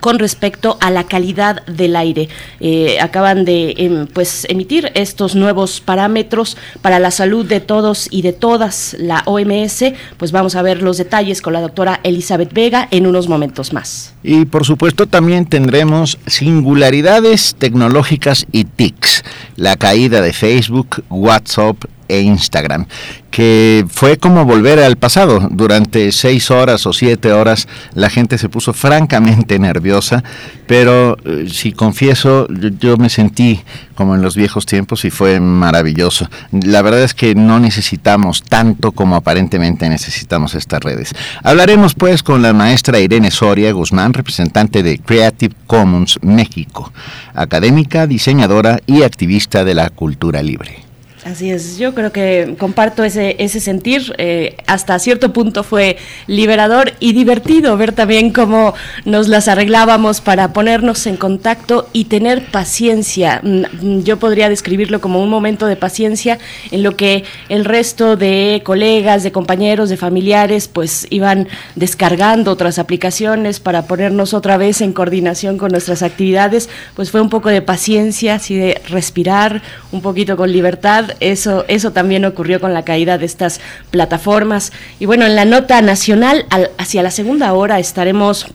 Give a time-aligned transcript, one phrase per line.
[0.00, 2.28] con respecto a la calidad del aire.
[2.60, 8.22] Eh, acaban de em, pues emitir estos nuevos parámetros para la salud de todos y
[8.22, 9.92] de todas, la OMS.
[10.16, 14.14] Pues vamos a ver los detalles con la doctora Elizabeth Vega en unos momentos más.
[14.22, 19.24] Y por supuesto también tendremos singularidades tecnológicas y TICs,
[19.56, 21.76] la caída de Facebook, WhatsApp,
[22.08, 22.86] e Instagram,
[23.30, 25.48] que fue como volver al pasado.
[25.50, 30.24] Durante seis horas o siete horas la gente se puso francamente nerviosa,
[30.66, 33.60] pero eh, si confieso, yo, yo, me sentí
[33.94, 36.28] como en los viejos tiempos y fue maravilloso.
[36.50, 41.12] La verdad es que no necesitamos tanto como aparentemente necesitamos estas redes.
[41.42, 46.92] Hablaremos pues con la maestra Irene Soria Guzmán, representante de Creative Commons México,
[47.34, 50.85] académica, diseñadora y activista de la cultura libre.
[51.26, 54.14] Así es, yo creo que comparto ese, ese sentir.
[54.16, 55.96] Eh, hasta cierto punto fue
[56.28, 62.46] liberador y divertido ver también cómo nos las arreglábamos para ponernos en contacto y tener
[62.52, 63.40] paciencia.
[63.42, 66.38] Mm, yo podría describirlo como un momento de paciencia
[66.70, 72.78] en lo que el resto de colegas, de compañeros, de familiares, pues iban descargando otras
[72.78, 76.68] aplicaciones para ponernos otra vez en coordinación con nuestras actividades.
[76.94, 79.60] Pues fue un poco de paciencia, así de respirar
[79.90, 83.60] un poquito con libertad eso, eso también ocurrió con la caída de estas
[83.90, 84.72] plataformas.
[84.98, 88.46] Y bueno, en la nota nacional, al, hacia la segunda hora estaremos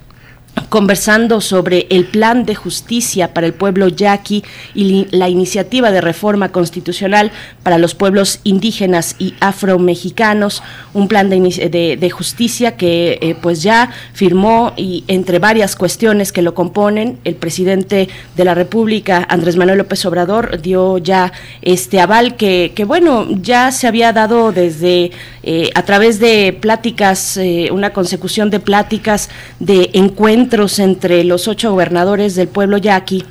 [0.69, 6.49] conversando sobre el plan de justicia para el pueblo yaqui y la iniciativa de reforma
[6.49, 7.31] constitucional
[7.63, 10.63] para los pueblos indígenas y afromexicanos,
[10.93, 16.31] un plan de, de, de justicia que eh, pues ya firmó y entre varias cuestiones
[16.31, 21.31] que lo componen, el presidente de la República, Andrés Manuel López Obrador, dio ya
[21.61, 25.11] este aval que, bueno, ya se había dado desde
[25.43, 29.29] eh, a través de pláticas, eh, una consecución de pláticas,
[29.59, 30.40] de encuentros,
[30.79, 33.23] entre los ocho gobernadores del pueblo yaqui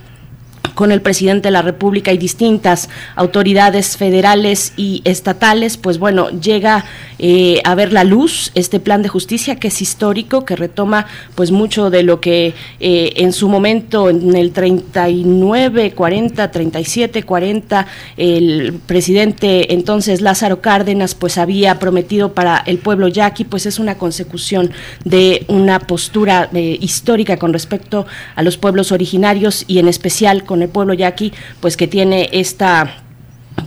[0.74, 6.84] con el presidente de la República y distintas autoridades federales y estatales, pues bueno, llega
[7.18, 11.50] eh, a ver la luz este plan de justicia que es histórico, que retoma pues
[11.50, 17.86] mucho de lo que eh, en su momento, en el 39, 40, 37, 40,
[18.16, 23.96] el presidente entonces Lázaro Cárdenas pues había prometido para el pueblo yaqui, pues es una
[23.96, 24.70] consecución
[25.04, 30.59] de una postura eh, histórica con respecto a los pueblos originarios y en especial con
[30.62, 33.02] el pueblo yaqui, pues que tiene esta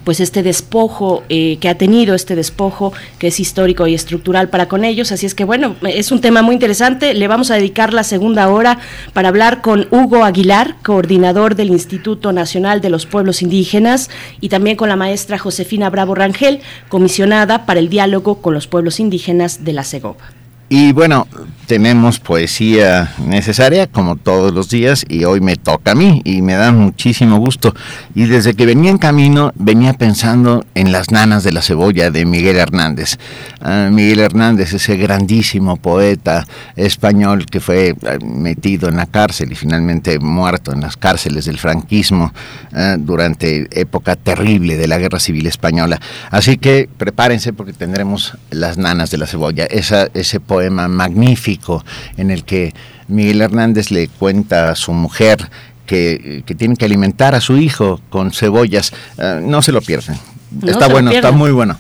[0.04, 4.68] pues este despojo eh, que ha tenido este despojo que es histórico y estructural para
[4.68, 5.12] con ellos.
[5.12, 7.14] Así es que bueno es un tema muy interesante.
[7.14, 8.80] Le vamos a dedicar la segunda hora
[9.14, 14.10] para hablar con Hugo Aguilar coordinador del Instituto Nacional de los Pueblos Indígenas
[14.42, 19.00] y también con la maestra Josefina Bravo Rangel comisionada para el diálogo con los pueblos
[19.00, 20.43] indígenas de la Segovia
[20.76, 21.28] y bueno,
[21.68, 26.54] tenemos poesía necesaria como todos los días y hoy me toca a mí y me
[26.54, 27.76] da muchísimo gusto.
[28.16, 32.26] Y desde que venía en camino venía pensando en las nanas de la cebolla de
[32.26, 33.20] Miguel Hernández.
[33.62, 39.56] Ah, Miguel Hernández, ese grandísimo poeta español que fue ah, metido en la cárcel y
[39.56, 42.34] finalmente muerto en las cárceles del franquismo
[42.74, 46.02] ah, durante época terrible de la Guerra Civil Española.
[46.32, 49.66] Así que prepárense porque tendremos las nanas de la cebolla.
[49.66, 51.84] Esa, ese poema magnífico
[52.18, 52.74] en el que
[53.08, 55.50] Miguel Hernández le cuenta a su mujer
[55.86, 58.94] que, que tiene que alimentar a su hijo con cebollas.
[59.18, 60.18] Ah, no se lo pierden.
[60.66, 61.78] está bueno, está muy bueno.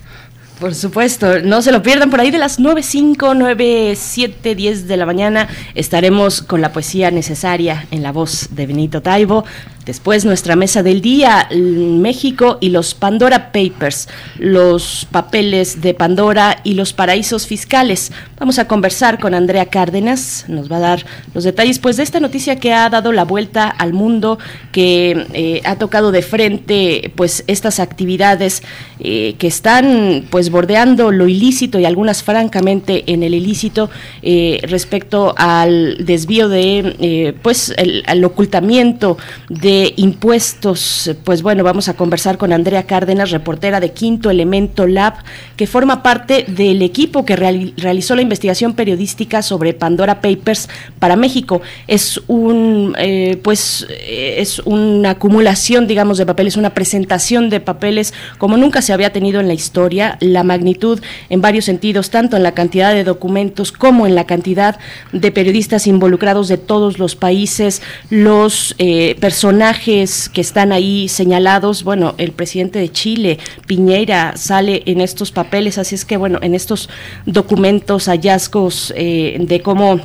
[0.59, 5.05] Por supuesto, no se lo pierdan por ahí de las 9.05, 9.7, 10 de la
[5.05, 9.43] mañana estaremos con la poesía necesaria en la voz de Benito Taibo.
[9.85, 14.07] Después nuestra mesa del día, México y los Pandora Papers,
[14.39, 18.13] los papeles de Pandora y los paraísos fiscales.
[18.39, 22.21] Vamos a conversar con Andrea Cárdenas, nos va a dar los detalles pues de esta
[22.21, 24.39] noticia que ha dado la vuelta al mundo,
[24.71, 28.63] que eh, ha tocado de frente pues estas actividades
[29.01, 33.89] eh, que están pues bordeando lo ilícito y algunas francamente en el ilícito
[34.21, 39.17] eh, respecto al desvío de pues el, al ocultamiento
[39.49, 41.11] de impuestos.
[41.23, 45.13] Pues bueno, vamos a conversar con Andrea Cárdenas, reportera de Quinto Elemento Lab,
[45.55, 51.61] que forma parte del equipo que realizó la investigación periodística sobre Pandora Papers para México.
[51.87, 58.13] Es un, eh, pues, eh, es una acumulación, digamos, de papeles, una presentación de papeles
[58.37, 60.17] como nunca se había tenido en la historia.
[60.19, 60.99] La magnitud
[61.29, 64.77] en varios sentidos, tanto en la cantidad de documentos como en la cantidad
[65.11, 72.15] de periodistas involucrados de todos los países, los eh, personajes que están ahí señalados, bueno,
[72.17, 76.89] el presidente de Chile, Piñera, sale en estos papeles, así es que, bueno, en estos
[77.25, 80.01] documentos, hallazgos eh, de cómo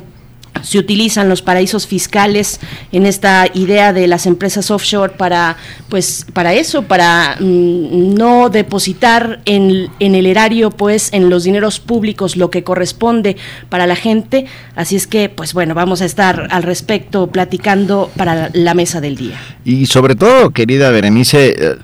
[0.63, 2.59] se utilizan los paraísos fiscales
[2.91, 5.57] en esta idea de las empresas offshore para
[5.89, 11.79] pues para eso para mm, no depositar en, en, el erario pues en los dineros
[11.79, 13.37] públicos lo que corresponde
[13.69, 14.45] para la gente.
[14.75, 19.15] Así es que pues bueno vamos a estar al respecto platicando para la mesa del
[19.15, 19.39] día.
[19.65, 21.75] Y sobre todo querida Berenice eh,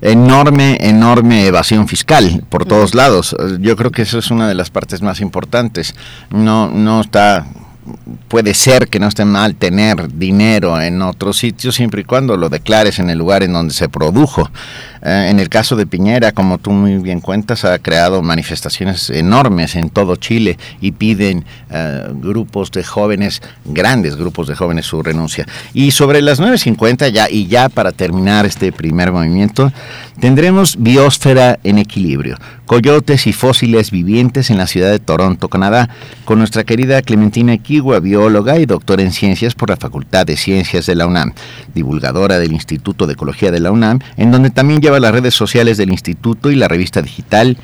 [0.00, 3.34] enorme enorme evasión fiscal por todos lados.
[3.60, 5.94] Yo creo que eso es una de las partes más importantes.
[6.30, 7.45] No no está
[8.28, 12.48] puede ser que no esté mal tener dinero en otro sitio siempre y cuando lo
[12.48, 14.50] declares en el lugar en donde se produjo.
[15.02, 19.76] Eh, en el caso de Piñera, como tú muy bien cuentas, ha creado manifestaciones enormes
[19.76, 25.46] en todo Chile y piden eh, grupos de jóvenes, grandes grupos de jóvenes, su renuncia.
[25.72, 29.72] Y sobre las 9.50 ya, y ya para terminar este primer movimiento,
[30.20, 35.88] tendremos biosfera en equilibrio, coyotes y fósiles vivientes en la ciudad de Toronto, Canadá,
[36.24, 40.86] con nuestra querida Clementina Equigua, bióloga y doctora en ciencias por la Facultad de Ciencias
[40.86, 41.34] de la UNAM,
[41.74, 45.76] divulgadora del Instituto de Ecología de la UNAM, en donde también lleva las redes sociales
[45.76, 47.58] del instituto y la revista digital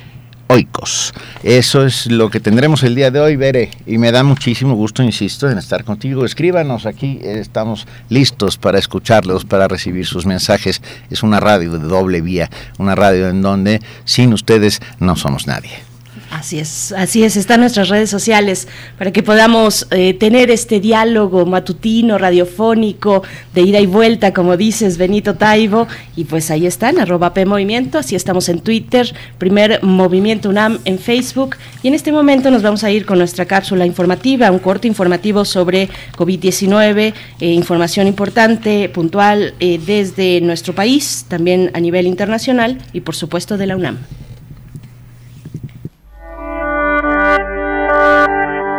[0.49, 1.15] Oikos.
[1.41, 5.01] Eso es lo que tendremos el día de hoy, Bere, y me da muchísimo gusto,
[5.01, 6.25] insisto, en estar contigo.
[6.25, 10.83] Escríbanos aquí, estamos listos para escucharlos, para recibir sus mensajes.
[11.09, 15.92] Es una radio de doble vía, una radio en donde sin ustedes no somos nadie.
[16.33, 21.45] Así es, así es, están nuestras redes sociales para que podamos eh, tener este diálogo
[21.45, 23.21] matutino, radiofónico,
[23.53, 27.99] de ida y vuelta, como dices, Benito Taibo, y pues ahí están, arroba P Movimiento,
[27.99, 32.83] así estamos en Twitter, primer Movimiento UNAM en Facebook, y en este momento nos vamos
[32.83, 35.87] a ir con nuestra cápsula informativa, un corto informativo sobre
[36.17, 43.15] COVID-19, eh, información importante, puntual, eh, desde nuestro país, también a nivel internacional, y por
[43.15, 43.99] supuesto de la UNAM.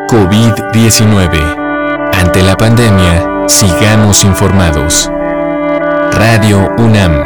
[0.09, 2.11] COVID-19.
[2.13, 5.09] Ante la pandemia, sigamos informados.
[6.13, 7.25] Radio UNAM.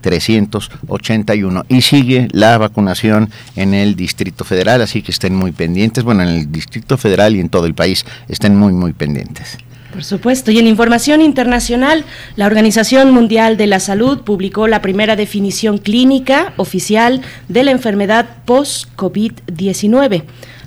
[0.06, 6.24] 43.381 y sigue la vacunación en el Distrito Federal, así que estén muy pendientes, bueno,
[6.24, 9.58] en el Distrito Federal y en todo el país estén muy, muy pendientes.
[9.92, 10.52] Por supuesto.
[10.52, 12.04] Y en información internacional,
[12.36, 18.26] la Organización Mundial de la Salud publicó la primera definición clínica oficial de la enfermedad
[18.44, 20.24] post-COVID-19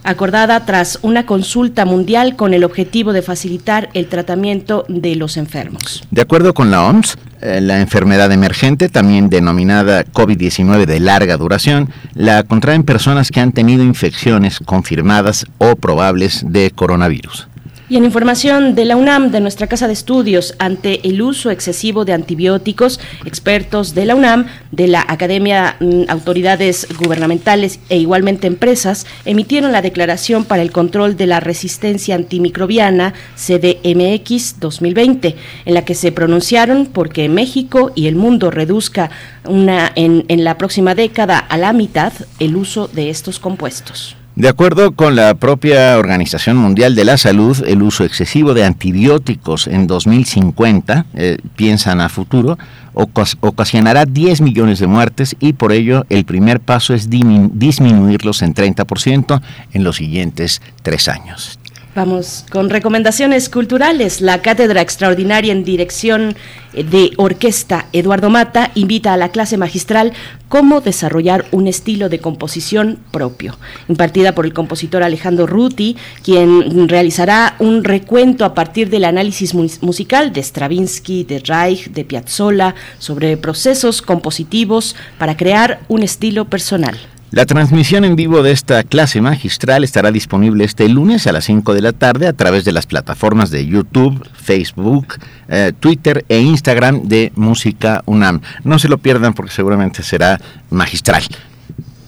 [0.08, 6.02] acordada tras una consulta mundial con el objetivo de facilitar el tratamiento de los enfermos.
[6.10, 11.90] De acuerdo con la OMS, eh, la enfermedad emergente, también denominada COVID-19 de larga duración,
[12.14, 17.48] la contraen personas que han tenido infecciones confirmadas o probables de coronavirus.
[17.90, 22.04] Y en información de la UNAM, de nuestra Casa de Estudios, ante el uso excesivo
[22.04, 29.06] de antibióticos, expertos de la UNAM, de la Academia, mm, autoridades gubernamentales e igualmente empresas,
[29.24, 35.94] emitieron la Declaración para el Control de la Resistencia Antimicrobiana, CDMX 2020, en la que
[35.94, 39.08] se pronunciaron porque México y el mundo reduzca
[39.46, 44.17] una, en, en la próxima década a la mitad el uso de estos compuestos.
[44.38, 49.66] De acuerdo con la propia Organización Mundial de la Salud, el uso excesivo de antibióticos
[49.66, 52.56] en 2050, eh, piensan a futuro,
[52.94, 59.42] ocasionará 10 millones de muertes y por ello el primer paso es disminuirlos en 30%
[59.72, 61.57] en los siguientes tres años.
[61.98, 64.20] Vamos con recomendaciones culturales.
[64.20, 66.36] La Cátedra Extraordinaria en Dirección
[66.72, 70.12] de Orquesta Eduardo Mata invita a la clase magistral
[70.48, 77.56] cómo desarrollar un estilo de composición propio, impartida por el compositor Alejandro Ruti, quien realizará
[77.58, 84.02] un recuento a partir del análisis musical de Stravinsky, de Reich, de Piazzolla, sobre procesos
[84.02, 86.96] compositivos para crear un estilo personal.
[87.30, 91.74] La transmisión en vivo de esta clase magistral estará disponible este lunes a las 5
[91.74, 95.16] de la tarde a través de las plataformas de YouTube, Facebook,
[95.48, 98.40] eh, Twitter e Instagram de Música UNAM.
[98.64, 101.22] No se lo pierdan porque seguramente será magistral.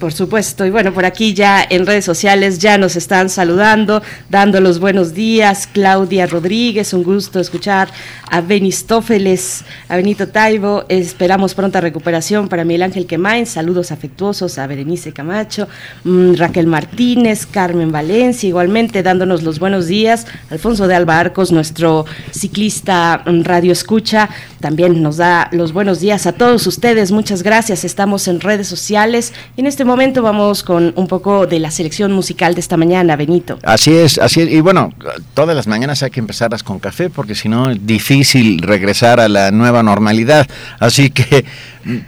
[0.01, 4.59] Por supuesto, y bueno, por aquí ya en redes sociales ya nos están saludando, dando
[4.63, 5.69] los buenos días.
[5.71, 7.91] Claudia Rodríguez, un gusto escuchar
[8.31, 10.87] a Benistófeles, a Benito Taibo.
[10.89, 13.45] Esperamos pronta recuperación para Miguel Ángel Quemain.
[13.45, 15.69] Saludos afectuosos a Berenice Camacho,
[16.05, 20.27] mm, Raquel Martínez, Carmen Valencia, igualmente dándonos los buenos días.
[20.49, 24.31] Alfonso de Alba Arcos, nuestro ciclista mm, radio escucha,
[24.61, 27.13] también nos da los buenos días a todos ustedes.
[27.13, 27.85] Muchas gracias.
[27.85, 29.90] Estamos en redes sociales y en este
[30.23, 33.59] vamos con un poco de la selección musical de esta mañana, Benito.
[33.63, 34.51] Así es, así es.
[34.51, 34.93] Y bueno,
[35.35, 39.29] todas las mañanas hay que empezarlas con café porque si no es difícil regresar a
[39.29, 40.47] la nueva normalidad.
[40.79, 41.45] Así que,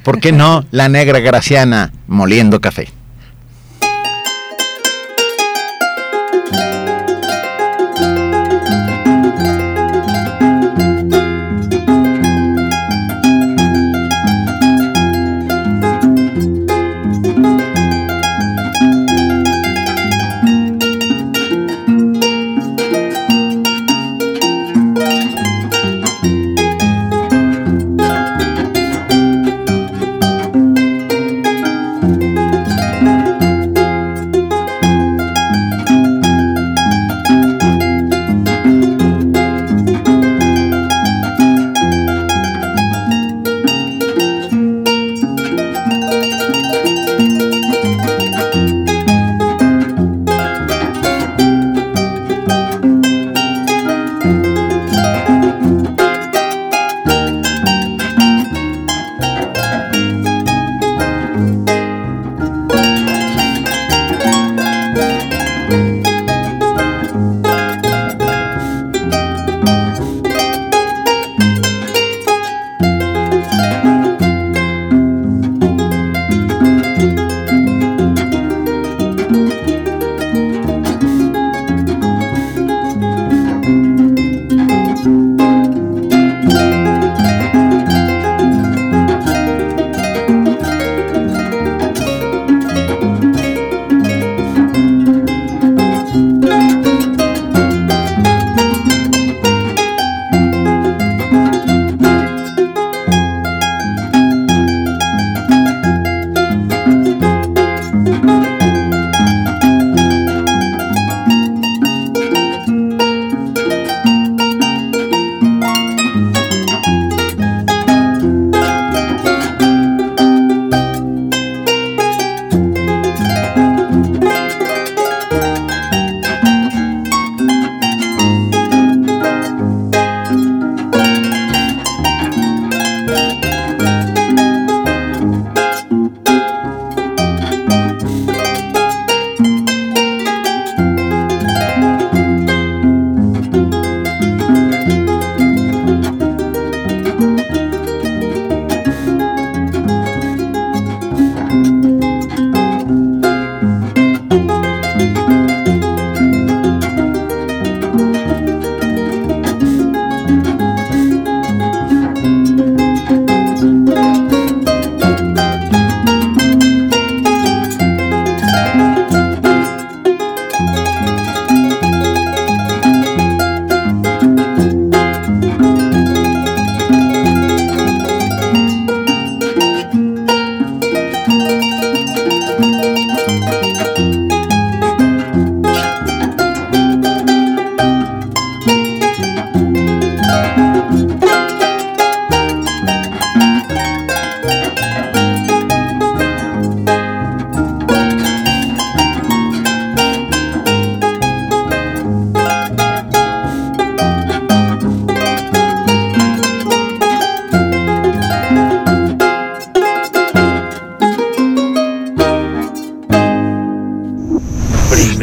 [0.05, 2.89] ¿por qué no la negra graciana moliendo café?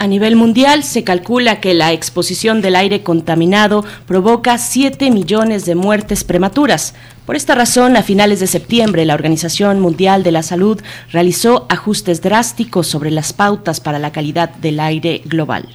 [0.00, 5.74] A nivel mundial se calcula que la exposición del aire contaminado provoca 7 millones de
[5.74, 6.94] muertes prematuras.
[7.26, 10.80] Por esta razón, a finales de septiembre, la Organización Mundial de la Salud
[11.10, 15.66] realizó ajustes drásticos sobre las pautas para la calidad del aire global.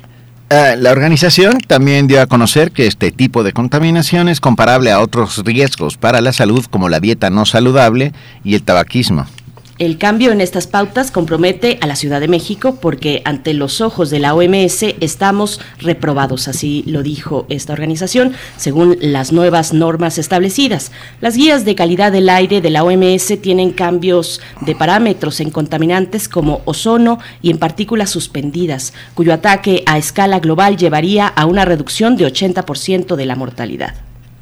[0.49, 5.01] Eh, la organización también dio a conocer que este tipo de contaminación es comparable a
[5.01, 9.25] otros riesgos para la salud como la dieta no saludable y el tabaquismo.
[9.79, 14.11] El cambio en estas pautas compromete a la Ciudad de México porque ante los ojos
[14.11, 20.91] de la OMS estamos reprobados, así lo dijo esta organización, según las nuevas normas establecidas.
[21.21, 26.29] Las guías de calidad del aire de la OMS tienen cambios de parámetros en contaminantes
[26.29, 32.15] como ozono y en partículas suspendidas, cuyo ataque a escala global llevaría a una reducción
[32.15, 33.95] de 80% de la mortalidad.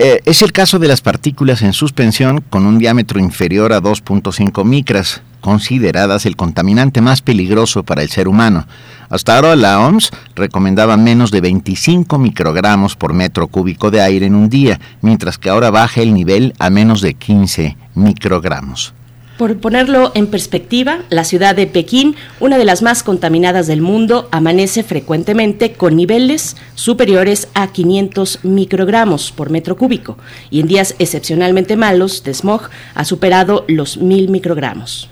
[0.04, 4.66] Eh, es el caso de las partículas en suspensión con un diámetro inferior a 2.5
[4.66, 8.66] micras, consideradas el contaminante más peligroso para el ser humano.
[9.10, 14.34] Hasta ahora la OMS recomendaba menos de 25 microgramos por metro cúbico de aire en
[14.34, 18.96] un día, mientras que ahora baja el nivel a menos de 15 microgramos.
[19.42, 24.30] Por ponerlo en perspectiva, la ciudad de Pekín, una de las más contaminadas del mundo,
[24.32, 30.20] amanece frecuentemente con niveles superiores a 500 microgramos por metro cúbico
[30.52, 35.10] y en días excepcionalmente malos de smog ha superado los 1000 microgramos.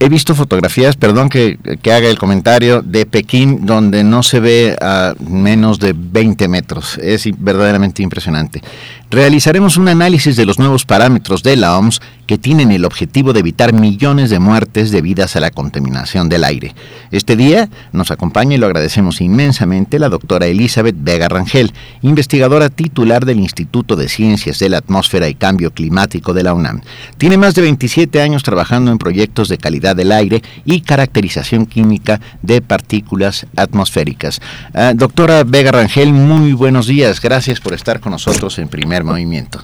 [0.00, 5.14] He visto fotografías, perdón que, haga el comentario, de Pekín donde no se ve a
[5.20, 6.98] menos de 20 metros.
[6.98, 8.60] Es verdaderamente impresionante.
[9.08, 13.40] Realizaremos un análisis de los nuevos parámetros de la OMS que tienen el objetivo de
[13.40, 16.74] evitar millones de muertes debidas a la contaminación del aire.
[17.10, 23.24] Este día nos acompaña y lo agradecemos inmensamente la doctora Elizabeth Vega Rangel, investigadora titular
[23.24, 26.82] del Instituto de Ciencias de la Atmósfera y Cambio Climático de la UNAM.
[27.18, 32.20] Tiene más de 27 años trabajando en proyectos de calidad del aire y caracterización química
[32.42, 34.40] de partículas atmosféricas.
[34.74, 37.20] Ah, doctora Vega Rangel, muy buenos días.
[37.20, 39.62] Gracias por estar con nosotros en primer movimiento.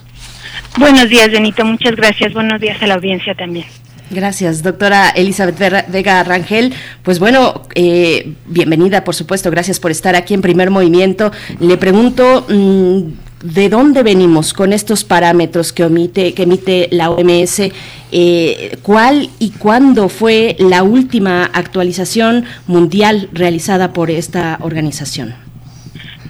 [0.77, 1.63] Buenos días, Benito.
[1.65, 2.33] Muchas gracias.
[2.33, 3.65] Buenos días a la audiencia también.
[4.09, 6.73] Gracias, doctora Elizabeth Vega Rangel.
[7.01, 9.49] Pues bueno, eh, bienvenida, por supuesto.
[9.49, 11.31] Gracias por estar aquí en Primer Movimiento.
[11.59, 13.01] Le pregunto, mm,
[13.43, 17.71] ¿de dónde venimos con estos parámetros que, omite, que emite la OMS?
[18.11, 25.42] Eh, ¿Cuál y cuándo fue la última actualización mundial realizada por esta organización?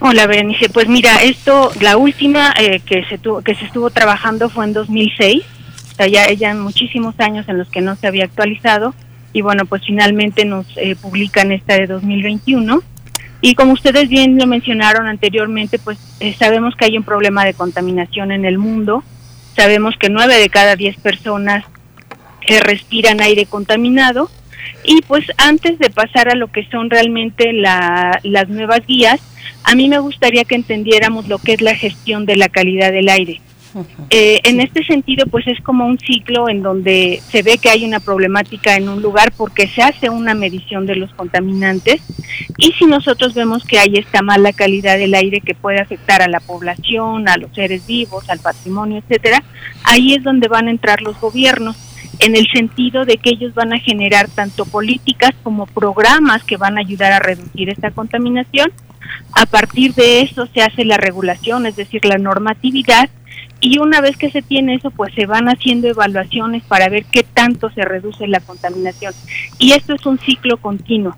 [0.06, 0.68] Hola, Berenice.
[0.68, 5.42] Pues mira, esto, la última eh, que, se que se estuvo trabajando fue en 2006.
[5.94, 8.94] O sea, ya, ya muchísimos años en los que no se había actualizado.
[9.32, 12.84] Y bueno, pues finalmente nos eh, publican esta de 2021.
[13.40, 17.54] Y como ustedes bien lo mencionaron anteriormente, pues eh, sabemos que hay un problema de
[17.54, 19.06] contaminación en el mundo.
[19.56, 21.64] Sabemos que nueve de cada diez personas
[22.46, 24.30] respiran aire contaminado.
[24.84, 29.22] Y pues antes de pasar a lo que son realmente las nuevas guías,
[29.64, 33.10] a mí me gustaría que entendiéramos lo que es la gestión de la calidad del
[33.10, 33.42] aire.
[34.10, 37.86] Eh, en este sentido, pues es como un ciclo en donde se ve que hay
[37.86, 42.02] una problemática en un lugar porque se hace una medición de los contaminantes.
[42.58, 46.28] Y si nosotros vemos que hay esta mala calidad del aire que puede afectar a
[46.28, 49.44] la población, a los seres vivos, al patrimonio, etcétera,
[49.84, 51.76] ahí es donde van a entrar los gobiernos
[52.20, 56.78] en el sentido de que ellos van a generar tanto políticas como programas que van
[56.78, 58.72] a ayudar a reducir esta contaminación
[59.34, 63.10] a partir de eso se hace la regulación, es decir, la normatividad,
[63.60, 67.24] y una vez que se tiene eso, pues se van haciendo evaluaciones para ver qué
[67.24, 69.14] tanto se reduce la contaminación.
[69.58, 71.16] Y esto es un ciclo continuo.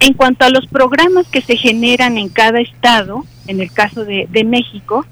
[0.00, 4.28] En cuanto a los programas que se generan en cada estado, en el caso de,
[4.30, 5.06] de México,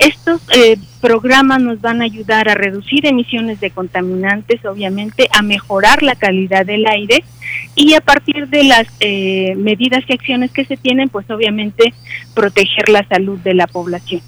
[0.00, 6.02] estos eh, programas nos van a ayudar a reducir emisiones de contaminantes, obviamente, a mejorar
[6.02, 7.22] la calidad del aire
[7.74, 11.92] y a partir de las eh, medidas y acciones que se tienen, pues obviamente
[12.34, 14.22] proteger la salud de la población.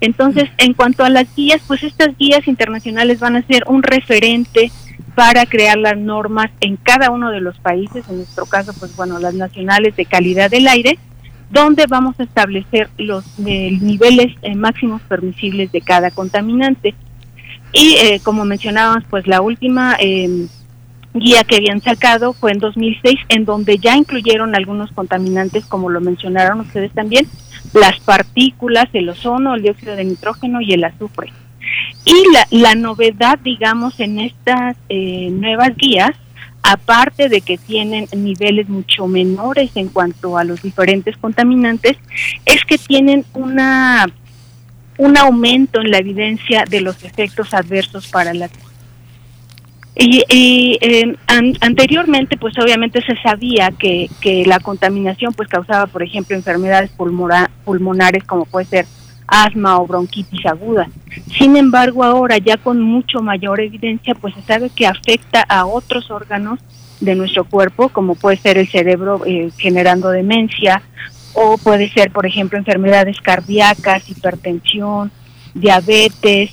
[0.00, 4.70] Entonces, en cuanto a las guías, pues estas guías internacionales van a ser un referente
[5.14, 9.18] para crear las normas en cada uno de los países, en nuestro caso, pues bueno,
[9.18, 10.98] las nacionales de calidad del aire,
[11.50, 16.94] donde vamos a establecer los eh, niveles eh, máximos permisibles de cada contaminante.
[17.72, 20.48] Y eh, como mencionábamos, pues la última em,
[21.12, 26.00] guía que habían sacado fue en 2006, en donde ya incluyeron algunos contaminantes, como lo
[26.00, 27.26] mencionaron ustedes también,
[27.72, 31.32] las partículas, el ozono, el dióxido de nitrógeno y el azufre.
[32.04, 36.12] Y la, la novedad, digamos, en estas eh, nuevas guías,
[36.64, 41.96] aparte de que tienen niveles mucho menores en cuanto a los diferentes contaminantes,
[42.46, 44.06] es que tienen una
[44.96, 48.48] un aumento en la evidencia de los efectos adversos para la
[49.96, 51.16] y, eh,
[51.60, 58.24] anteriormente, pues obviamente se sabía que, que la contaminación pues causaba, por ejemplo, enfermedades pulmonares
[58.24, 58.86] como puede ser
[59.26, 60.88] asma o bronquitis aguda.
[61.38, 66.10] Sin embargo, ahora ya con mucho mayor evidencia, pues se sabe que afecta a otros
[66.10, 66.60] órganos
[67.00, 70.82] de nuestro cuerpo, como puede ser el cerebro eh, generando demencia,
[71.34, 75.10] o puede ser, por ejemplo, enfermedades cardíacas, hipertensión,
[75.54, 76.52] diabetes,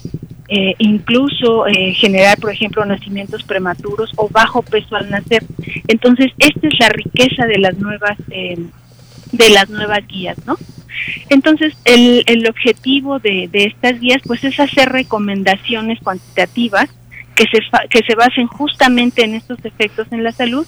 [0.53, 5.45] eh, incluso eh, generar, por ejemplo, nacimientos prematuros o bajo peso al nacer.
[5.87, 8.57] Entonces, esta es la riqueza de las nuevas eh,
[9.31, 10.57] de las nuevas guías, ¿no?
[11.29, 16.89] Entonces, el, el objetivo de, de estas guías, pues, es hacer recomendaciones cuantitativas
[17.35, 20.67] que se que se basen justamente en estos efectos en la salud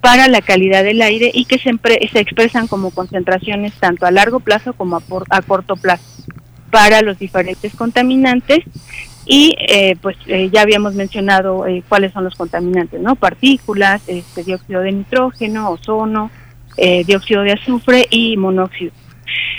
[0.00, 1.70] para la calidad del aire y que se,
[2.12, 6.04] se expresan como concentraciones tanto a largo plazo como a, a corto plazo
[6.70, 8.64] para los diferentes contaminantes
[9.26, 13.16] y eh, pues eh, ya habíamos mencionado eh, cuáles son los contaminantes, ¿no?
[13.16, 16.30] Partículas, este, dióxido de nitrógeno, ozono,
[17.06, 18.90] dióxido de azufre y monóxido.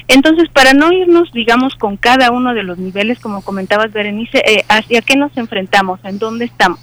[0.07, 5.01] Entonces, para no irnos, digamos, con cada uno de los niveles, como comentabas, Berenice, ¿hacia
[5.01, 5.99] qué nos enfrentamos?
[6.03, 6.79] ¿En dónde estamos?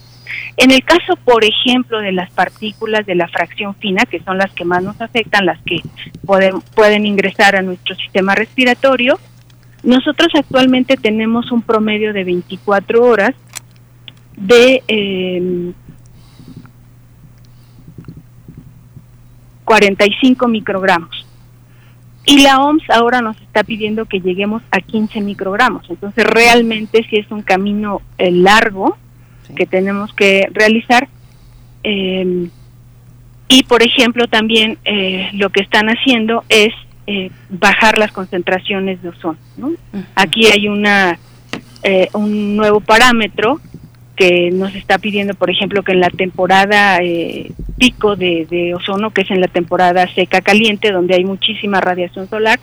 [0.56, 4.52] En el caso, por ejemplo, de las partículas de la fracción fina, que son las
[4.52, 5.80] que más nos afectan, las que
[6.26, 9.18] pueden, ingresar a nuestro sistema respiratorio,
[9.82, 13.34] nosotros actualmente tenemos un promedio de 24 horas
[14.36, 14.82] de
[19.64, 21.26] 45 em, microgramos.
[22.24, 25.88] Y la OMS ahora nos está pidiendo que lleguemos a 15 microgramos.
[25.90, 28.96] Entonces realmente sí es un camino eh, largo
[29.56, 31.08] que tenemos que realizar.
[31.82, 32.48] Em,
[33.48, 36.72] y por ejemplo también eh, lo que están haciendo es
[37.06, 39.36] eh, bajar las concentraciones de ozono.
[40.14, 41.18] Aquí hay una
[41.82, 43.60] eh, un nuevo parámetro
[44.16, 49.22] que nos está pidiendo, por ejemplo, que en la temporada eh, pico de, ozono, que
[49.22, 52.60] es en la temporada seca caliente, donde hay muchísima radiación solar,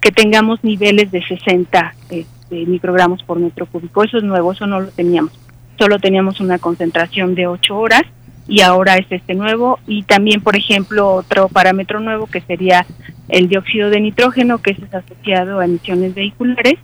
[0.00, 4.04] que tengamos niveles de 60 este, microgramos por metro cúbico.
[4.04, 5.32] Eso es nuevo, eso no lo teníamos.
[5.78, 8.02] Solo teníamos una concentración de 8 horas
[8.48, 12.86] y ahora es este nuevo y también por ejemplo otro parámetro nuevo que sería
[13.28, 16.78] el dióxido de nitrógeno que es asociado a emisiones vehiculares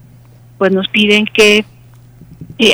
[0.59, 1.65] pues nos piden que eh,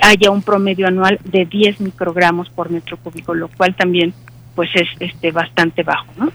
[0.03, 4.13] haya un promedio anual de 10 microgramos por metro cúbico lo cual también
[4.61, 6.31] pues es este bastante bajo ¿no?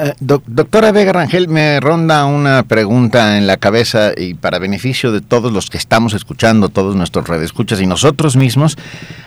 [0.00, 5.20] Eh, doctora Vega Rangel, me ronda una pregunta en la cabeza y para beneficio de
[5.20, 8.78] todos los que estamos escuchando, todos nuestros redescuchas y nosotros mismos,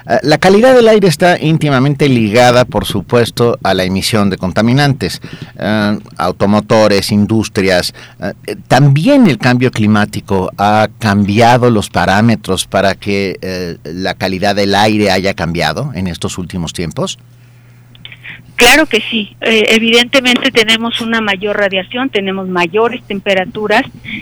[0.09, 5.21] eh, la calidad del aire está íntimamente ligada, por supuesto, a la emisión de contaminantes,
[5.59, 7.93] eh, automotores, industrias.
[8.67, 15.35] también el cambio climático ha cambiado los parámetros para que la calidad del aire haya
[15.35, 17.19] cambiado en estos últimos tiempos.
[18.61, 23.81] Claro que sí, eh, evidentemente tenemos una mayor radiación, tenemos mayores temperaturas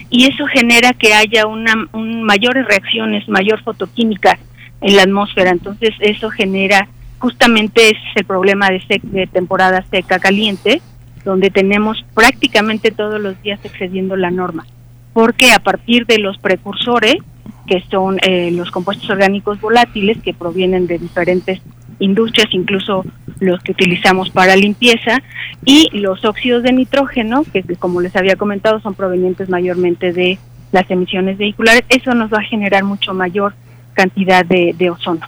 [0.09, 4.39] y eso genera que haya una mayores reacciones, mayor fotoquímica
[4.79, 5.49] en la atmósfera.
[5.49, 10.81] Entonces eso genera, justamente ese es el problema de, de temporada seca caliente,
[11.25, 14.65] donde tenemos prácticamente todos los días excediendo la norma,
[15.11, 17.15] porque a partir de los precursores,
[17.67, 21.59] que son eh, los compuestos orgánicos volátiles que provienen de diferentes
[21.99, 23.05] industrias, incluso
[23.39, 25.21] los que utilizamos para limpieza,
[25.65, 30.39] y los óxidos de nitrógeno, que como les había comentado son provenientes mayormente de
[30.71, 33.53] las emisiones vehiculares, eso nos va a generar mucho mayor
[33.93, 35.25] cantidad de, ozono.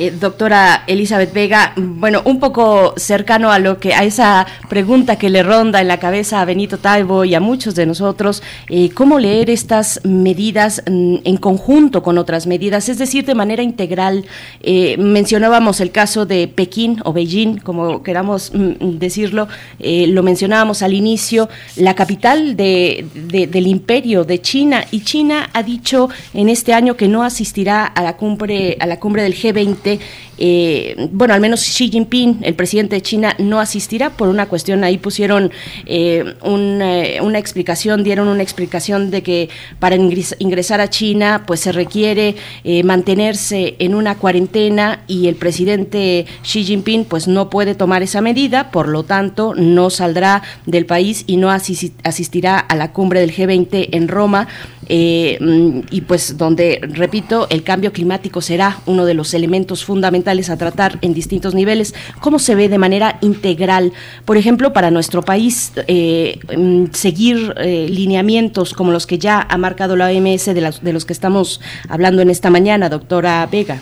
[0.00, 5.28] Eh, doctora Elizabeth Vega, bueno, un poco cercano a lo que a esa pregunta que
[5.28, 9.18] le ronda en la cabeza a Benito Taibo y a muchos de nosotros, eh, cómo
[9.18, 14.24] leer estas medidas mm, en conjunto con otras medidas, es decir, de manera integral.
[14.62, 19.48] Eh, mencionábamos el caso de Pekín o Beijing, como queramos mm, decirlo,
[19.80, 26.08] lo mencionábamos al inicio, la capital de, del imperio de China y China ha dicho
[26.32, 29.89] en este año que no asistirá a la cumbre a la cumbre del G20,
[30.38, 34.84] eh, bueno, al menos Xi Jinping, el presidente de China, no asistirá por una cuestión,
[34.84, 35.50] ahí pusieron
[35.86, 39.48] eh, una, explicación, dieron una explicación de que
[39.78, 42.36] para ingresar a China pues se requiere
[42.84, 48.70] mantenerse en una cuarentena y el presidente Xi Jinping pues no puede tomar esa medida,
[48.70, 53.88] por lo tanto no saldrá del país y no asistirá a la cumbre del G20
[53.92, 54.48] en Roma.
[54.92, 60.50] Eh, mm, y pues donde, repito, el cambio climático será uno de los elementos fundamentales
[60.50, 61.94] a tratar en distintos niveles.
[62.18, 63.92] ¿Cómo se ve de manera integral,
[64.24, 69.56] por ejemplo, para nuestro país, eh, mm, seguir eh, lineamientos como los que ya ha
[69.58, 73.78] marcado la OMS de, de los que estamos hablando en esta mañana, doctora Vega?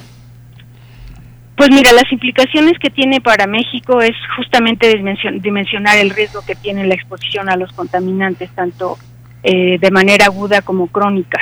[1.56, 4.94] Pues mira, las implicaciones que tiene para México es justamente
[5.40, 8.98] dimensionar el riesgo que tiene la exposición a los contaminantes, tanto
[9.42, 11.38] eh, de manera aguda como crónica.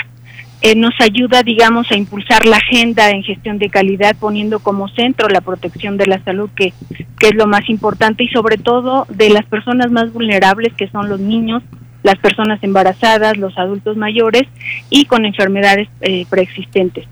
[0.62, 5.28] Eh, nos ayuda, digamos, a impulsar la agenda en gestión de calidad, poniendo como centro
[5.28, 6.72] la protección de la salud, que,
[7.18, 11.08] que es lo más importante, y sobre todo de las personas más vulnerables, que son
[11.08, 11.62] los niños,
[12.02, 14.44] las personas embarazadas, los adultos mayores
[14.90, 17.06] y con enfermedades eh, preexistentes.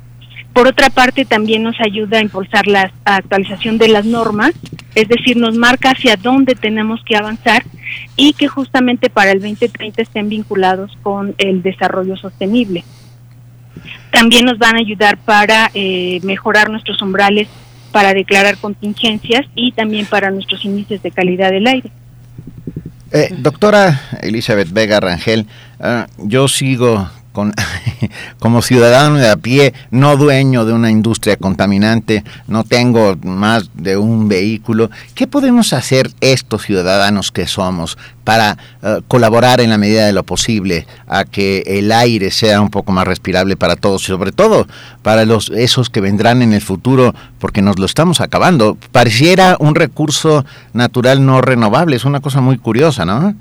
[0.54, 4.52] Por otra parte, también nos ayuda a impulsar la actualización de las normas,
[4.94, 7.64] es decir, nos marca hacia dónde tenemos que avanzar
[8.16, 12.84] y que justamente para el 2030 estén vinculados con el desarrollo sostenible.
[14.12, 17.48] También nos van a ayudar para eh, mejorar nuestros umbrales
[17.90, 21.90] para declarar contingencias y también para nuestros índices de calidad del aire.
[23.12, 25.46] Eh, doctora Elizabeth Vega Rangel,
[25.80, 27.08] ah, yo sigo
[28.38, 33.96] como ciudadano de a pie, no dueño de una industria contaminante, no tengo más de
[33.96, 40.06] un vehículo, ¿qué podemos hacer estos ciudadanos que somos para eh, colaborar en la medida
[40.06, 44.06] de lo posible a que el aire sea un poco más respirable para todos y
[44.06, 44.66] sobre todo
[45.02, 48.78] para los esos que vendrán en el futuro porque nos lo estamos acabando?
[48.92, 53.34] Pareciera un recurso natural no renovable, es una cosa muy curiosa, ¿no?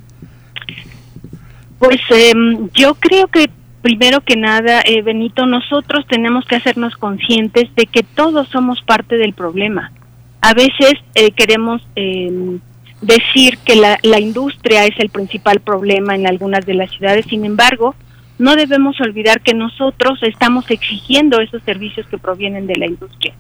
[1.79, 3.49] Pues em, yo creo que
[3.84, 9.17] primero que nada, eh, Benito, nosotros tenemos que hacernos conscientes de que todos somos parte
[9.17, 9.91] del problema.
[10.41, 12.60] A veces eh, queremos em,
[13.02, 17.46] decir que la, la industria es el principal problema en algunas de las ciudades, sin
[17.46, 17.93] embargo,
[18.39, 23.34] no debemos olvidar que nosotros estamos exigiendo esos servicios que provienen de la industria.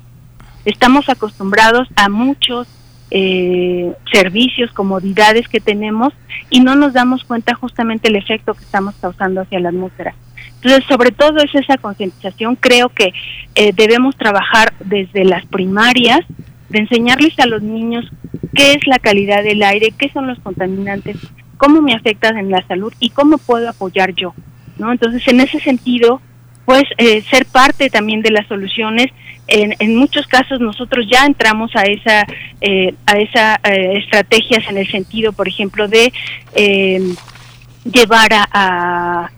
[0.65, 2.67] Estamos acostumbrados a muchos
[3.11, 6.13] eh, servicios, comodidades que tenemos
[6.49, 10.15] y no nos damos cuenta justamente el efecto que estamos causando hacia la atmósfera.
[10.63, 12.55] Entonces, sobre todo es esa concientización.
[12.55, 13.13] Creo que
[13.55, 16.21] eh, debemos trabajar desde las primarias,
[16.69, 18.09] de enseñarles a los niños
[18.55, 21.17] qué es la calidad del aire, qué son los contaminantes,
[21.57, 24.33] cómo me afectan en la salud y cómo puedo apoyar yo.
[24.77, 24.91] ¿no?
[24.91, 26.21] Entonces, en ese sentido,
[26.65, 29.07] pues eh, ser parte también de las soluciones.
[29.47, 32.25] En, en, muchos casos nosotros ya entramos a esa
[32.61, 36.13] eh, a esa estrategias en el sentido, por ejemplo, de
[37.83, 39.29] llevar a a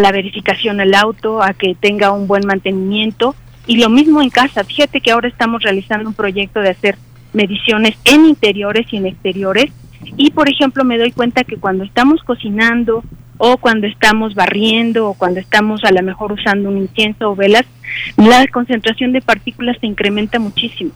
[0.00, 3.34] la verificación del auto, a que tenga un buen mantenimiento
[3.66, 4.64] y lo mismo en casa.
[4.64, 6.96] Fíjate que ahora estamos realizando un proyecto de hacer
[7.32, 9.72] mediciones en interiores y en exteriores
[10.16, 13.02] y por ejemplo me doy cuenta que cuando estamos cocinando
[13.38, 17.64] o cuando estamos barriendo o cuando estamos a lo mejor usando un incienso o velas,
[18.16, 20.92] la concentración de partículas se incrementa muchísimo.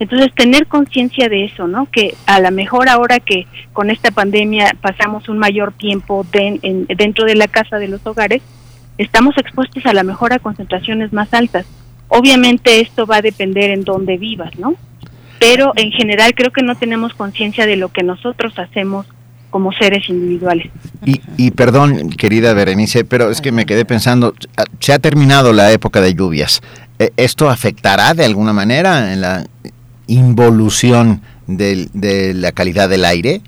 [0.00, 1.90] Entonces, tener conciencia de eso, ¿no?
[1.90, 7.34] Que a lo mejor ahora que con esta pandemia pasamos un mayor tiempo dentro de
[7.34, 8.42] la casa de los hogares,
[8.96, 11.66] estamos expuestos a la mejor a concentraciones más altas.
[12.08, 14.74] Obviamente esto va a depender en dónde vivas, ¿no?
[15.40, 19.06] Pero en general creo que no tenemos conciencia de lo que nosotros hacemos
[19.50, 20.70] como seres individuales.
[21.04, 24.34] Y, y, perdón, querida Berenice, pero es que me quedé pensando,
[24.78, 26.60] se ha terminado la época de lluvias.
[26.98, 29.46] ¿E, ¿Esto afectará de alguna manera en la
[30.08, 33.40] involución de, la calidad del aire?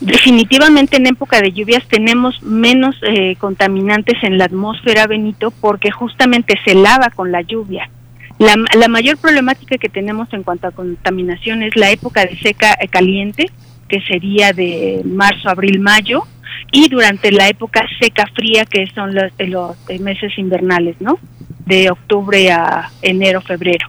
[0.00, 6.54] Definitivamente en época de lluvias tenemos menos eh, contaminantes en la atmósfera, Benito, porque justamente
[6.64, 7.90] se lava con la lluvia.
[8.38, 12.76] La, la, mayor problemática que tenemos en cuanto a contaminación es la época de seca
[12.78, 13.50] eh, caliente,
[13.88, 16.24] que sería de marzo, abril, mayo,
[16.72, 21.18] y durante la época seca fría, que son los, los meses invernales, ¿no?
[21.64, 23.88] De octubre a enero, febrero.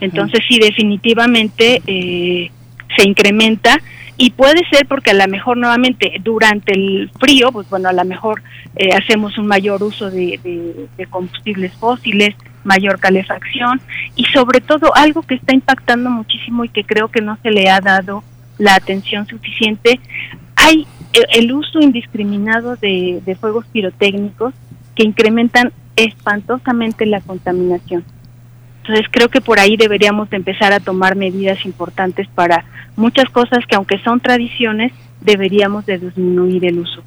[0.00, 2.50] Entonces sí, definitivamente eh,
[2.96, 3.80] se incrementa
[4.16, 8.04] y puede ser porque a lo mejor nuevamente durante el frío, pues bueno, a lo
[8.04, 8.42] mejor
[8.76, 13.80] eh, hacemos un mayor uso de, combustibles fósiles, mayor calefacción
[14.16, 17.70] y sobre todo algo que está impactando muchísimo y que creo que no se le
[17.70, 18.22] ha dado
[18.58, 19.98] la atención suficiente,
[20.54, 20.86] hay
[21.32, 24.52] el uso indiscriminado de, de fuegos pirotécnicos
[24.94, 28.04] que incrementan espantosamente la contaminación.
[28.82, 32.64] Entonces creo que por ahí deberíamos de empezar a tomar medidas importantes para
[32.96, 37.02] muchas cosas que aunque son tradiciones, deberíamos de disminuir el uso.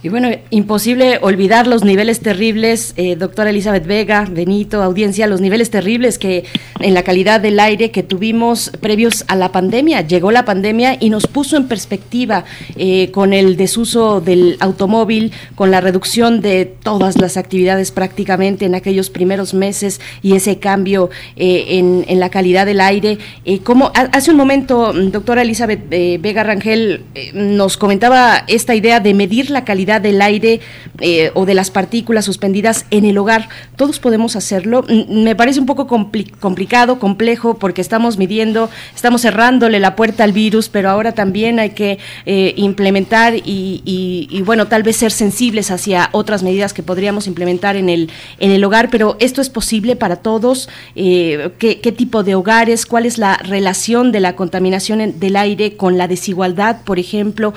[0.00, 5.70] Y bueno, imposible olvidar los niveles terribles, eh, doctora Elizabeth Vega, Benito, audiencia, los niveles
[5.70, 6.44] terribles que
[6.78, 10.02] en la calidad del aire que tuvimos previos a la pandemia.
[10.02, 12.44] Llegó la pandemia y nos puso en perspectiva
[12.76, 18.76] eh, con el desuso del automóvil, con la reducción de todas las actividades prácticamente en
[18.76, 23.18] aquellos primeros meses y ese cambio eh, en, en, la calidad del aire.
[23.64, 27.02] como hace un momento, doctora Elizabeth Vega Rangel
[27.34, 30.60] nos comentaba esta idea de medir la calidad del aire
[31.00, 33.48] eh, o de las partículas suspendidas en el hogar.
[33.76, 34.84] Todos podemos hacerlo.
[35.08, 40.68] Me parece un poco complicado, complejo, porque estamos midiendo, estamos cerrándole la puerta al virus,
[40.68, 46.42] pero ahora también hay que eh, implementar y, bueno, tal vez ser sensibles hacia otras
[46.42, 50.68] medidas que podríamos implementar en el, en el hogar, pero esto es posible para todos.
[50.96, 52.84] Eh, ¿qué, ¿Qué tipo de hogares?
[52.84, 57.54] ¿Cuál es la relación de la contaminación del aire con la desigualdad, por ejemplo?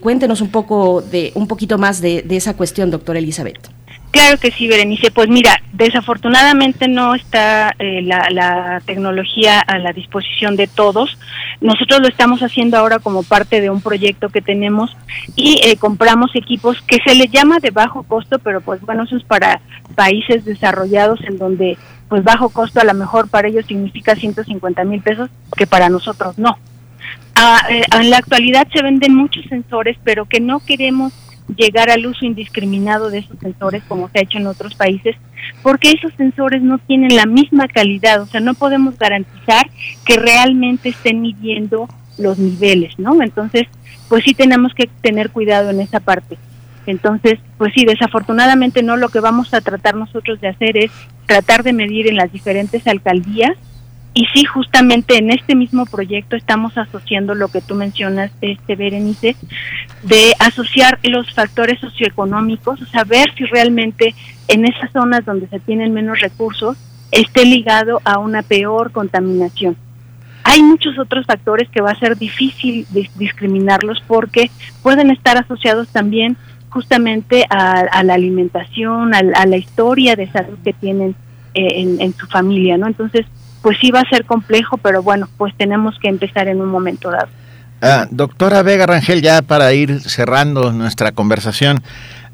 [0.00, 3.70] cuéntenos un poco de un poquito más de, esa cuestión, doctora Elizabeth.
[4.10, 5.10] Claro que sí, Berenice.
[5.10, 11.18] Pues mira, desafortunadamente no está eh, la, tecnología a la disposición de todos.
[11.62, 14.94] Nosotros lo estamos haciendo ahora como parte de un proyecto que tenemos
[15.34, 19.16] y eh, compramos equipos que se les llama de bajo costo, pero pues bueno, eso
[19.16, 19.60] es para
[19.94, 25.00] países desarrollados en donde pues bajo costo a lo mejor para ellos significa 150 mil
[25.00, 26.58] pesos, que para nosotros no.
[27.34, 31.12] Ah, eh, en la actualidad se venden muchos sensores, pero que no queremos
[31.56, 35.16] llegar al uso indiscriminado de esos sensores como se ha hecho en otros países,
[35.62, 39.68] porque esos sensores no tienen la misma calidad, o sea, no podemos garantizar
[40.04, 43.22] que realmente estén midiendo los niveles, ¿no?
[43.22, 43.66] Entonces,
[44.08, 46.38] pues sí tenemos que tener cuidado en esa parte.
[46.86, 50.90] Entonces, pues sí, desafortunadamente no, lo que vamos a tratar nosotros de hacer es
[51.26, 53.56] tratar de medir en las diferentes alcaldías
[54.14, 59.36] y sí, justamente en este mismo proyecto estamos asociando lo que tú mencionas, este Berenice,
[60.02, 64.14] de asociar los factores socioeconómicos, o sea, si realmente
[64.48, 66.76] en esas zonas donde se tienen menos recursos
[67.10, 69.76] esté ligado a una peor contaminación.
[70.44, 74.50] Hay muchos otros factores que va a ser difícil discriminarlos porque
[74.82, 76.36] pueden estar asociados también
[76.68, 81.14] justamente a, la alimentación, a, la historia de salud que tienen
[81.54, 82.86] eh, en su familia, ¿no?
[82.86, 83.26] Entonces,
[83.62, 87.10] pues sí va a ser complejo, pero bueno, pues tenemos que empezar en un momento
[87.10, 87.28] dado.
[87.80, 91.82] Ah, doctora Vega Rangel, ya para ir cerrando nuestra conversación,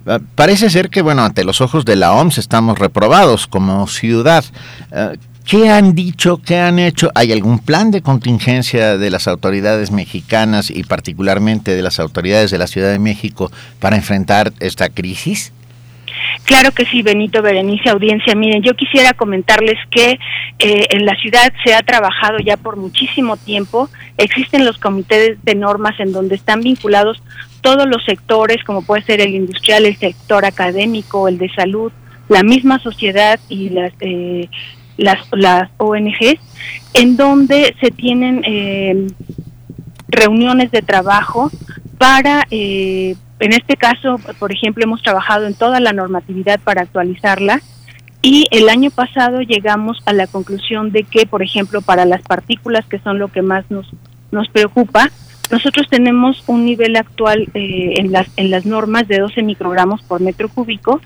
[0.07, 4.45] ah, parece ser que, bueno, ante los ojos de la OMS estamos reprobados como ciudad.
[4.93, 5.13] Ah,
[5.49, 6.43] ¿Qué han dicho?
[6.45, 7.11] ¿Qué han hecho?
[7.15, 12.59] ¿Hay algún plan de contingencia de las autoridades mexicanas y particularmente de las autoridades de
[12.59, 13.51] la Ciudad de México
[13.81, 15.53] para enfrentar esta crisis?
[16.45, 18.35] Claro que sí, Benito, Berenice, audiencia.
[18.35, 20.19] Miren, yo quisiera comentarles que
[20.59, 23.89] eh, en la ciudad se ha trabajado ya por muchísimo tiempo.
[24.17, 27.23] Existen los comités de normas en donde están vinculados
[27.61, 31.93] todos los sectores, como puede ser el industrial, el sector académico, el de salud,
[32.29, 34.49] la misma sociedad y las eh,
[34.99, 36.41] las, las ONGs,
[36.93, 39.07] en donde se tienen eh,
[40.09, 41.51] reuniones de trabajo
[41.99, 47.61] para eh, en este caso, por ejemplo, hemos trabajado en toda la normatividad para actualizarla
[48.21, 52.85] y el año pasado llegamos a la conclusión de que, por ejemplo, para las partículas,
[52.87, 53.89] que son lo que más nos,
[54.33, 55.11] nos preocupa,
[55.53, 60.21] nosotros tenemos un nivel actual eh, en, las, en las normas de 12 microgramos por
[60.21, 61.01] metro cúbico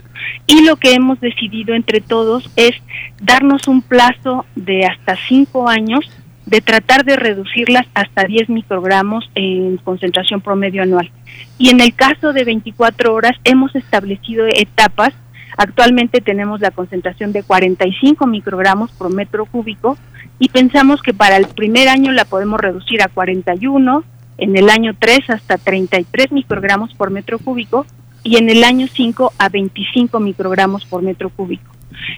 [0.47, 2.75] y lo que hemos decidido entre todos es
[3.21, 6.11] darnos un plazo de hasta cinco años
[6.47, 11.11] de tratar de reducirlas hasta 10 microgramos en concentración promedio anual.
[11.59, 15.13] Y en el caso de 24 horas hemos establecido etapas.
[15.57, 19.97] Actualmente tenemos la concentración de 45 microgramos por metro cúbico
[20.39, 24.03] y pensamos que para el primer año la podemos reducir a 41,
[24.39, 27.87] en el año 3 hasta 33 microgramos por metro cúbico
[28.25, 31.71] y en el año 5 a 25 microgramos por metro cúbico.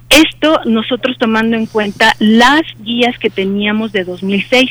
[0.09, 4.71] Esto nosotros tomando en cuenta las guías que teníamos de 2006.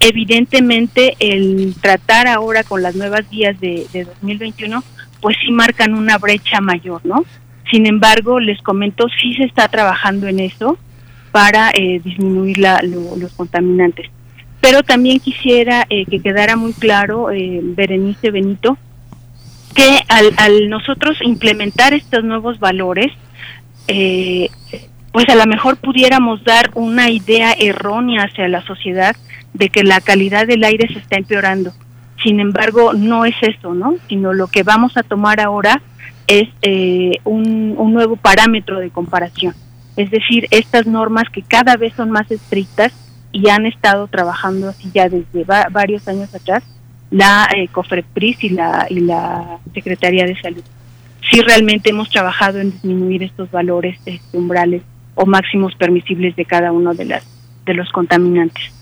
[0.00, 3.86] Evidentemente, el tratar ahora con las nuevas guías de,
[4.20, 4.82] 2021,
[5.20, 7.24] pues sí marcan una brecha mayor, ¿no?
[7.70, 10.76] Sin embargo, les comento, sí se está trabajando en eso
[11.32, 14.10] para eh, disminuir los contaminantes.
[14.60, 18.76] Pero también quisiera eh, que quedara muy claro, eh, Berenice Benito,
[19.74, 23.12] que al nosotros implementar estos nuevos valores,
[23.88, 24.50] eh,
[25.12, 29.14] pues a lo mejor pudiéramos dar una idea errónea hacia la sociedad
[29.52, 31.72] de que la calidad del aire se está empeorando.
[32.22, 33.96] Sin embargo, no es eso, ¿no?
[34.08, 35.80] Sino lo que vamos a tomar ahora
[36.26, 39.54] es eh, un, nuevo parámetro de comparación.
[39.96, 42.92] Es decir, estas normas que cada vez son más estrictas
[43.30, 46.64] y han estado trabajando así ya desde varios años atrás,
[47.10, 50.64] la eh, COFREPRIS y la, y la Secretaría de Salud.
[51.30, 54.82] Sí realmente hemos trabajado en disminuir estos valores este, umbrales
[55.14, 57.24] o máximos permisibles de cada uno de, las,
[57.64, 58.72] de los contaminantes.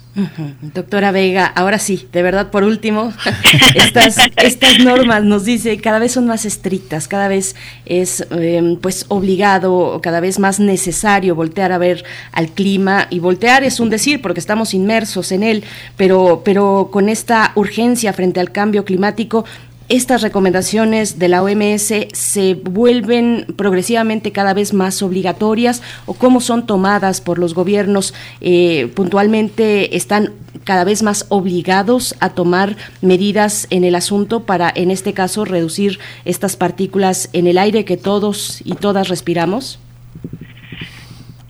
[0.61, 3.15] Doctora Vega, ahora sí, de verdad, por último,
[3.75, 9.07] estas, estas normas nos dice cada vez son más estrictas, cada vez es em, pues
[9.09, 14.21] obligado, cada vez más necesario voltear a ver al clima y voltear es un decir
[14.21, 15.65] porque estamos inmersos en él,
[15.97, 19.47] pero, pero con esta urgencia frente al cambio climático
[19.93, 26.65] estas recomendaciones de la OMS se vuelven progresivamente cada vez más obligatorias o cómo son
[26.65, 30.33] tomadas por los gobiernos eh, puntualmente están
[30.65, 35.99] cada vez más obligados a tomar medidas en el asunto para en este caso reducir
[36.25, 39.79] estas partículas en el aire que todos y todas respiramos?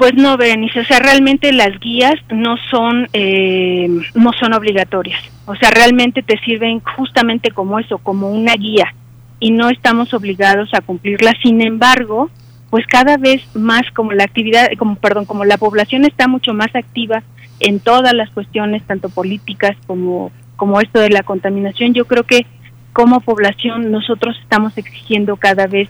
[0.02, 3.86] Pues no, Berenice, o sea, realmente las guías no son, eh,
[4.16, 5.22] no son obligatorias.
[5.46, 8.92] O sea, realmente te sirven justamente como eso, como una guía,
[9.38, 11.34] y no estamos obligados a cumplirla.
[11.40, 12.30] Sin embargo,
[12.68, 16.74] pues cada vez más como la actividad, como perdón, como la población está mucho más
[16.74, 17.22] activa
[17.60, 22.44] en todas las cuestiones, tanto políticas como como esto de la contaminación, yo creo que
[22.92, 25.88] como población nosotros estamos exigiendo cada vez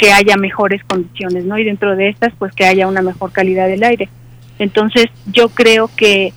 [0.00, 1.58] que haya mejores condiciones, ¿no?
[1.58, 4.08] Y dentro de estas, pues que haya una mejor calidad del aire.
[4.58, 6.32] Entonces, yo creo que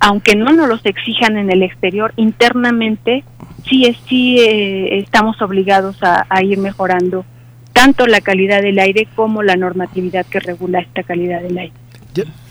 [0.00, 3.22] aunque no nos los exijan en el exterior, internamente
[3.68, 7.24] sí, sí eh, estamos obligados a, ir mejorando
[7.72, 11.72] tanto la calidad del aire como la normatividad que regula esta calidad del aire.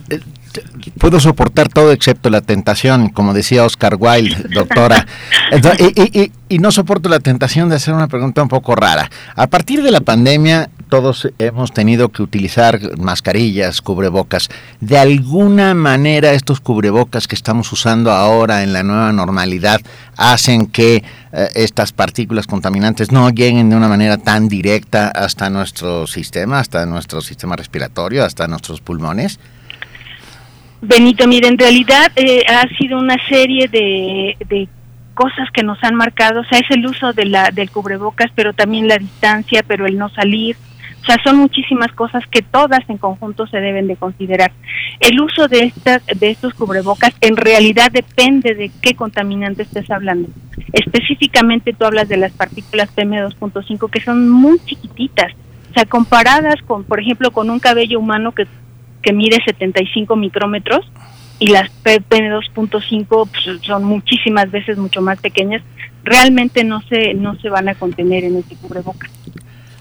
[0.10, 0.20] Eh,
[0.98, 5.06] puedo soportar todo excepto la tentación, como decía Oscar Wilde, doctora.
[6.50, 9.10] y, no soporto la tentación de hacer una pregunta un poco rara.
[9.36, 14.50] A partir de la pandemia, todos hemos tenido que utilizar mascarillas, cubrebocas.
[14.80, 19.82] De alguna manera, estos cubrebocas que estamos usando ahora en la nueva normalidad
[20.16, 26.06] hacen que eh, estas partículas contaminantes no lleguen de una manera tan directa hasta nuestro
[26.06, 29.40] sistema, hasta nuestro sistema respiratorio, hasta nuestros pulmones.
[30.86, 34.68] Benito, mire, en realidad eh, ha sido una serie de, de,
[35.14, 38.52] cosas que nos han marcado, o sea, es el uso de la, del cubrebocas, pero
[38.52, 40.58] también la distancia, pero el no salir,
[41.02, 44.52] o sea, son muchísimas cosas que todas en conjunto se deben de considerar.
[45.00, 50.28] El uso de, estas, de estos cubrebocas en realidad depende de qué contaminante estés hablando.
[50.74, 55.32] Específicamente tú hablas de las partículas PM2.5 que son muy chiquititas,
[55.72, 58.48] o sea, comparadas con, por ejemplo, con un cabello humano que
[59.04, 60.90] que mide 75 micrómetros
[61.40, 65.62] y las PM2.5 pues, son muchísimas veces mucho más pequeñas,
[66.04, 69.12] realmente no se, no se van a contener en ese cubrebocas.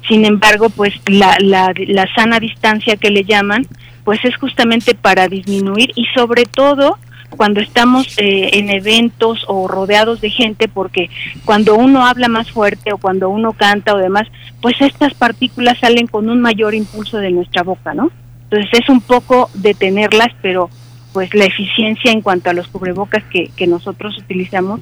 [0.08, 3.66] Sin embargo, pues la, la, la sana distancia que le llaman,
[4.04, 6.98] pues es justamente para disminuir y sobre todo
[7.36, 11.08] cuando estamos eh, en eventos o rodeados de gente, porque
[11.44, 14.28] cuando uno habla más fuerte o cuando uno canta o demás,
[14.60, 18.10] pues estas partículas salen con un mayor impulso de nuestra boca, ¿no?
[18.52, 20.68] Entonces es un poco detenerlas, pero
[21.14, 24.80] pues la eficiencia en cuanto a los cubrebocas que, que nosotros utilizamos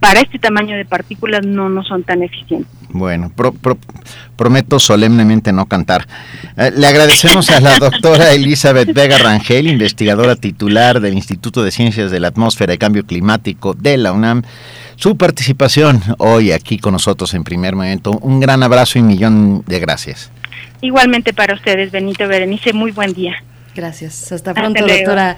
[0.00, 2.70] para este tamaño de partículas no, no son tan eficientes.
[2.90, 3.32] Bueno,
[4.36, 6.06] prometo solemnemente no cantar.
[6.56, 12.10] Eh, le agradecemos a la doctora Elizabeth Vega Rangel, investigadora titular del Instituto de Ciencias
[12.10, 14.42] de la Atmósfera y Cambio Climático de la UNAM,
[14.96, 18.10] su participación hoy aquí con nosotros en primer momento.
[18.20, 20.30] Un gran abrazo y un millón de gracias.
[20.80, 23.42] Igualmente para ustedes, Benito Berenice, muy buen día.
[23.74, 24.30] Gracias.
[24.32, 25.36] Hasta pronto, doctora.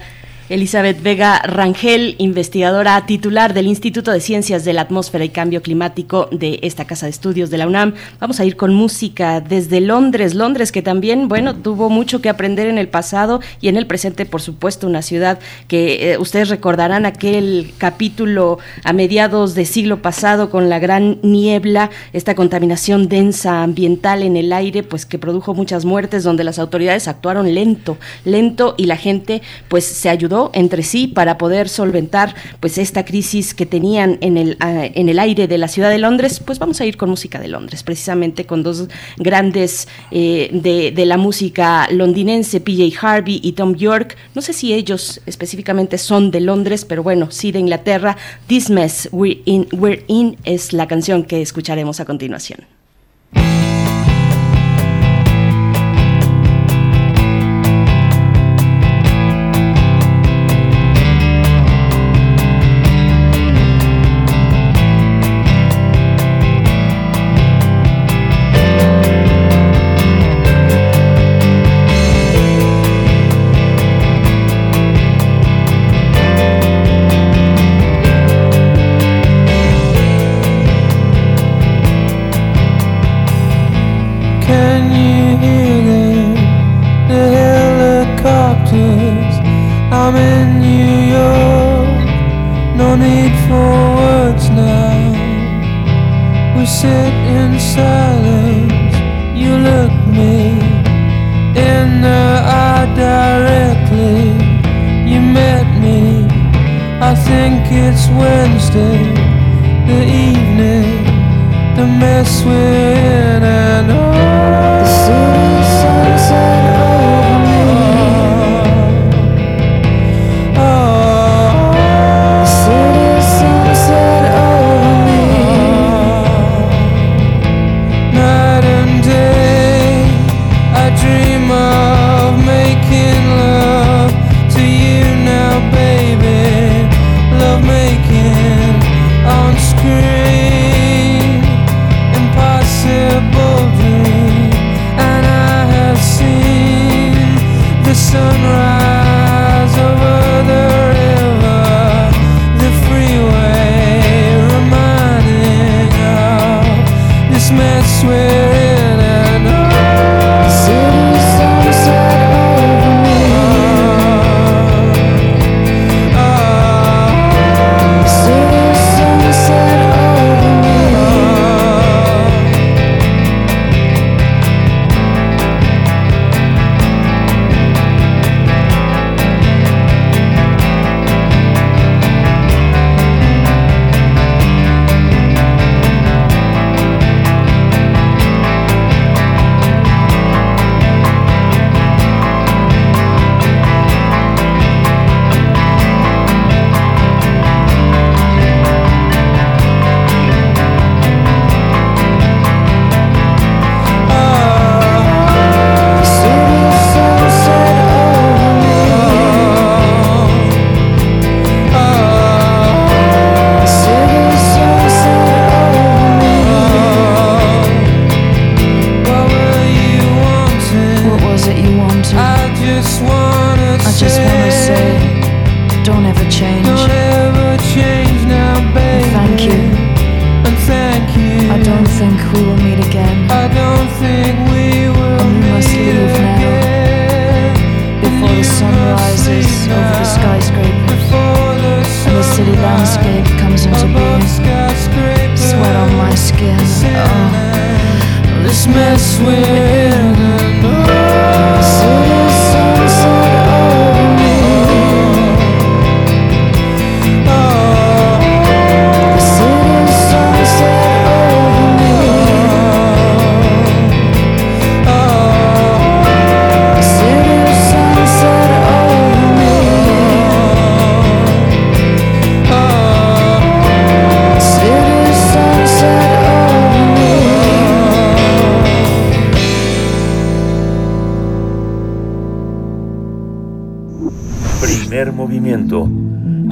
[0.49, 6.29] Elizabeth Vega Rangel, investigadora titular del Instituto de Ciencias de la Atmósfera y Cambio Climático
[6.31, 7.95] de esta Casa de Estudios de la UNAM.
[8.21, 12.67] Vamos a ir con música desde Londres, Londres que también, bueno, tuvo mucho que aprender
[12.67, 15.37] en el pasado y en el presente, por supuesto, una ciudad
[15.67, 21.89] que eh, ustedes recordarán aquel capítulo a mediados de siglo pasado con la gran niebla,
[22.13, 27.09] esta contaminación densa ambiental en el aire, pues que produjo muchas muertes, donde las autoridades
[27.09, 32.77] actuaron lento, lento y la gente pues se ayudó entre sí para poder solventar pues
[32.77, 36.39] esta crisis que tenían en el, ah, en el aire de la ciudad de Londres,
[36.39, 41.05] pues vamos a ir con música de Londres, precisamente con dos grandes eh, de, de,
[41.05, 44.17] la música londinense, PJ Harvey y Tom York.
[44.35, 48.17] No sé si ellos específicamente son de Londres, pero bueno, sí de Inglaterra.
[48.47, 52.76] This Mess We're In, We're in es la canción que escucharemos a continuación.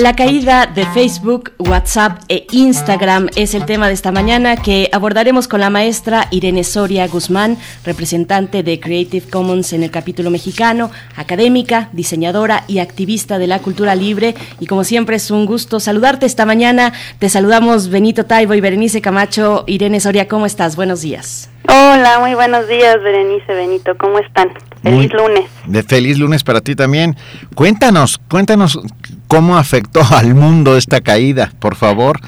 [0.00, 5.46] La caída de Facebook, WhatsApp e Instagram es el tema de esta mañana que abordaremos
[5.46, 11.90] con la maestra Irene Soria Guzmán, representante de Creative Commons en el capítulo mexicano, académica,
[11.92, 14.34] diseñadora y activista de la cultura libre.
[14.58, 16.94] Y como siempre es un gusto saludarte esta mañana.
[17.18, 19.64] Te saludamos Benito Taibo y Berenice Camacho.
[19.66, 20.76] Irene Soria, ¿cómo estás?
[20.76, 21.50] Buenos días.
[21.68, 24.50] Hola, muy buenos días, Berenice, Benito, ¿cómo están?
[24.82, 25.50] Feliz Muy- lunes.
[25.66, 27.14] De feliz lunes para ti también.
[27.54, 28.80] Cuéntanos, cuéntanos
[29.28, 32.18] cómo afectó al mundo esta caída, por favor.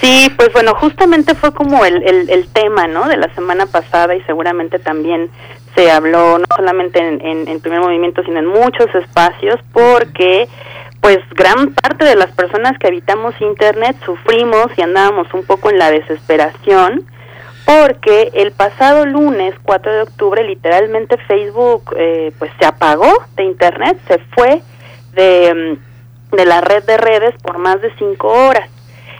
[0.00, 3.06] Sí, pues bueno, justamente fue como el, el, el tema, ¿no?
[3.08, 5.28] De la semana pasada y seguramente también
[5.74, 10.48] se habló no solamente en, en, en primer movimiento, sino en muchos espacios, porque
[11.00, 15.78] pues gran parte de las personas que habitamos Internet sufrimos y andábamos un poco en
[15.78, 17.04] la desesperación
[17.70, 23.96] porque el pasado lunes 4 de octubre literalmente Facebook eh, pues se apagó de Internet,
[24.08, 24.60] se fue
[25.12, 25.78] de,
[26.32, 28.68] mm, de la red de redes por más de cinco horas.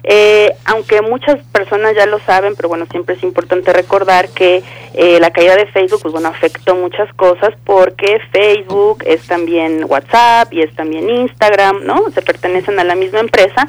[0.03, 5.21] Eh, aunque muchas personas ya lo saben, pero bueno, siempre es importante recordar que eh,
[5.21, 10.63] la caída de Facebook, pues bueno, afectó muchas cosas porque Facebook es también WhatsApp y
[10.63, 12.11] es también Instagram, ¿no?
[12.15, 13.69] Se pertenecen a la misma empresa,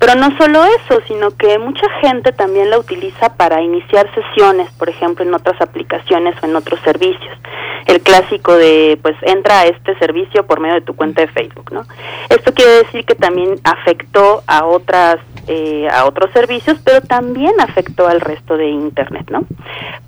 [0.00, 4.88] Pero no solo eso, sino que mucha gente también la utiliza para iniciar sesiones, por
[4.88, 7.36] ejemplo, en otras aplicaciones o en otros servicios.
[7.84, 11.70] El clásico de, pues, entra a este servicio por medio de tu cuenta de Facebook,
[11.70, 11.84] ¿no?
[12.30, 18.08] Esto quiere decir que también afectó a otras, eh, a otros servicios, pero también afectó
[18.08, 19.44] al resto de Internet, ¿no?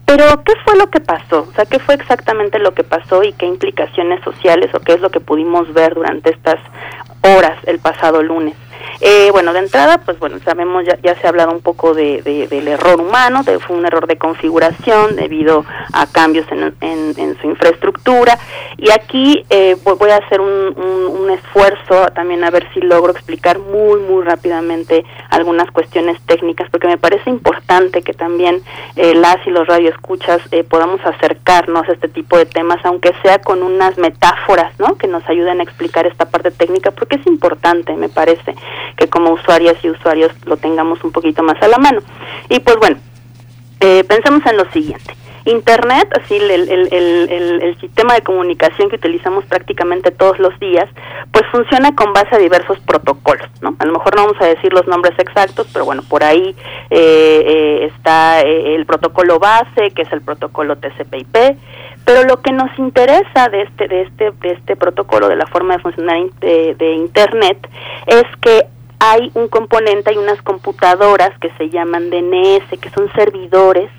[0.06, 1.46] Pero, ¿qué fue lo que pasó?
[1.50, 5.00] O sea, ¿qué fue exactamente lo que pasó y qué implicaciones sociales o qué es
[5.02, 6.60] lo que pudimos ver durante estas
[7.22, 8.56] horas el pasado lunes?
[9.00, 12.22] Eh, bueno, de entrada, pues bueno, sabemos, ya, ya se ha hablado un poco de,
[12.22, 17.38] de- del error humano, de, fue un error de configuración debido a cambios en, en-
[17.40, 18.38] su infraestructura.
[18.76, 23.12] Y aquí eh, voy a hacer un, un- un esfuerzo también a ver si logro
[23.12, 28.62] explicar muy, muy rápidamente algunas cuestiones técnicas, porque me parece importante que también
[28.96, 33.38] eh, las y los radioescuchas eh, podamos acercarnos a este tipo de temas, aunque sea
[33.40, 34.96] con unas metáforas, ¿no?
[34.96, 38.54] Que nos ayuden a explicar esta parte técnica, porque es importante, me parece,
[38.96, 42.00] que como usuarias y usuarios lo tengamos un poquito más a la mano.
[42.48, 42.98] Y pues bueno,
[43.80, 45.14] eh, pensemos en lo siguiente.
[45.44, 50.88] Internet, así el, el, el, sistema de comunicación que utilizamos prácticamente todos los días,
[51.32, 53.74] pues funciona con base a diversos protocolos, ¿no?
[53.80, 56.54] A lo mejor no vamos a decir los nombres exactos, pero bueno, por ahí
[56.90, 61.56] eh, eh, está eh, el protocolo base, que es el protocolo TCP/IP,
[62.04, 65.76] pero lo que nos interesa de este de este de este protocolo, de la forma
[65.76, 67.68] de funcionar de, de Internet,
[68.06, 68.66] es que
[69.04, 73.90] hay un componente, hay unas computadoras que se llaman DNS, que son servidores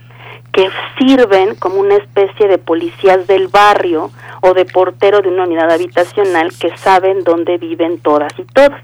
[0.53, 5.69] que sirven como una especie de policías del barrio o de portero de una unidad
[5.71, 8.79] habitacional que saben dónde viven todas y todos.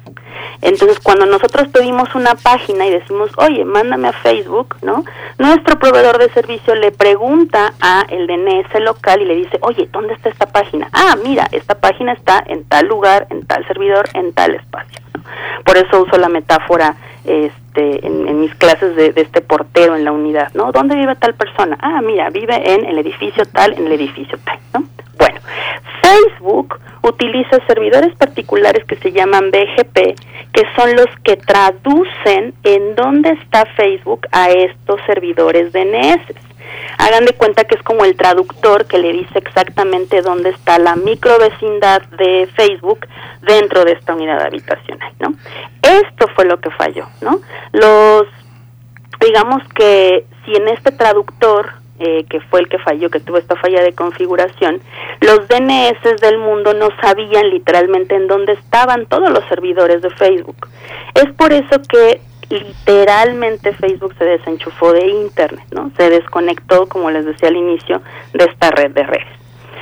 [0.61, 5.05] Entonces, cuando nosotros pedimos una página y decimos, oye, mándame a Facebook, ¿no?
[5.37, 10.15] Nuestro proveedor de servicio le pregunta a el DNS local y le dice, oye, ¿dónde
[10.15, 10.89] está esta página?
[10.91, 15.08] Ah, mira, esta página está en tal lugar, en tal servidor, en tal espacio.
[15.65, 20.05] Por eso uso la metáfora este, en, en mis clases de, de este portero en
[20.05, 20.71] la unidad, ¿no?
[20.71, 21.77] ¿Dónde vive tal persona?
[21.81, 24.83] Ah, mira, vive en el edificio tal, en el edificio tal, ¿no?
[25.17, 25.39] Bueno,
[26.01, 29.95] Facebook utiliza servidores particulares que se llaman BGP,
[30.53, 36.48] que son los que traducen en dónde está Facebook a estos servidores DNS.
[36.97, 40.95] Hagan de cuenta que es como el traductor que le dice exactamente dónde está la
[40.95, 43.07] microvecindad de Facebook
[43.41, 45.33] dentro de esta unidad habitacional, ¿no?
[45.81, 47.39] Esto fue lo que falló, ¿no?
[47.71, 48.27] Los
[49.19, 53.57] digamos que si en este traductor eh, que fue el que falló, que tuvo esta
[53.57, 54.81] falla de configuración,
[55.19, 60.69] los DNS del mundo no sabían literalmente en dónde estaban todos los servidores de Facebook.
[61.13, 65.91] Es por eso que literalmente Facebook se desenchufó de Internet, ¿no?
[65.97, 68.01] Se desconectó, como les decía al inicio,
[68.33, 69.27] de esta red de redes.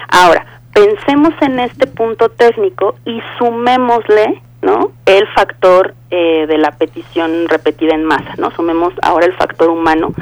[0.10, 4.92] Ahora, pensemos en este punto técnico y sumémosle, ¿no?
[5.06, 8.52] El factor eh, de la petición repetida en masa, ¿no?
[8.52, 10.14] Sumemos ahora el factor humano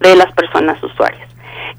[0.00, 1.28] de las personas usuarias.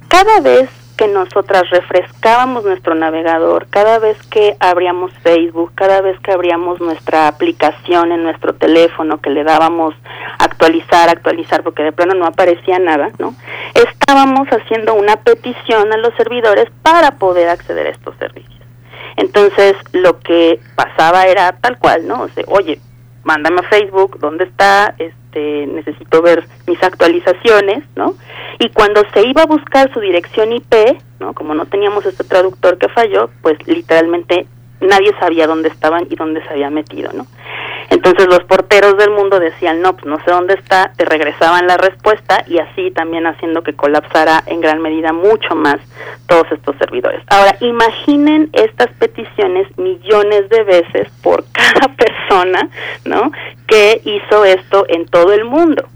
[0.07, 6.31] Cada vez que nosotras refrescábamos nuestro navegador, cada vez que abríamos Facebook, cada vez que
[6.31, 9.93] abríamos nuestra aplicación en nuestro teléfono, que le dábamos
[10.39, 13.35] actualizar, actualizar, porque de plano no aparecía nada, ¿no?
[13.73, 18.55] Estábamos haciendo una petición a los servidores para poder acceder a estos servicios.
[19.17, 22.23] Entonces, lo que pasaba era tal cual, ¿no?
[22.23, 22.79] O sea, oye,
[23.25, 24.95] mándame a Facebook, ¿dónde está?
[24.97, 28.13] Este, necesito ver mis actualizaciones, ¿no?
[28.59, 30.73] Y cuando se iba a buscar su dirección IP,
[31.19, 31.33] ¿no?
[31.33, 34.45] Como no teníamos este traductor que falló, pues literalmente
[34.79, 37.25] nadie sabía dónde estaban y dónde se había metido, ¿no?
[37.95, 41.77] Entonces los porteros del mundo decían, no, pues no sé dónde está, te regresaban la
[41.77, 45.77] respuesta y así también haciendo que colapsara en gran medida mucho más
[46.27, 47.23] todos estos servidores.
[47.27, 52.69] Ahora, imaginen estas peticiones millones de veces por cada persona,
[53.05, 53.31] ¿no?
[53.65, 55.87] Que hizo esto en todo el mundo.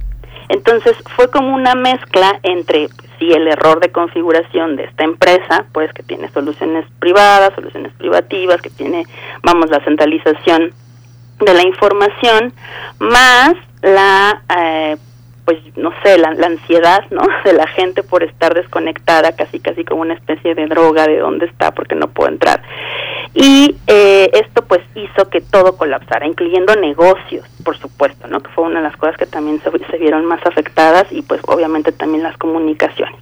[0.48, 2.88] Entonces fue como una mezcla entre
[3.20, 8.62] sí el error de configuración de esta empresa, pues que tiene soluciones privadas, soluciones privativas,
[8.62, 9.06] que tiene,
[9.44, 10.74] vamos, la centralización
[11.40, 12.54] de la información,
[13.00, 14.98] más la, eh,
[15.46, 17.22] pues no sé, la, la ansiedad, ¿no?
[17.44, 21.46] De la gente por estar desconectada, casi casi como una especie de droga de dónde
[21.46, 22.62] está, porque no puedo entrar.
[23.34, 28.42] Y eh, esto pues hizo que todo colapsara, incluyendo negocios, por supuesto, ¿no?
[28.42, 31.40] Que fue una de las cosas que también se, se vieron más afectadas y pues
[31.46, 33.16] obviamente también las comunicaciones.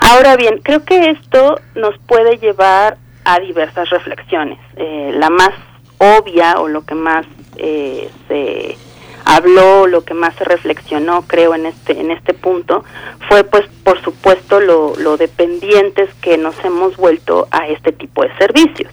[0.00, 4.58] Ahora bien, creo que esto nos puede llevar a diversas reflexiones.
[4.76, 5.50] Eh, la más
[5.98, 7.26] obvia o lo que más
[7.56, 8.76] eh, se
[9.24, 12.84] habló, lo que más se reflexionó, creo, en este en este punto,
[13.28, 18.34] fue, pues, por supuesto, lo, lo dependientes que nos hemos vuelto a este tipo de
[18.36, 18.92] servicios.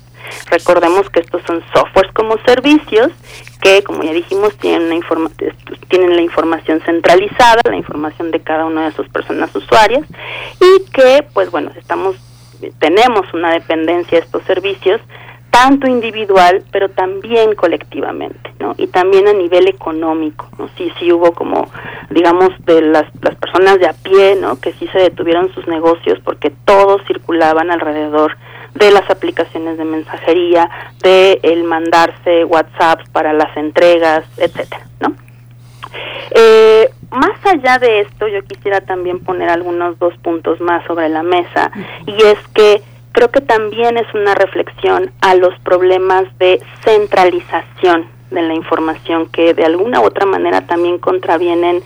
[0.50, 3.12] Recordemos que estos son softwares como servicios
[3.62, 5.32] que, como ya dijimos, tienen, informa
[5.88, 10.04] tienen la información centralizada, la información de cada una de sus personas usuarias
[10.60, 12.16] y que, pues bueno, estamos
[12.80, 15.02] tenemos una dependencia de estos servicios
[15.56, 18.76] tanto individual, pero también colectivamente, ¿no?
[18.78, 20.68] Y también a nivel económico, ¿no?
[20.78, 21.72] Sí, sí hubo como,
[22.10, 24.60] digamos, de las, las personas de a pie, ¿no?
[24.60, 28.36] Que sí se detuvieron sus negocios porque todos circulaban alrededor
[28.74, 30.70] de las aplicaciones de mensajería,
[31.02, 35.16] de el mandarse WhatsApp para las entregas, etcétera, ¿no?
[36.32, 41.24] Eh, más allá de esto, yo quisiera también poner algunos dos puntos más sobre la
[41.24, 41.72] mesa,
[42.06, 42.82] y es que
[43.16, 49.54] creo que también es una reflexión a los problemas de centralización de la información que
[49.54, 51.82] de alguna u otra manera también contravienen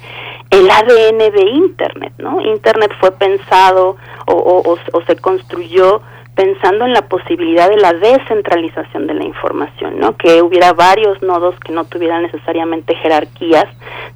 [0.49, 2.41] el ADN de Internet, ¿no?
[2.41, 6.01] Internet fue pensado o, o, o, o se construyó
[6.39, 10.15] pensando en la posibilidad de la descentralización de la información, ¿no?
[10.15, 13.65] Que hubiera varios nodos que no tuvieran necesariamente jerarquías,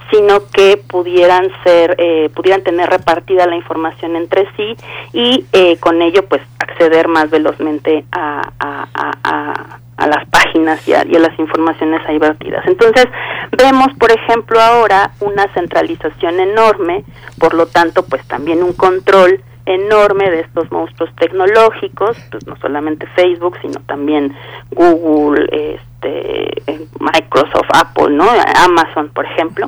[0.10, 4.74] sino que pudieran ser, eh, pudieran tener repartida la información entre sí
[5.12, 10.94] y eh, con ello, pues, acceder más velozmente a, a, a, a las páginas y
[10.94, 12.66] a, y a, las informaciones ahí vertidas.
[12.68, 13.06] Entonces,
[13.52, 17.04] vemos, por ejemplo, ahora una centralización enorme,
[17.38, 23.08] por lo tanto, pues también un control enorme de estos monstruos tecnológicos, pues no solamente
[23.16, 24.36] Facebook, sino también
[24.72, 26.62] Google, este,
[27.00, 28.26] Microsoft, Apple, ¿no?
[28.66, 29.68] Amazon, por ejemplo.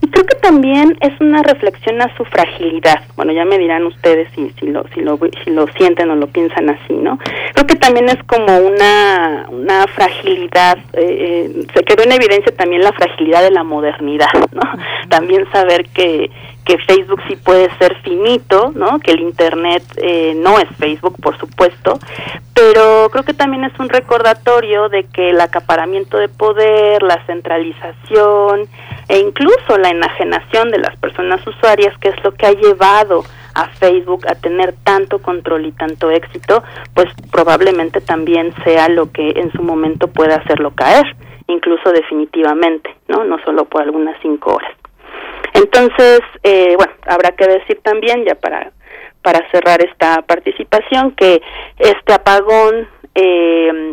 [0.00, 3.02] Y creo que también es una reflexión a su fragilidad.
[3.14, 6.26] Bueno, ya me dirán ustedes si, si, lo, si, lo, si lo sienten o lo
[6.26, 7.18] piensan así, ¿no?
[7.54, 12.92] Creo que también es como una, una fragilidad, eh, se quedó en evidencia también la
[12.92, 14.62] fragilidad de la modernidad, ¿no?
[15.08, 16.30] También saber que
[16.66, 18.98] que Facebook sí puede ser finito, ¿no?
[18.98, 21.98] Que el Internet eh, no es Facebook, por supuesto,
[22.54, 28.68] pero creo que también es un recordatorio de que el acaparamiento de poder, la centralización
[29.08, 33.22] e incluso la enajenación de las personas usuarias, que es lo que ha llevado
[33.54, 36.64] a Facebook a tener tanto control y tanto éxito,
[36.94, 41.06] pues probablemente también sea lo que en su momento pueda hacerlo caer,
[41.46, 43.22] incluso definitivamente, ¿no?
[43.22, 44.72] No solo por algunas cinco horas.
[45.56, 48.72] Entonces, eh, bueno, habrá que decir también, ya para,
[49.22, 51.40] para cerrar esta participación, que
[51.78, 53.92] este apagón eh,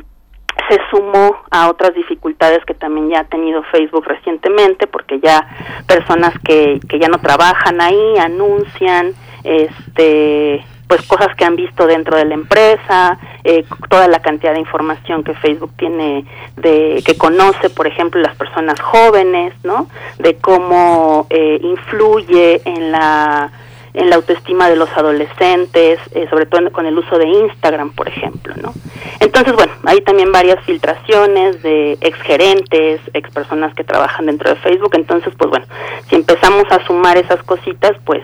[0.69, 5.47] se sumó a otras dificultades que también ya ha tenido Facebook recientemente, porque ya
[5.87, 10.63] personas que, que ya no trabajan ahí anuncian este
[10.93, 15.23] pues cosas que han visto dentro de la empresa, eh, toda la cantidad de información
[15.23, 16.23] que Facebook tiene
[16.55, 19.87] de que conoce, por ejemplo, las personas jóvenes, ¿no?
[20.19, 23.51] De cómo eh, influye en la
[23.95, 28.07] en la autoestima de los adolescentes, eh, sobre todo con el uso de Instagram, por
[28.07, 28.71] ejemplo, ¿no?
[29.19, 34.91] Entonces, bueno, hay también varias filtraciones de exgerentes, ex personas que trabajan dentro de Facebook,
[34.93, 35.65] entonces, pues bueno,
[36.07, 38.21] si empezamos a sumar esas cositas, pues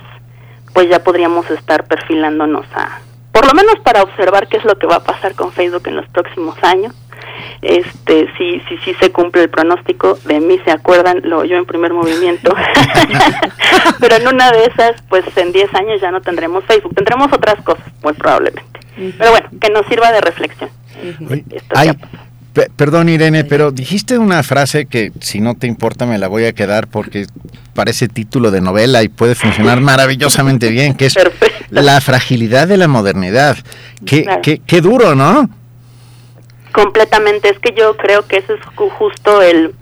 [0.79, 3.01] pues ya podríamos estar perfilándonos a,
[3.33, 5.97] por lo menos para observar qué es lo que va a pasar con Facebook en
[5.97, 6.95] los próximos años.
[7.61, 11.65] Este, si, si, si se cumple el pronóstico, de mí se acuerdan, lo yo en
[11.65, 12.55] primer movimiento.
[13.99, 17.61] Pero en una de esas, pues en 10 años ya no tendremos Facebook, tendremos otras
[17.61, 18.79] cosas, muy probablemente.
[18.95, 20.69] Pero bueno, que nos sirva de reflexión.
[21.29, 21.43] Oye,
[21.75, 21.91] hay,
[22.75, 26.53] perdón Irene, pero dijiste una frase que si no te importa me la voy a
[26.53, 27.27] quedar porque
[27.73, 31.65] parece título de novela y puede funcionar maravillosamente bien, que es Perfecto.
[31.69, 33.57] la fragilidad de la modernidad.
[34.05, 34.41] Qué, claro.
[34.41, 35.49] qué, qué duro, ¿no?
[36.71, 38.61] Completamente, es que yo creo que eso es
[38.97, 39.73] justo el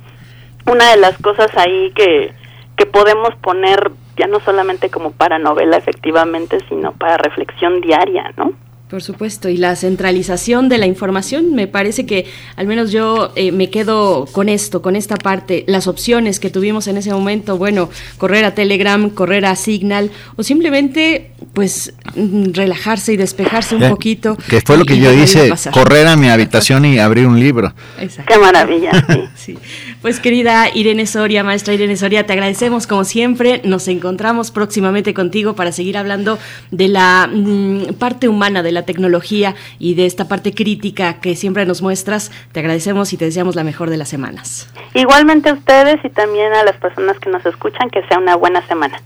[0.66, 2.34] una de las cosas ahí que,
[2.76, 8.52] que podemos poner ya no solamente como para novela efectivamente, sino para reflexión diaria, ¿no?
[8.90, 12.26] Por supuesto, y la centralización de la información, me parece que
[12.56, 16.88] al menos yo eh, me quedo con esto, con esta parte, las opciones que tuvimos
[16.88, 23.18] en ese momento, bueno, correr a Telegram, correr a Signal, o simplemente pues relajarse y
[23.18, 24.38] despejarse un ya, poquito.
[24.50, 27.74] Que fue lo que yo hice, correr a mi habitación y abrir un libro.
[28.00, 28.34] Exacto.
[28.34, 28.92] Qué maravilla.
[29.36, 29.58] Sí.
[30.02, 35.56] Pues querida Irene Soria, maestra Irene Soria, te agradecemos como siempre, nos encontramos próximamente contigo
[35.56, 36.38] para seguir hablando
[36.72, 41.66] de la mm, parte humana de la tecnología y de esta parte crítica que siempre
[41.66, 42.32] nos muestras.
[42.52, 44.70] Te agradecemos y te deseamos la mejor de las semanas.
[44.94, 48.66] Igualmente a ustedes y también a las personas que nos escuchan, que sea una buena
[48.68, 49.02] semana.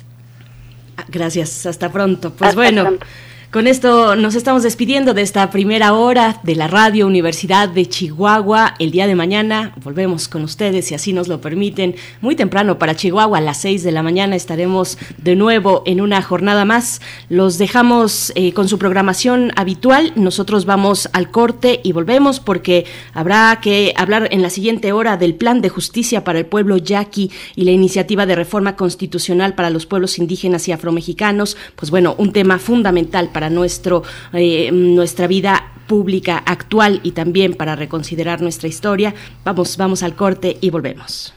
[1.08, 2.32] Gracias, hasta pronto.
[2.32, 2.84] Pues hasta bueno.
[2.84, 3.06] Pronto.
[3.52, 8.76] Con esto nos estamos despidiendo de esta primera hora de la Radio Universidad de Chihuahua.
[8.80, 12.96] El día de mañana volvemos con ustedes, si así nos lo permiten, muy temprano para
[12.96, 17.02] Chihuahua, a las 6 de la mañana estaremos de nuevo en una jornada más.
[17.28, 20.14] Los dejamos eh, con su programación habitual.
[20.16, 25.36] Nosotros vamos al corte y volvemos porque habrá que hablar en la siguiente hora del
[25.36, 29.86] Plan de Justicia para el Pueblo Yaqui y la iniciativa de reforma constitucional para los
[29.86, 31.58] pueblos indígenas y afromexicanos.
[31.76, 37.76] Pues bueno, un tema fundamental para nuestro, eh, nuestra vida pública actual y también para
[37.76, 39.14] reconsiderar nuestra historia.
[39.44, 41.34] Vamos, vamos al corte y volvemos.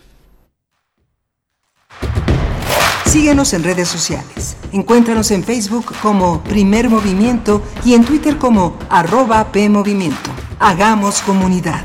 [3.07, 4.57] Síguenos en redes sociales.
[4.73, 10.31] Encuéntranos en Facebook como Primer Movimiento y en Twitter como arroba PMovimiento.
[10.59, 11.85] Hagamos comunidad.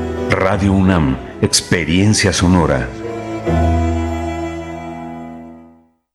[0.43, 2.89] Radio UNAM, Experiencia Sonora.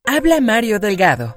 [0.04, 1.36] Habla Mario Delgado.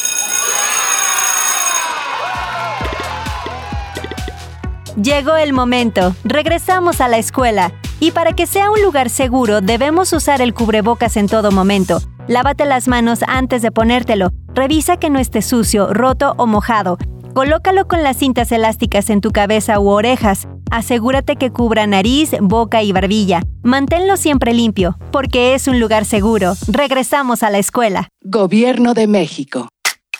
[4.95, 7.71] Llegó el momento, regresamos a la escuela.
[7.99, 12.01] Y para que sea un lugar seguro, debemos usar el cubrebocas en todo momento.
[12.27, 14.31] Lávate las manos antes de ponértelo.
[14.53, 16.97] Revisa que no esté sucio, roto o mojado.
[17.33, 20.47] Colócalo con las cintas elásticas en tu cabeza u orejas.
[20.71, 23.43] Asegúrate que cubra nariz, boca y barbilla.
[23.63, 26.53] Manténlo siempre limpio, porque es un lugar seguro.
[26.67, 28.09] Regresamos a la escuela.
[28.23, 29.69] Gobierno de México.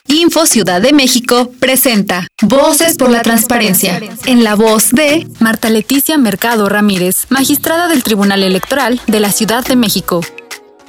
[0.08, 6.18] Info Ciudad de México presenta Voces por la Transparencia, en la voz de Marta Leticia
[6.18, 10.22] Mercado Ramírez, magistrada del Tribunal Electoral de la Ciudad de México.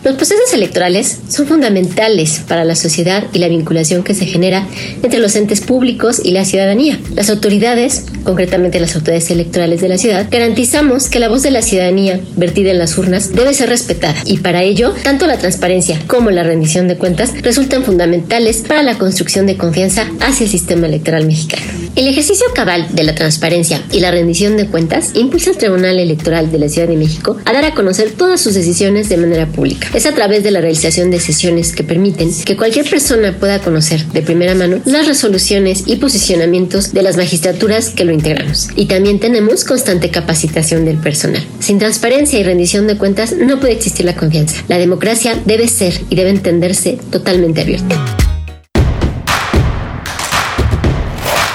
[0.04, 4.66] Los procesos electorales son fundamentales para la sociedad y la vinculación que se genera
[5.00, 6.98] entre los entes públicos y la ciudadanía.
[7.14, 11.62] Las autoridades, concretamente las autoridades electorales de la ciudad, garantizamos que la voz de la
[11.62, 16.32] ciudadanía vertida en las urnas debe ser respetada y para ello, tanto la transparencia como
[16.32, 21.26] la rendición de cuentas resultan fundamentales para la construcción de confianza hacia el sistema electoral
[21.26, 21.62] mexicano.
[21.94, 26.50] El ejercicio cabal de la transparencia y la rendición de cuentas impulsa al Tribunal Electoral
[26.50, 29.91] de la Ciudad de México a dar a conocer todas sus decisiones de manera pública.
[29.94, 34.06] Es a través de la realización de sesiones que permiten que cualquier persona pueda conocer
[34.06, 38.70] de primera mano las resoluciones y posicionamientos de las magistraturas que lo integramos.
[38.74, 41.44] Y también tenemos constante capacitación del personal.
[41.60, 44.62] Sin transparencia y rendición de cuentas no puede existir la confianza.
[44.68, 48.02] La democracia debe ser y debe entenderse totalmente abierta.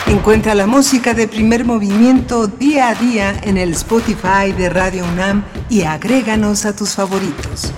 [0.05, 5.43] Encuentra la música de primer movimiento día a día en el Spotify de Radio UNAM
[5.69, 7.71] y agréganos a tus favoritos.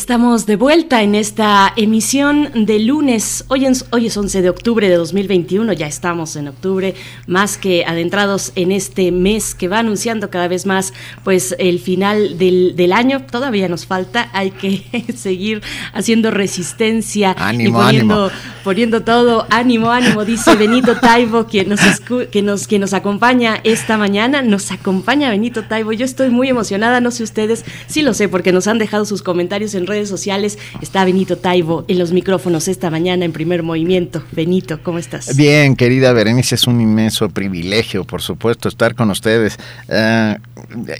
[0.00, 3.46] Estamos de vuelta en esta emisión de lunes.
[3.48, 6.94] Hoy es, hoy es 11 de octubre de 2021, ya estamos en octubre,
[7.26, 10.92] más que adentrados en este mes que va anunciando cada vez más
[11.24, 13.24] pues el final del, del año.
[13.24, 14.84] Todavía nos falta, hay que
[15.16, 15.62] seguir
[15.94, 18.40] haciendo resistencia Ánimo, y poniendo, ánimo.
[18.64, 19.46] poniendo todo.
[19.48, 24.42] Ánimo, ánimo, dice Benito Taibo, quien nos, escu- que nos, que nos acompaña esta mañana.
[24.42, 25.92] Nos acompaña Benito Taibo.
[25.94, 29.22] Yo estoy muy emocionada, no sé ustedes, sí lo sé, porque nos han dejado sus
[29.22, 30.58] comentarios en redes sociales.
[30.80, 34.22] Está Benito Taibo en los micrófonos esta mañana en primer movimiento.
[34.32, 35.36] Benito, ¿cómo estás?
[35.36, 39.58] Bien, querida Berenice, es un inmenso privilegio, por supuesto, estar con ustedes.
[39.88, 40.36] Eh,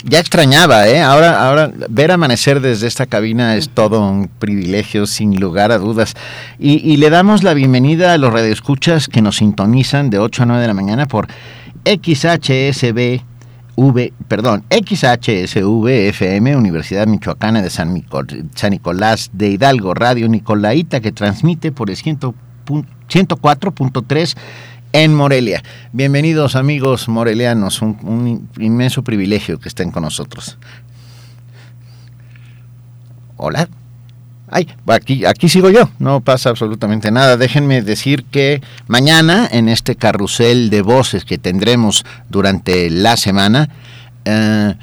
[0.05, 1.01] ya extrañaba, ¿eh?
[1.01, 6.15] Ahora, ahora ver amanecer desde esta cabina es todo un privilegio, sin lugar a dudas.
[6.59, 10.47] Y, y le damos la bienvenida a los radioescuchas que nos sintonizan de 8 a
[10.47, 11.29] 9 de la mañana por
[11.85, 13.21] XHSB.
[13.77, 18.25] V, perdón, XHSV FM, Universidad Michoacana de San, Nico-
[18.55, 22.19] San Nicolás de Hidalgo, Radio Nicolaita, que transmite por el 100
[22.65, 24.35] pun- 104.3
[24.93, 25.63] en Morelia.
[25.93, 30.57] Bienvenidos amigos morelianos, un inmenso privilegio que estén con nosotros.
[33.37, 33.69] Hola.
[34.49, 37.37] Ay, aquí, aquí sigo yo, no pasa absolutamente nada.
[37.37, 43.69] Déjenme decir que mañana en este carrusel de voces que tendremos durante la semana,
[44.25, 44.75] eh,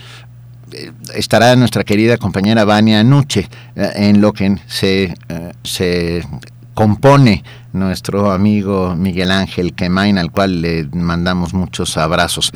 [1.16, 6.26] estará nuestra querida compañera Vania Nuche eh, en lo que se, eh, se
[6.74, 7.44] compone
[7.74, 12.52] nuestro amigo Miguel Ángel Quemain, al cual le mandamos muchos abrazos.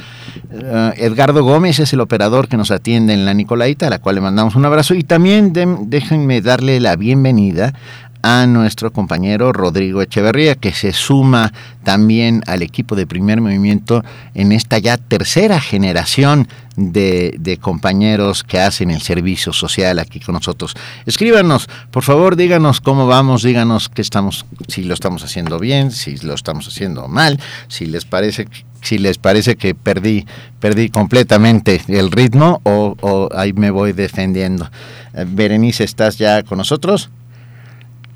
[0.52, 4.16] Uh, Edgardo Gómez es el operador que nos atiende en la Nicolaita, a la cual
[4.16, 4.94] le mandamos un abrazo.
[4.94, 5.54] Y también
[5.88, 7.74] déjenme darle la bienvenida
[8.22, 11.54] a nuestro compañero Rodrigo Echeverría, que se suma
[11.84, 14.04] también al equipo de primer movimiento
[14.34, 16.48] en esta ya tercera generación
[16.78, 20.76] de, de, compañeros que hacen el servicio social aquí con nosotros.
[21.06, 26.18] Escríbanos, por favor, díganos cómo vamos, díganos que estamos, si lo estamos haciendo bien, si
[26.18, 28.48] lo estamos haciendo mal, si les parece
[28.84, 30.26] si les parece que perdí,
[30.60, 34.70] perdí completamente el ritmo o, o ahí me voy defendiendo.
[35.14, 37.10] Eh, Berenice, ¿estás ya con nosotros?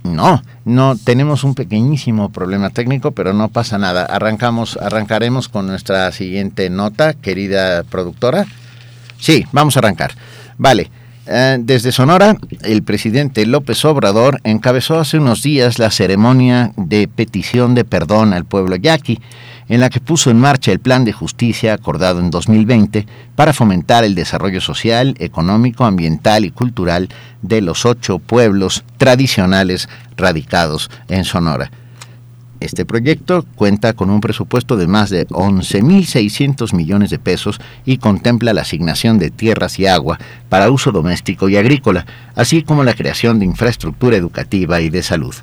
[0.03, 4.05] No, no tenemos un pequeñísimo problema técnico, pero no pasa nada.
[4.05, 8.45] Arrancamos, arrancaremos con nuestra siguiente nota, querida productora.
[9.19, 10.13] Sí, vamos a arrancar.
[10.57, 10.89] Vale.
[11.33, 17.73] Eh, desde Sonora, el presidente López Obrador encabezó hace unos días la ceremonia de petición
[17.73, 19.21] de perdón al pueblo yaqui,
[19.69, 23.07] en la que puso en marcha el plan de justicia acordado en 2020
[23.37, 27.07] para fomentar el desarrollo social, económico, ambiental y cultural
[27.41, 31.71] de los ocho pueblos tradicionales radicados en Sonora.
[32.61, 38.53] Este proyecto cuenta con un presupuesto de más de 11.600 millones de pesos y contempla
[38.53, 42.05] la asignación de tierras y agua para uso doméstico y agrícola,
[42.35, 45.33] así como la creación de infraestructura educativa y de salud.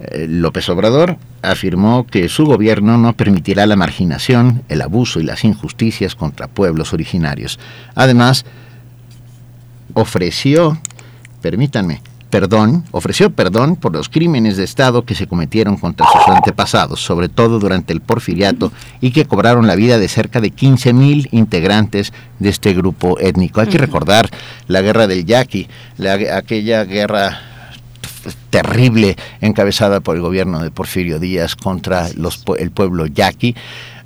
[0.00, 5.44] Eh, López Obrador afirmó que su gobierno no permitirá la marginación, el abuso y las
[5.44, 7.60] injusticias contra pueblos originarios.
[7.94, 8.44] Además,
[9.94, 10.76] ofreció,
[11.42, 17.00] permítanme, perdón, ofreció perdón por los crímenes de Estado que se cometieron contra sus antepasados,
[17.00, 22.12] sobre todo durante el porfiriato, y que cobraron la vida de cerca de 15.000 integrantes
[22.38, 23.60] de este grupo étnico.
[23.60, 24.28] Hay que recordar
[24.66, 25.68] la guerra del Yaqui,
[25.98, 27.40] la, aquella guerra
[28.50, 33.54] terrible encabezada por el gobierno de Porfirio Díaz contra los, el pueblo yaqui,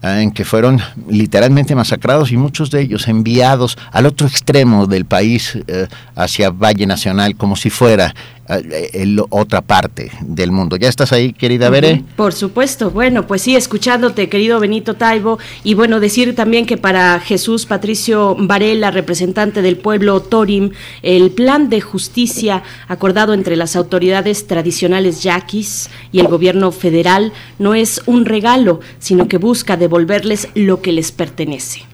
[0.03, 5.59] en que fueron literalmente masacrados y muchos de ellos enviados al otro extremo del país,
[5.67, 8.15] eh, hacia Valle Nacional, como si fuera
[8.59, 10.77] el, otra parte del mundo.
[10.77, 12.03] ¿Ya estás ahí, querida Bere?
[12.17, 12.91] Por supuesto.
[12.91, 18.37] Bueno, pues sí, escuchándote, querido Benito Taibo, y bueno, decir también que para Jesús Patricio
[18.39, 20.71] Varela, representante del pueblo Torim,
[21.03, 27.75] el plan de justicia acordado entre las autoridades tradicionales yaquis y el gobierno federal no
[27.75, 31.90] es un regalo, sino que busca devolverles lo que les pertenece.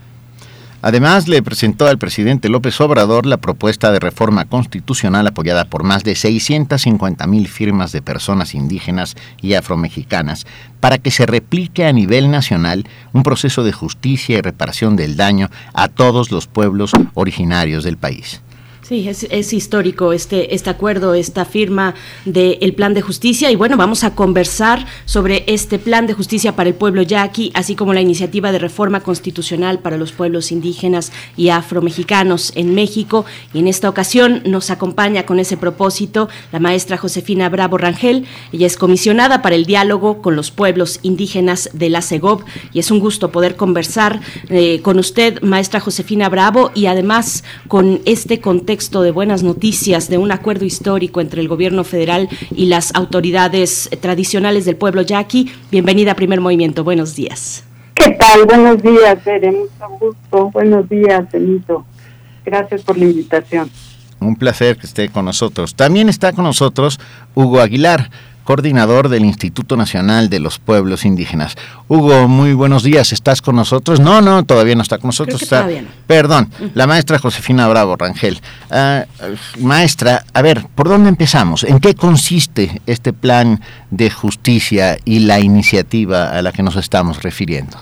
[0.87, 6.05] Además, le presentó al presidente López Obrador la propuesta de reforma constitucional apoyada por más
[6.05, 10.47] de 650 mil firmas de personas indígenas y afromexicanas
[10.78, 15.51] para que se replique a nivel nacional un proceso de justicia y reparación del daño
[15.74, 18.41] a todos los pueblos originarios del país.
[18.89, 23.51] Sí, es, histórico este, este acuerdo, esta firma del plan de justicia.
[23.51, 27.74] Y bueno, vamos a conversar sobre este plan de justicia para el pueblo yaqui, así
[27.74, 33.24] como la iniciativa de reforma constitucional para los pueblos indígenas y afromexicanos en México.
[33.53, 38.24] Y en esta ocasión nos acompaña con ese propósito la maestra Josefina Bravo Rangel.
[38.53, 42.45] Ella es comisionada para el diálogo con los pueblos indígenas de la CEGOV.
[42.72, 48.01] Y es un gusto poder conversar eh, con usted, maestra Josefina Bravo, y además con
[48.05, 52.95] este contexto de buenas noticias de un acuerdo histórico entre el gobierno federal y las
[52.95, 55.51] autoridades tradicionales del pueblo yaqui.
[55.70, 56.85] Bienvenida a Primer Movimiento.
[56.85, 57.64] Buenos días.
[57.95, 58.45] ¿Qué tal?
[58.45, 59.51] Buenos días, Bere.
[59.51, 60.51] Mucho gusto.
[60.51, 61.87] Buenos días, Benito.
[62.45, 63.70] Gracias por la invitación.
[64.20, 65.74] Un placer que esté con nosotros.
[65.74, 67.01] También está con nosotros
[67.35, 68.11] Hugo Aguilar
[68.47, 71.57] coordinador del Instituto Nacional de los Pueblos Indígenas.
[71.88, 73.12] Hugo, muy buenos días.
[73.12, 73.99] ¿Estás con nosotros?
[73.99, 75.42] No, no, todavía no está con nosotros.
[75.42, 75.88] Está, todavía no.
[76.07, 78.38] Perdón, la maestra Josefina Bravo Rangel.
[78.70, 81.64] Uh, maestra, a ver, ¿por dónde empezamos?
[81.64, 87.24] ¿En qué consiste este plan de justicia y la iniciativa a la que nos estamos
[87.24, 87.76] refiriendo?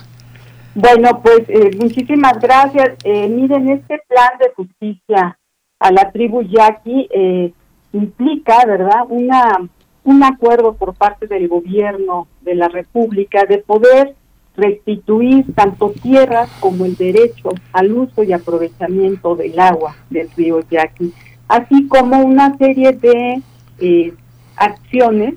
[0.74, 2.96] Bueno, pues eh, muchísimas gracias.
[3.04, 5.38] Eh, miren, este plan de justicia
[5.78, 7.52] a la tribu yaqui eh,
[7.92, 9.68] implica, ¿verdad?, una
[10.04, 14.14] un acuerdo por parte del gobierno de la República de poder
[14.56, 21.12] restituir tanto tierras como el derecho al uso y aprovechamiento del agua del río Yaqui,
[21.48, 23.42] así como una serie de
[23.80, 24.12] eh,
[24.56, 25.34] acciones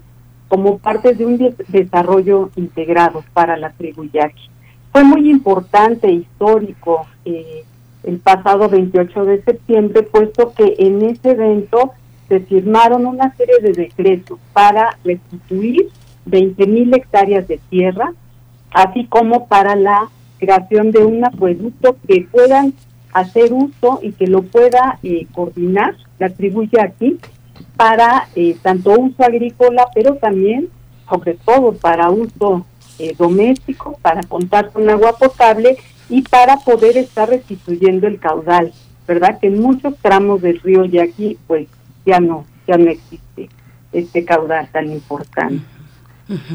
[0.47, 4.49] como parte de un de- desarrollo integrado para la tribu yaqui.
[4.91, 7.63] Fue muy importante, histórico, eh,
[8.03, 11.91] el pasado 28 de septiembre, puesto que en ese evento
[12.27, 15.89] se firmaron una serie de decretos para restituir
[16.29, 18.13] 20.000 hectáreas de tierra,
[18.71, 20.09] así como para la
[20.39, 22.73] creación de un acueducto que puedan
[23.13, 27.17] hacer uso y que lo pueda eh, coordinar la tribu yaqui
[27.75, 30.69] para eh, tanto uso agrícola, pero también,
[31.09, 32.65] sobre todo, para uso
[32.99, 35.77] eh, doméstico, para contar con agua potable
[36.09, 38.73] y para poder estar restituyendo el caudal,
[39.07, 39.39] ¿verdad?
[39.39, 41.67] Que en muchos tramos del río Yaqui, pues
[42.07, 43.49] ya no, ya no existe
[43.91, 45.63] este caudal tan importante.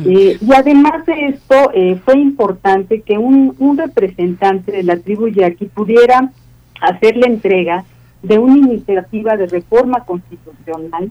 [0.05, 5.29] Eh, y además de esto, eh, fue importante que un, un representante de la tribu
[5.29, 6.31] yaqui pudiera
[6.81, 7.85] hacer la entrega
[8.23, 11.11] de una iniciativa de reforma constitucional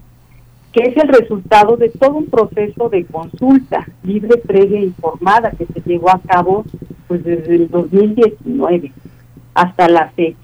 [0.72, 5.66] que es el resultado de todo un proceso de consulta libre, previa e informada que
[5.66, 6.66] se llevó a cabo
[7.08, 8.92] pues desde el 2019
[9.54, 10.38] hasta la fecha,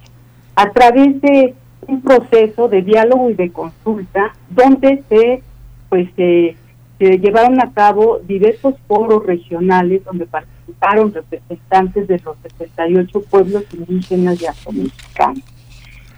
[0.56, 1.56] a través de
[1.88, 5.42] un proceso de diálogo y de consulta donde se
[5.90, 6.56] pues se,
[7.00, 14.48] llevaron a cabo diversos foros regionales donde participaron representantes de los 78 pueblos indígenas y
[14.48, 15.44] afromexicanos.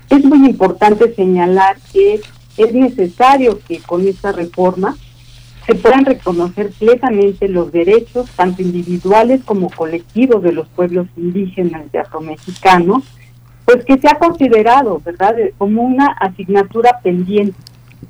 [0.10, 2.22] Es muy importante señalar que
[2.58, 4.96] es necesario que con esta reforma
[5.68, 11.98] se puedan reconocer plenamente los derechos, tanto individuales como colectivos, de los pueblos indígenas y
[11.98, 13.04] afromexicanos,
[13.72, 17.54] pues que se ha considerado, ¿verdad?, de- como una asignatura pendiente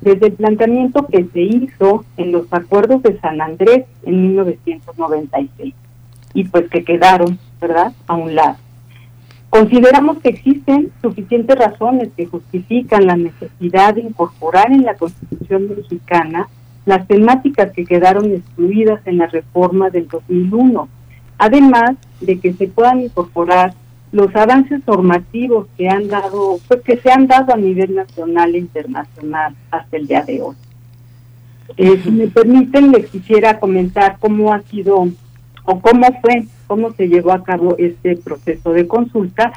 [0.00, 5.74] desde el planteamiento que se hizo en los acuerdos de San Andrés en 1996
[6.32, 8.56] y pues que quedaron, ¿verdad?, a un lado.
[9.50, 16.48] Consideramos que existen suficientes razones que justifican la necesidad de incorporar en la Constitución mexicana
[16.86, 20.88] las temáticas que quedaron excluidas en la reforma del 2001,
[21.36, 23.74] además de que se puedan incorporar
[24.12, 28.58] los avances normativos que han dado, pues que se han dado a nivel nacional e
[28.58, 30.56] internacional hasta el día de hoy.
[31.76, 35.08] Eh, si me permiten, les quisiera comentar cómo ha sido
[35.64, 39.52] o cómo fue, cómo se llevó a cabo este proceso de consulta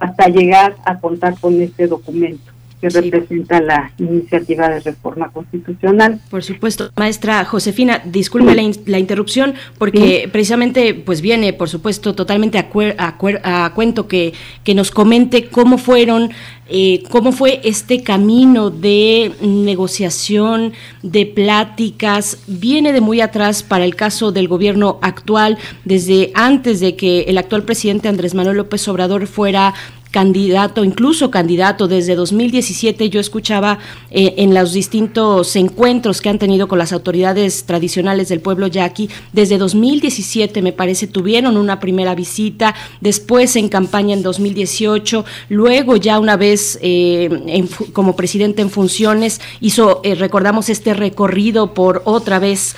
[0.00, 6.20] hasta llegar a contar con este documento que representa la iniciativa de reforma constitucional.
[6.30, 12.14] Por supuesto, maestra Josefina, disculpe la, in- la interrupción porque precisamente pues viene, por supuesto,
[12.14, 14.32] totalmente a, cuer- a cuer- a cuento que,
[14.64, 16.30] que nos comente cómo fueron,
[16.68, 20.72] eh, cómo fue este camino de negociación,
[21.02, 26.94] de pláticas, viene de muy atrás para el caso del gobierno actual, desde antes de
[26.94, 29.74] que el actual presidente Andrés Manuel López Obrador fuera
[30.10, 33.78] candidato, incluso candidato desde 2017, yo escuchaba
[34.10, 39.10] eh, en los distintos encuentros que han tenido con las autoridades tradicionales del pueblo yaqui,
[39.32, 46.18] desde 2017 me parece tuvieron una primera visita, después en campaña en 2018, luego ya
[46.18, 52.76] una vez eh, como presidente en funciones hizo, eh, recordamos este recorrido por otra vez,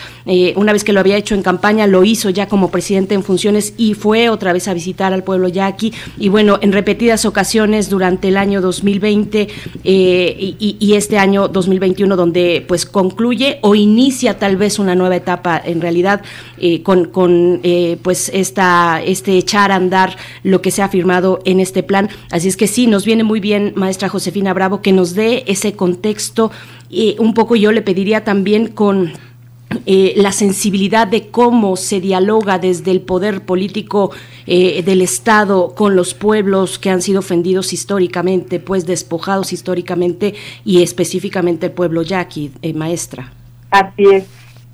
[0.57, 3.75] una vez que lo había hecho en campaña, lo hizo ya como presidente en funciones
[3.77, 5.93] y fue otra vez a visitar al pueblo yaqui.
[6.19, 9.49] Y bueno, en repetidas ocasiones durante el año 2020
[9.85, 15.61] eh, y, este año 2021 donde pues concluye o inicia tal vez una nueva etapa
[15.65, 16.23] en realidad
[16.59, 21.41] eh, con, con eh, pues esta, este echar a andar lo que se ha firmado
[21.45, 22.09] en este plan.
[22.31, 25.75] Así es que sí, nos viene muy bien, maestra Josefina Bravo, que nos dé ese
[25.75, 26.51] contexto.
[27.19, 29.13] un poco yo le pediría también con
[29.87, 34.11] eh, la sensibilidad de cómo se dialoga desde el poder político
[34.47, 40.35] eh, del Estado con los pueblos que han sido ofendidos históricamente, pues despojados históricamente
[40.65, 43.33] y específicamente el pueblo yaqui, eh, maestra.
[43.71, 44.25] Así es.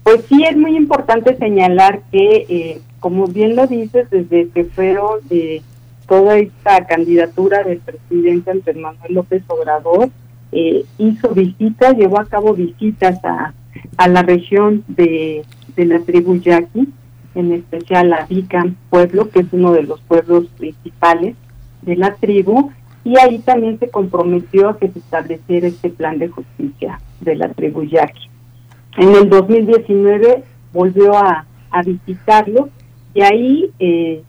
[0.06, 5.18] Pues sí, es muy importante señalar que, eh, como bien lo dices, desde que fueron
[5.28, 5.62] de
[6.06, 10.10] toda esta candidatura del presidente Andrés Manuel López Obrador,
[10.52, 13.52] eh, hizo visitas, llevó a cabo visitas a,
[13.97, 15.44] a la región de,
[15.77, 16.89] de la tribu yaqui,
[17.35, 21.36] en especial a Vicam pueblo, que es uno de los pueblos principales
[21.82, 22.70] de la tribu,
[23.05, 27.48] y ahí también se comprometió a que se estableciera este plan de justicia de la
[27.51, 28.28] tribu yaqui.
[28.97, 30.43] En el 2019
[30.73, 32.70] volvió a, a visitarlo
[33.15, 34.23] y ahí eh,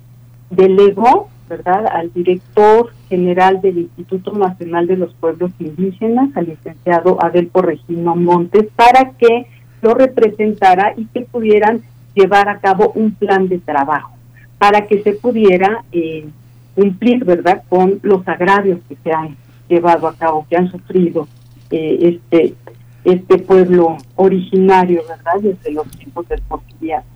[0.49, 7.61] delegó, ¿verdad?, al director general del Instituto Nacional de los Pueblos Indígenas, al licenciado Adelpo
[7.61, 9.47] Regino Montes, para que
[9.81, 11.81] lo representara y que pudieran
[12.13, 14.15] llevar a cabo un plan de trabajo,
[14.57, 16.27] para que se pudiera eh,
[16.75, 19.35] cumplir, ¿verdad?, con los agravios que se han
[19.67, 21.27] llevado a cabo, que han sufrido
[21.69, 22.55] eh, este
[23.07, 25.39] este pueblo originario, ¿verdad?
[25.41, 27.07] Desde los tiempos del porfiriato.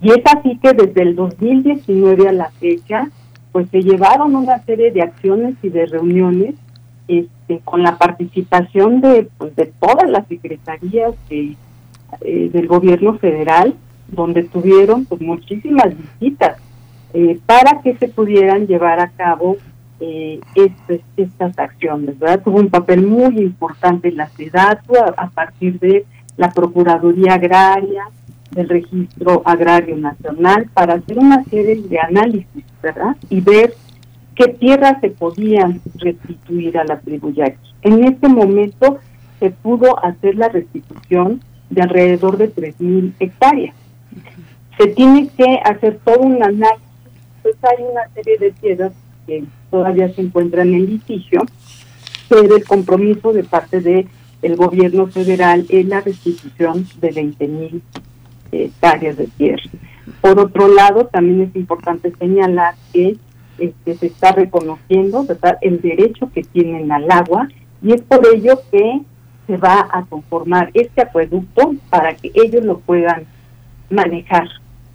[0.00, 3.08] Y es así que desde el 2019 a la fecha,
[3.52, 6.54] pues se llevaron una serie de acciones y de reuniones
[7.06, 11.56] este, con la participación de, pues, de todas las secretarías de,
[12.22, 13.74] eh, del gobierno federal,
[14.08, 16.58] donde tuvieron pues, muchísimas visitas
[17.12, 19.58] eh, para que se pudieran llevar a cabo
[20.00, 22.18] eh, este- estas acciones.
[22.18, 22.42] ¿verdad?
[22.42, 24.80] Tuvo un papel muy importante en la ciudad
[25.16, 26.04] a partir de
[26.36, 28.04] la Procuraduría Agraria,
[28.52, 33.16] del Registro Agrario Nacional, para hacer una serie de análisis, ¿verdad?
[33.28, 33.74] Y ver
[34.34, 37.58] qué tierras se podían restituir a la tribu yaqui.
[37.82, 38.98] En este momento
[39.40, 43.74] se pudo hacer la restitución de alrededor de 3.000 hectáreas.
[44.78, 46.82] Se tiene que hacer todo un análisis,
[47.42, 48.92] pues hay una serie de tierras
[49.26, 51.40] que todavía se encuentran en litigio,
[52.28, 54.06] pero el compromiso de parte de
[54.42, 57.80] el gobierno federal es la restitución de 20.000
[58.52, 59.62] hectáreas de tierra.
[60.20, 63.16] Por otro lado, también es importante señalar que
[63.58, 65.26] este, se está reconociendo
[65.60, 67.48] el derecho que tienen al agua
[67.82, 69.00] y es por ello que
[69.46, 73.24] se va a conformar este acueducto para que ellos lo puedan
[73.90, 74.48] manejar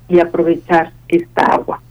[0.08, 1.82] y aprovechar esta agua.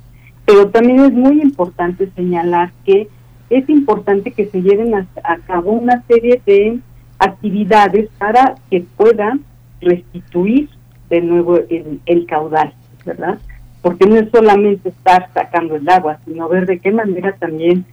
[0.44, 3.08] Pero también es muy importante señalar que
[3.50, 6.80] es importante que se lleven a, a cabo una serie de
[7.18, 9.44] actividades para que puedan
[9.80, 10.68] restituir
[11.08, 12.72] de nuevo el, el caudal,
[13.04, 13.38] ¿verdad?
[13.82, 17.84] Porque no es solamente estar sacando el agua, sino ver de qué manera también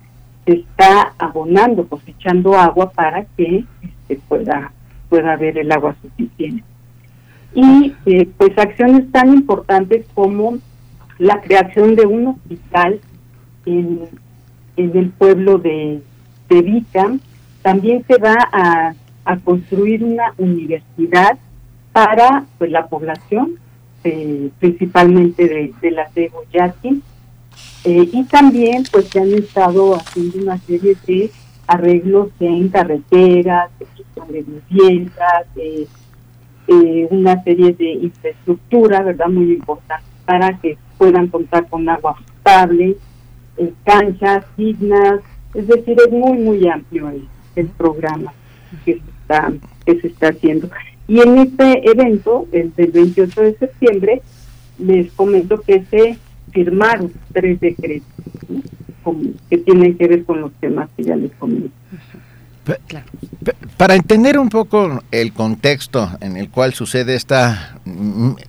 [0.45, 4.71] se está abonando, cosechando agua para que este, pueda,
[5.09, 6.63] pueda haber el agua suficiente.
[7.53, 10.57] Y eh, pues acciones tan importantes como
[11.19, 12.99] la creación de un hospital
[13.65, 14.01] en,
[14.75, 16.01] en el pueblo de,
[16.49, 17.11] de Vica,
[17.61, 18.93] también se va a,
[19.25, 21.37] a construir una universidad
[21.93, 23.59] para pues, la población,
[24.03, 27.01] eh, principalmente de, la tribu yaqui,
[27.85, 31.31] eh, y también pues se han estado haciendo una serie de
[31.67, 35.87] arreglos en carreteras, de viviendas, eh,
[37.09, 39.27] una serie de infraestructura, ¿verdad?
[39.27, 42.95] Muy importante para que puedan contar con agua potable,
[43.83, 45.19] canchas dignas,
[45.53, 48.33] es decir, es muy, muy amplio el, el programa
[48.85, 49.51] que se, está,
[49.85, 50.69] que se está haciendo.
[51.07, 54.21] Y en este evento, el del 28 de septiembre,
[54.79, 56.17] les comento que se
[56.51, 58.07] firmaron tres decretos
[59.49, 61.69] que tienen que ver con los temas que ya les comento.
[63.75, 67.77] Para entender un poco el contexto en el cual sucede esta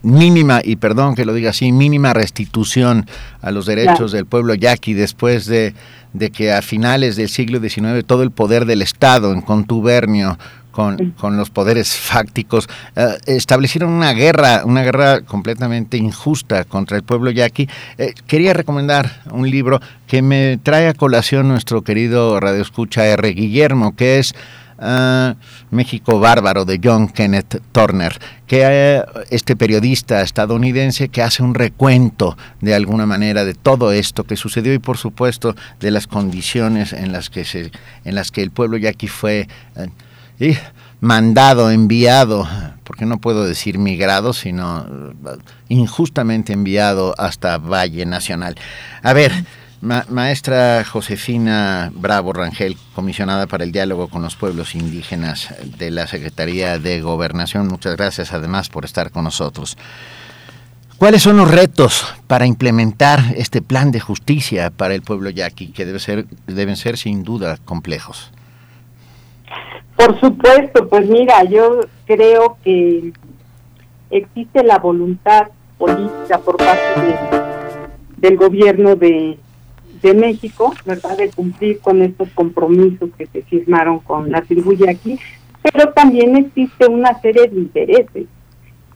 [0.02, 3.06] mínima, y perdón que lo diga así, mínima restitución
[3.40, 4.08] a los derechos Claro.
[4.10, 5.74] del pueblo yaqui después de,
[6.12, 10.38] de que a finales del siglo XIX todo el poder del Estado en contubernio
[10.74, 17.04] con, con los poderes fácticos eh, establecieron una guerra, una guerra completamente injusta contra el
[17.04, 17.68] pueblo yaqui.
[17.96, 23.34] Eh, quería recomendar un libro que me trae a colación nuestro querido radioescucha R.
[23.34, 24.34] Guillermo, que es
[24.80, 25.36] ah,
[25.70, 28.18] México Bárbaro de John Kenneth Turner,
[28.48, 34.24] que eh, este periodista estadounidense que hace un recuento de alguna manera de todo esto
[34.24, 37.70] que sucedió y por supuesto de las condiciones en las que se
[38.04, 39.46] en las que el pueblo yaqui fue
[40.40, 40.58] eh,
[41.00, 42.48] mandado, enviado,
[42.84, 45.36] porque no puedo decir migrado, sino eh,
[45.68, 48.56] injustamente enviado hasta Valle Nacional.
[49.02, 49.32] A ver,
[49.80, 56.06] ma- maestra Josefina Bravo Rangel, comisionada para el diálogo con los pueblos indígenas de la
[56.06, 59.76] Secretaría de Gobernación, muchas gracias además por estar con nosotros.
[60.96, 65.84] ¿Cuáles son los retos para implementar este plan de justicia para el pueblo yaqui, que
[65.84, 68.30] debe ser, deben ser sin duda complejos?
[69.96, 73.12] Por supuesto, pues mira, yo creo que
[74.10, 75.48] existe la voluntad
[75.78, 79.38] política por parte de- del gobierno de,
[80.02, 85.18] de México, ¿verdad?, de cumplir con estos compromisos que se firmaron con la tribu yaqui,
[85.62, 88.26] pero también existe una serie de intereses,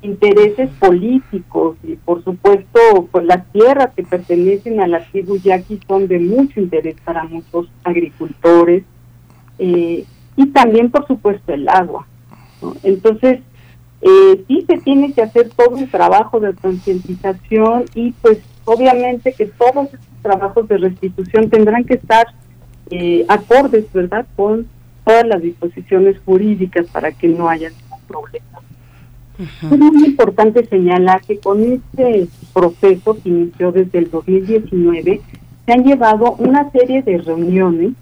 [0.02, 2.78] intereses políticos y por supuesto,
[3.10, 7.68] pues las tierras que pertenecen a la tribu yaqui son de mucho interés para muchos
[7.84, 8.84] agricultores,
[9.58, 10.04] eh,
[10.38, 12.06] y también por supuesto el agua.
[12.62, 12.74] ¿no?
[12.84, 13.40] Entonces,
[14.00, 19.46] eh, sí se tiene que hacer todo un trabajo de concientización y pues obviamente que
[19.46, 22.28] todos estos trabajos de restitución tendrán que estar
[22.90, 24.68] eh, acordes, ¿verdad?, con
[25.04, 28.44] todas las disposiciones jurídicas para que no haya ningún problema.
[29.38, 35.20] Es muy importante señalar que con este proceso que inició desde el 2019
[35.66, 37.92] se han llevado una serie de reuniones,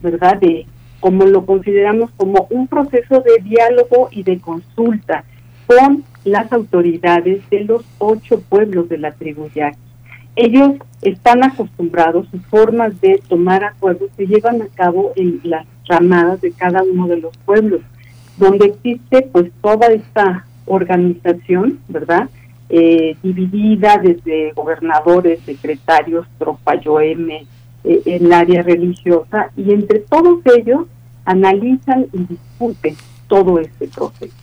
[0.00, 0.66] ¿verdad?, de
[1.02, 5.24] como lo consideramos como un proceso de diálogo y de consulta
[5.66, 9.78] con las autoridades de los ocho pueblos de la tribu yaqui.
[10.36, 16.40] Ellos están acostumbrados, sus formas de tomar acuerdos se llevan a cabo en las ramadas
[16.40, 17.80] de cada uno de los pueblos,
[18.38, 22.30] donde existe pues toda esta organización, ¿verdad?
[22.68, 27.44] Eh, dividida desde gobernadores, secretarios, tropa Yoeme,
[27.84, 30.86] eh, en el área religiosa, y entre todos ellos
[31.24, 32.96] analizan y discuten
[33.28, 34.34] todo este proceso.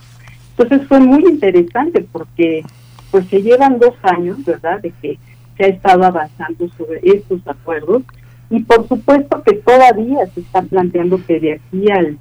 [0.56, 2.62] Entonces fue muy interesante porque
[3.10, 5.18] pues se llevan dos años, ¿verdad?, de que
[5.56, 8.02] se ha estado avanzando sobre estos acuerdos
[8.50, 12.18] y por supuesto que todavía se está planteando que de aquí al,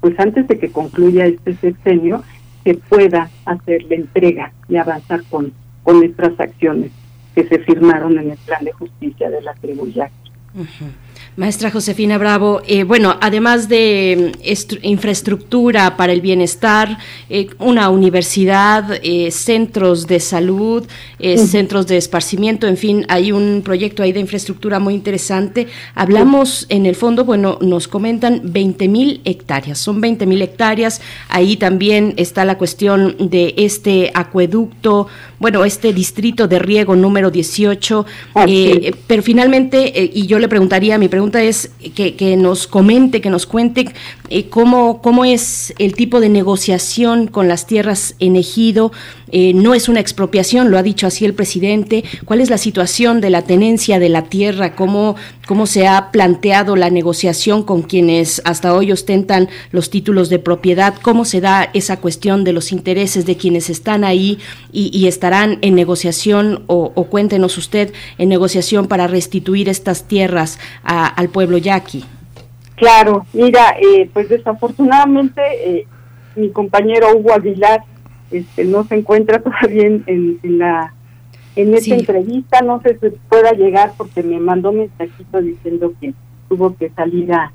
[0.00, 2.22] pues antes de que concluya este sexenio,
[2.64, 5.52] se pueda hacer la entrega y avanzar con,
[5.82, 6.90] con estas acciones
[7.34, 10.25] que se firmaron en el plan de justicia de la tribu Yaqui.
[10.56, 11.05] 嗯哼。
[11.36, 16.96] Maestra Josefina Bravo, eh, bueno, además de mm, infraestructura para el bienestar,
[17.28, 20.86] eh, una universidad, eh, centros de salud,
[21.18, 25.66] centros de esparcimiento, en fin, hay un proyecto ahí de infraestructura muy interesante.
[25.94, 31.56] Hablamos en el fondo, bueno, nos comentan 20 mil hectáreas, son 20 mil hectáreas, ahí
[31.56, 35.08] también está la cuestión de este acueducto,
[35.38, 38.06] bueno, este distrito de riego número 18,
[39.06, 43.46] pero finalmente, y yo le preguntaría, mi pregunta es que, que nos comente, que nos
[43.46, 43.86] cuente
[44.28, 48.92] eh, cómo, cómo es el tipo de negociación con las tierras en ejido.
[49.32, 52.04] Eh, no es una expropiación, lo ha dicho así el presidente.
[52.24, 54.74] ¿Cuál es la situación de la tenencia de la tierra?
[54.74, 55.16] ¿Cómo,
[55.46, 60.94] cómo se ha planteado la negociación con quienes hasta hoy ostentan los títulos de propiedad?
[61.02, 64.38] ¿Cómo se da esa cuestión de los intereses de quienes están ahí
[64.72, 70.58] y, y estarán en negociación o, o, cuéntenos usted en negociación para restituir estas tierras
[70.82, 72.04] al pueblo yaqui?
[72.76, 75.86] Claro, mira, eh, pues desafortunadamente eh,
[76.36, 77.80] mi compañero Hugo Aguilar
[78.30, 80.92] este, no se encuentra todavía en, en, en la
[81.56, 82.00] en esta Sí.
[82.00, 86.12] entrevista, no sé si pueda llegar porque me mandó mensajito diciendo que
[86.50, 87.50] tuvo que salir a,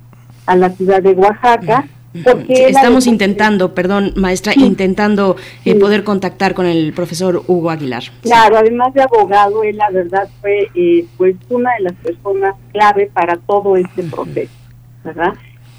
[0.48, 1.88] a la ciudad de Oaxaca.
[2.26, 8.04] Porque Sí, estamos intentando, perdón, maestra, intentando eh, poder contactar con el profesor Hugo Aguilar.
[8.22, 13.10] Claro, además de abogado, él la verdad fue eh, pues una de las personas clave
[13.14, 14.52] para todo este proceso,
[15.06, 15.36] ¿verdad?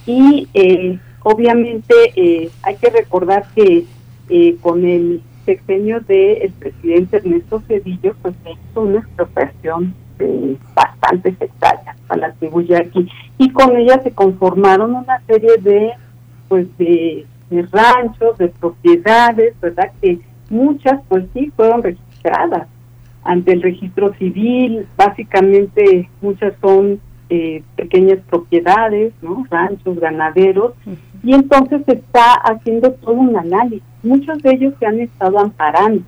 [0.06, 3.84] Y eh, obviamente eh, hay que recordar que
[4.34, 11.34] eh, con el sexenio del presidente Ernesto Cedillo, pues se hizo una expropiación de bastantes
[11.38, 15.90] hectáreas a la tribu yaqui y con ella se conformaron una serie de
[16.48, 19.92] pues de, de ranchos, de propiedades, ¿verdad?
[20.00, 20.18] Que
[20.48, 22.68] muchas pues sí fueron registradas
[23.24, 29.44] ante el registro civil, básicamente muchas son eh, pequeñas propiedades, ¿no?
[29.50, 30.72] Ranchos, ganaderos,
[31.22, 33.82] y entonces se está haciendo todo un análisis.
[34.02, 36.02] Muchos de ellos se han estado amparando,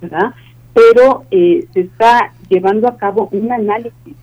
[0.00, 0.34] ¿verdad?
[0.74, 4.14] Pero eh, se está llevando a cabo un análisis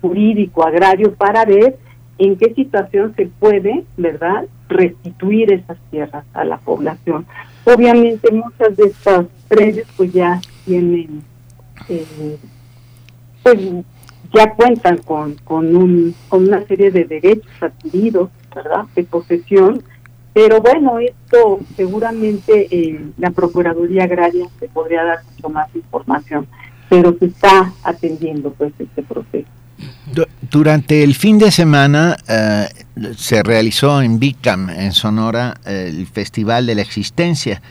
[0.00, 1.78] jurídico, agrario, para ver
[2.18, 7.26] en qué situación se puede, ¿verdad?, restituir esas tierras a la población.
[7.64, 11.22] Obviamente muchas de estas predios pues ya tienen,
[11.88, 12.36] eh,
[13.42, 13.58] pues
[14.32, 18.30] ya cuentan con, con, un, con una serie de derechos adquiridos,
[18.94, 19.82] de posesión,
[20.32, 26.46] pero bueno, esto seguramente eh, la Procuraduría Agraria se podría dar mucho más información,
[26.88, 29.48] pero se está atendiendo pues este proceso.
[30.12, 32.66] Du- Durante el fin de semana eh,
[33.16, 37.62] se realizó en Bicam, en Sonora, el Festival de la Existencia,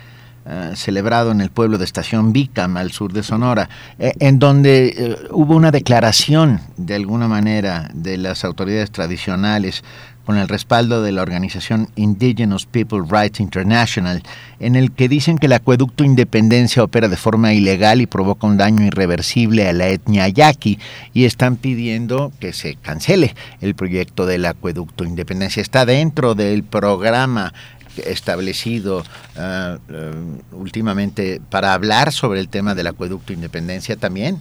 [0.46, 3.70] eh, celebrado en el pueblo de Estación Bicam, al sur de Sonora,
[4.00, 9.84] en donde hubo una declaración, de alguna manera, de las autoridades tradicionales
[10.30, 14.22] con el respaldo de la organización Indigenous People Rights International,
[14.60, 18.56] en el que dicen que el acueducto Independencia opera de forma ilegal y provoca un
[18.56, 20.78] daño irreversible a la etnia yaqui
[21.16, 25.64] y están pidiendo que se cancele el proyecto del acueducto Independencia.
[25.64, 27.52] Está dentro del programa
[27.98, 34.40] establecido uh, uh, últimamente para hablar sobre el tema del acueducto Independencia también.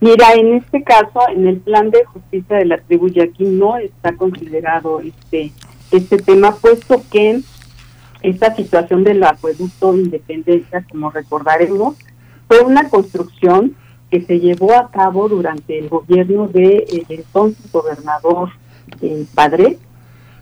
[0.00, 4.14] Mira, en este caso, en el plan de justicia de la tribu yaqui no está
[4.14, 5.52] considerado este
[5.90, 7.40] este tema, puesto que
[8.22, 11.96] esta situación del acueducto Independencia, como recordaremos,
[12.48, 13.76] fue una construcción
[14.10, 18.50] que se llevó a cabo durante el gobierno de el entonces gobernador
[19.00, 19.78] eh, Padre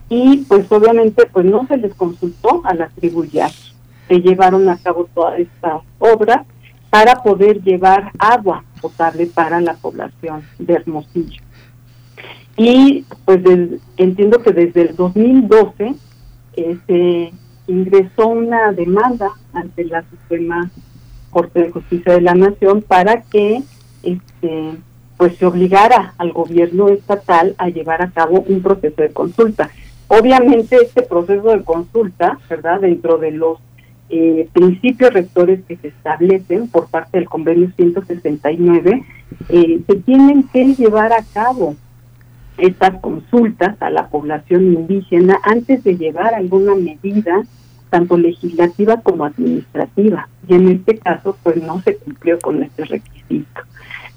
[0.08, 3.72] y pues obviamente pues no se les consultó a la tribu yaqui.
[4.08, 6.46] Se llevaron a cabo todas estas obras
[6.94, 11.42] para poder llevar agua potable para la población de Hermosillo.
[12.56, 13.40] Y pues
[13.96, 15.96] entiendo que desde el 2012
[16.54, 17.32] eh, se
[17.66, 20.70] ingresó una demanda ante la Suprema
[21.30, 23.64] Corte de Justicia de la Nación para que
[24.04, 24.74] este
[25.16, 29.68] pues se obligara al gobierno estatal a llevar a cabo un proceso de consulta.
[30.06, 32.82] Obviamente este proceso de consulta, ¿verdad?
[32.82, 33.58] Dentro de los
[34.10, 39.04] eh, principios rectores que se establecen por parte del convenio 169,
[39.48, 41.76] eh, se tienen que llevar a cabo
[42.58, 47.42] estas consultas a la población indígena antes de llevar alguna medida
[47.90, 53.60] tanto legislativa como administrativa y en este caso pues no se cumplió con este requisito.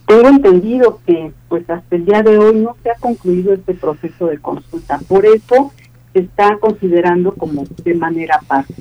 [0.05, 4.27] Tengo entendido que pues hasta el día de hoy no se ha concluido este proceso
[4.27, 5.71] de consulta, por eso
[6.13, 8.73] se está considerando como de manera aparte.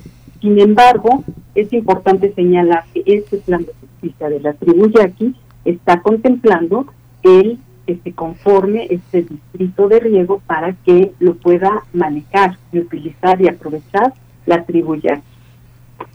[0.46, 1.24] Sin embargo,
[1.56, 6.86] es importante señalar que este plan de justicia de la tribu Yaqui está contemplando
[7.24, 13.42] el que se conforme este distrito de riego para que lo pueda manejar y utilizar
[13.42, 14.14] y aprovechar
[14.46, 15.24] la tribu Yaqui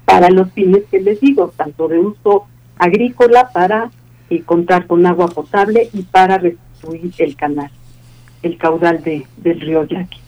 [0.06, 2.46] para los fines que les digo, tanto de uso
[2.78, 3.92] agrícola para
[4.30, 7.70] eh, contar con agua potable y para restituir el canal,
[8.44, 10.20] el caudal de, del río Yaqui.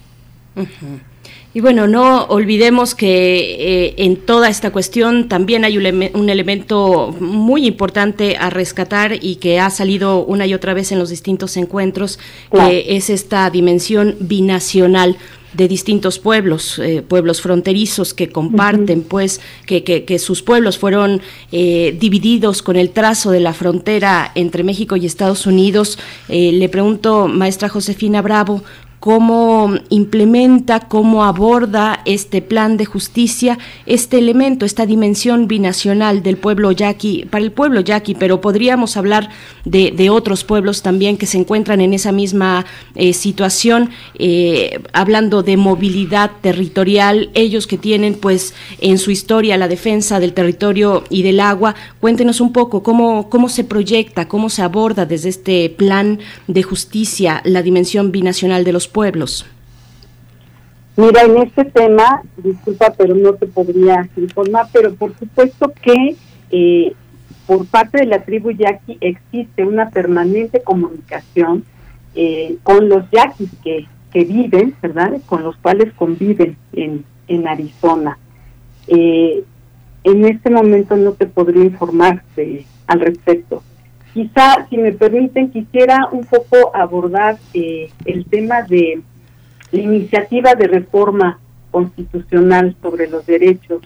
[0.56, 1.13] Ujú.
[1.56, 6.28] Y bueno, no olvidemos que eh, en toda esta cuestión también hay un, eleme- un
[6.28, 11.10] elemento muy importante a rescatar y que ha salido una y otra vez en los
[11.10, 12.18] distintos encuentros,
[12.50, 12.70] Claro.
[12.70, 15.16] que es esta dimensión binacional
[15.52, 21.22] de distintos pueblos, eh, pueblos fronterizos que comparten, pues, que, que- que sus pueblos fueron
[21.52, 26.00] eh, divididos con el trazo de la frontera entre México y Estados Unidos.
[26.28, 28.64] Eh, le pregunto, maestra Josefina Bravo,
[29.04, 36.72] cómo implementa, cómo aborda este plan de justicia, este elemento, esta dimensión binacional del pueblo
[36.72, 39.28] yaqui, para el pueblo yaqui, pero podríamos hablar
[39.66, 42.64] de, otros pueblos también que se encuentran en esa misma
[42.94, 49.68] eh, situación, eh, hablando de movilidad territorial, ellos que tienen pues en su historia la
[49.68, 51.74] defensa del territorio y del agua.
[52.00, 57.42] Cuéntenos un poco cómo, cómo se proyecta, cómo se aborda desde este plan de justicia
[57.44, 59.44] la dimensión binacional de los pueblos.
[60.96, 66.16] Mira, en este tema, disculpa, pero no te podría informar, pero por supuesto que
[66.50, 66.92] eh,
[67.48, 71.64] por parte de la tribu yaqui existe una permanente comunicación
[72.14, 75.20] eh, con los yaquis que, que viven, ¿verdad?
[75.26, 78.16] Con los cuales conviven en, en Arizona.
[78.86, 79.42] Eh,
[80.04, 83.64] en este momento no te podría informar de- al respecto.
[84.14, 89.02] Quizá, si me permiten, quisiera un poco abordar eh, el tema de
[89.72, 91.38] la iniciativa de reforma
[91.72, 93.82] constitucional sobre los derechos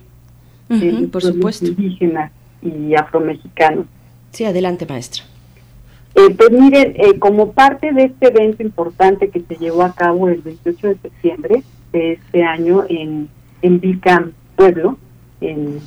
[0.69, 1.67] de Ujú, los por pueblos supuesto.
[1.67, 2.31] indígenas
[2.61, 3.87] y afromexicanos.
[4.33, 5.25] Sí, adelante, maestra.
[6.15, 10.29] Eh, pues miren, eh, como parte de este evento importante que se llevó a cabo
[10.29, 13.29] el 28 de septiembre de este año en,
[13.63, 14.99] en Vilcam, Pueblo,
[15.41, 15.79] en,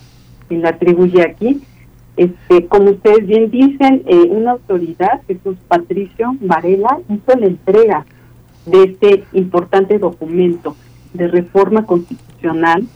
[0.50, 1.62] en la tribu Yaqui,
[2.18, 8.06] este, como ustedes bien dicen, eh, una autoridad, Jesús Patricio Varela, hizo la entrega
[8.66, 10.76] de este importante documento
[11.14, 12.88] de reforma constitucional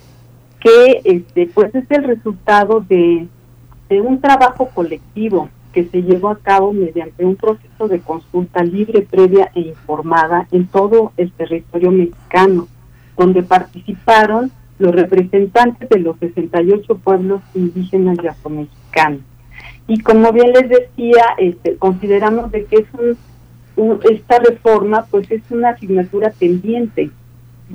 [0.60, 3.28] que este pues es el resultado de,
[3.90, 9.50] un trabajo colectivo que se llevó a cabo mediante un proceso de consulta libre, previa
[9.54, 12.66] e informada en todo el territorio mexicano,
[13.16, 18.85] donde participaron los representantes de los 68 pueblos indígenas y afromexicanos.
[19.88, 23.16] Y como bien les decía, este, consideramos de que es un,
[23.76, 27.10] un- esta reforma pues es una asignatura pendiente,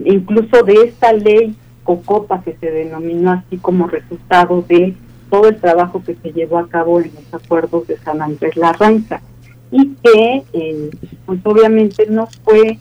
[0.03, 4.93] incluso de esta ley COCOPA que se denominó así como resultado de
[5.29, 9.21] todo el trabajo que se llevó a cabo en los acuerdos de San Andrés Larranza.
[9.71, 10.89] Y que eh,
[11.25, 12.77] pues obviamente no fue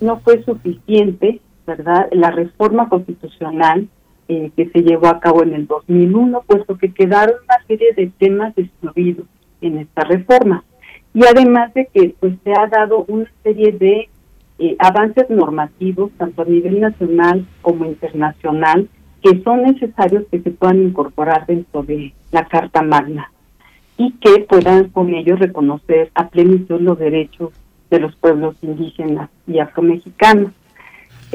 [0.00, 3.88] no fue suficiente verdad la reforma constitucional
[4.28, 8.10] eh, que se llevó a cabo en el 2001 puesto que quedaron una serie de
[8.18, 9.26] temas excluidos
[9.60, 10.64] en esta reforma
[11.12, 14.08] y además de que pues se ha dado una serie de
[14.58, 18.88] eh, avances normativos tanto a nivel nacional como internacional
[19.22, 23.32] que son necesarios que se puedan incorporar dentro de la Carta Magna
[23.96, 27.50] y que puedan con ello reconocer a plenitud los derechos
[27.90, 30.52] de los pueblos indígenas y afromexicanos.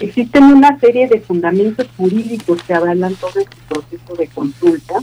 [0.02, 4.96] Existen una serie de fundamentos jurídicos que avalan todo este proceso de consulta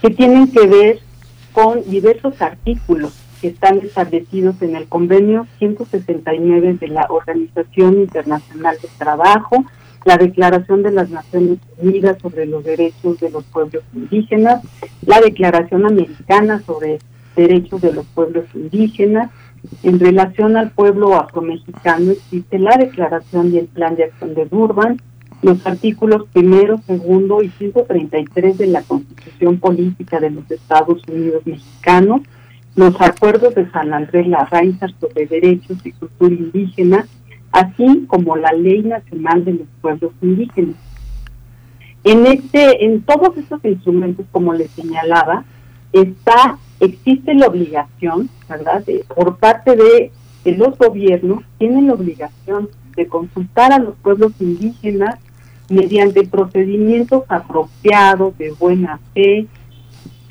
[0.00, 0.98] que tienen que ver
[1.52, 3.12] con diversos artículos
[3.42, 9.64] que están establecidos en el convenio 169 de la Organización Internacional del Trabajo,
[10.04, 14.62] la Declaración de las Naciones Unidas sobre los Derechos de los Pueblos Indígenas,
[15.04, 16.98] la Declaración Americana sobre
[17.36, 19.30] Derechos de los Pueblos Indígenas,
[19.82, 25.00] En relación al pueblo afromexicano existe la declaración y el plan de acción de Durban,
[25.42, 32.22] los artículos primero, segundo y 133 de la Constitución Política de los Estados Unidos Mexicanos,
[32.74, 37.06] los acuerdos de San Andrés Larraín sobre derechos y cultura indígena,
[37.50, 40.76] así como la Ley Nacional de los Pueblos Indígenas.
[42.04, 45.44] En este, en todos estos instrumentos, como les señalaba,
[45.92, 48.84] está, existe la obligación, ¿verdad?
[48.84, 50.10] De- por parte de,
[50.44, 55.18] de los gobiernos, tienen la obligación de consultar a los pueblos indígenas
[55.70, 59.46] mediante procedimientos apropiados de buena fe,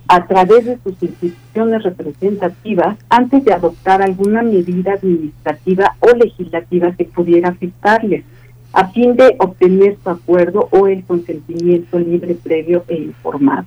[0.08, 7.06] a través de sus instituciones representativas antes de adoptar alguna medida administrativa o legislativa que
[7.06, 8.26] pudiera afectarles,
[8.74, 13.66] a fin de obtener su acuerdo o el consentimiento libre, previo e informado.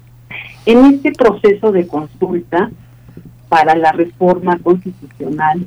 [0.66, 2.70] En este proceso de consulta
[3.48, 5.66] para la reforma constitucional,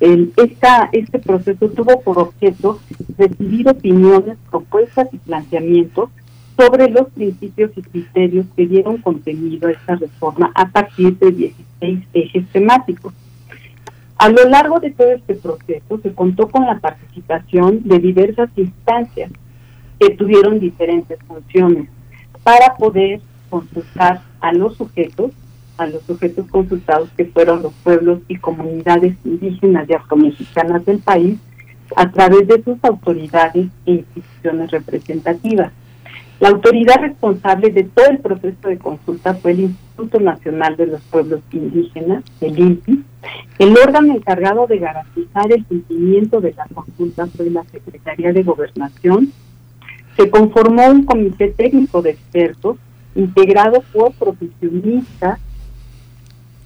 [0.00, 2.80] esta, este proceso tuvo por objeto
[3.16, 6.10] recibir opiniones, propuestas y planteamientos
[6.56, 12.04] sobre los principios y criterios que dieron contenido a esta reforma a partir de 16
[12.12, 13.12] ejes temáticos.
[14.18, 19.30] A lo largo de todo este proceso se contó con la participación de diversas instancias
[19.98, 21.88] que tuvieron diferentes funciones
[22.42, 23.20] para poder
[23.52, 25.30] consultar a los sujetos,
[25.76, 31.38] a los sujetos consultados que fueron los pueblos y comunidades indígenas y afromexicanas del país
[31.94, 35.70] a través de sus autoridades e instituciones representativas.
[36.40, 41.02] La autoridad responsable de todo el proceso de consulta fue el Instituto Nacional de los
[41.02, 43.04] Pueblos Indígenas, el INPI.
[43.58, 49.30] El órgano encargado de garantizar el cumplimiento de la consulta fue la Secretaría de Gobernación.
[50.16, 52.78] Se conformó un comité técnico de expertos
[53.14, 55.38] integrado por profesionistas,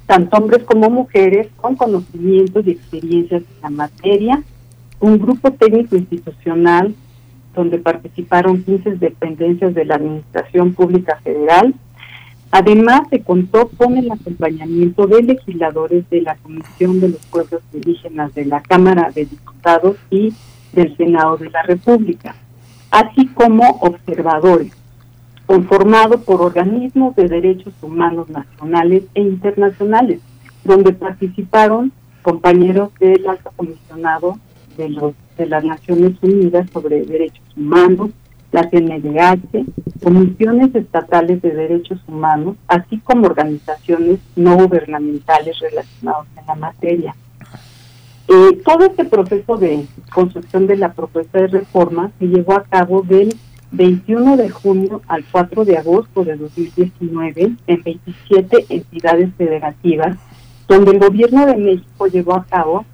[0.06, 4.42] tanto hombres como mujeres, con conocimientos y experiencias en la materia,
[5.00, 6.94] un grupo técnico institucional
[7.54, 11.74] donde participaron 15 dependencias de la Administración Pública Federal.
[12.50, 18.34] Además, se contó con el acompañamiento de legisladores de la Comisión de los Pueblos Indígenas
[18.34, 20.32] de la Cámara de Diputados y
[20.72, 22.36] del Senado de la República,
[22.90, 24.72] así como observadores,
[25.46, 30.20] conformado por organismos de derechos humanos nacionales e internacionales,
[30.64, 31.92] donde participaron
[32.22, 34.38] compañeros del alto comisionado
[34.76, 38.10] de, los, de las Naciones Unidas sobre Derechos Humanos,
[38.50, 39.64] la CNDH,
[40.02, 47.14] comisiones estatales de derechos humanos, así como organizaciones no gubernamentales relacionadas en la materia.
[48.28, 53.02] Eh, todo este proceso de construcción de la propuesta de reforma se llevó a cabo
[53.02, 53.36] del
[53.72, 60.16] 21 de junio al 4 de agosto de 2019 en 27 entidades federativas,
[60.68, 62.84] donde el gobierno de México llevó a cabo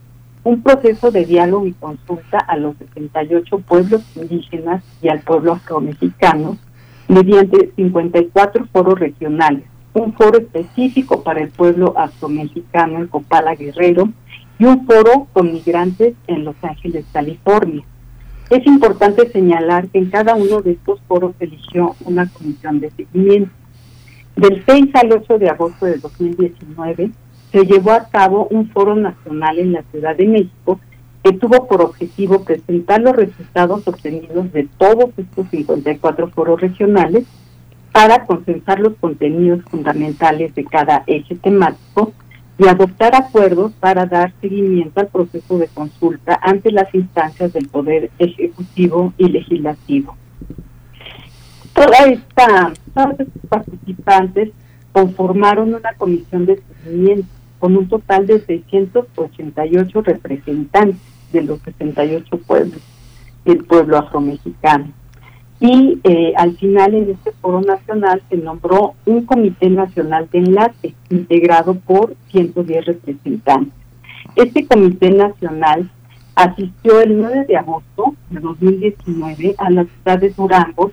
[0.45, 6.59] un proceso de diálogo y consulta a los 78 pueblos indígenas y al pueblo afromexicano
[7.09, 14.09] mediante 54 foros regionales, un foro específico para el pueblo afromexicano en Copala Guerrero
[14.59, 17.85] y un foro con migrantes en Los Ángeles, California.
[18.53, 22.91] Es importante señalar que en cada uno de estos foros se eligió una comisión de
[22.91, 23.51] seguimiento.
[24.37, 27.13] Del 6 al 8 de agosto de 2019
[27.51, 30.79] se llevó a cabo un foro nacional en la Ciudad de México
[31.25, 37.25] que tuvo por objetivo presentar los resultados obtenidos de todos estos 54 foros regionales
[37.91, 42.13] para consensar los contenidos fundamentales de cada eje temático
[42.63, 48.11] y adoptar acuerdos para dar seguimiento al proceso de consulta ante las instancias del Poder
[48.19, 50.17] Ejecutivo y Legislativo.
[51.73, 52.73] Toda esta,
[53.49, 54.51] participantes
[54.93, 57.27] conformaron una comisión de seguimiento
[57.59, 61.01] con un total de 688 representantes
[61.33, 62.81] de los 68 pueblos
[63.45, 64.93] del pueblo afromexicano.
[65.63, 70.93] Y eh, al final en este foro nacional se nombró un comité nacional de enlace
[71.09, 73.73] integrado por 110 representantes.
[74.35, 75.89] Este comité nacional
[76.35, 80.91] asistió el 9 de agosto de 2019 a la ciudad de Durango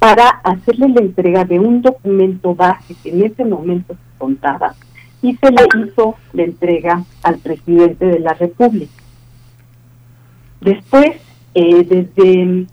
[0.00, 4.74] para hacerle la entrega de un documento base que en ese momento se contaba
[5.22, 9.00] y se le hizo la entrega al presidente de la República.
[10.60, 11.12] Después,
[11.54, 12.66] eh, desde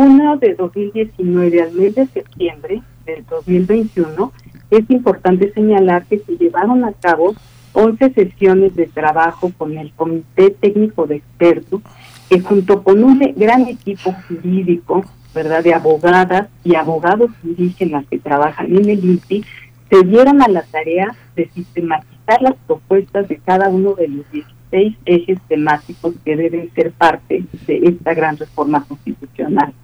[0.00, 4.32] junio de 2019 al mes de septiembre del 2021,
[4.70, 7.34] es importante señalar que se llevaron a cabo
[7.74, 11.82] 11 sesiones de trabajo con el Comité Técnico de Expertos,
[12.30, 15.04] que junto con un gran equipo jurídico,
[15.34, 19.44] ¿verdad?, de abogadas y abogados indígenas que trabajan en el INPI,
[19.90, 24.96] se dieron a la tarea de sistematizar las propuestas de cada uno de los 16
[25.04, 29.74] ejes temáticos que deben ser parte de esta gran reforma constitucional.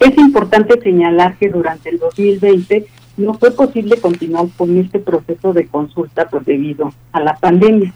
[0.00, 5.66] Es importante señalar que durante el 2020 no fue posible continuar con este proceso de
[5.66, 7.92] consulta pues, debido a la pandemia,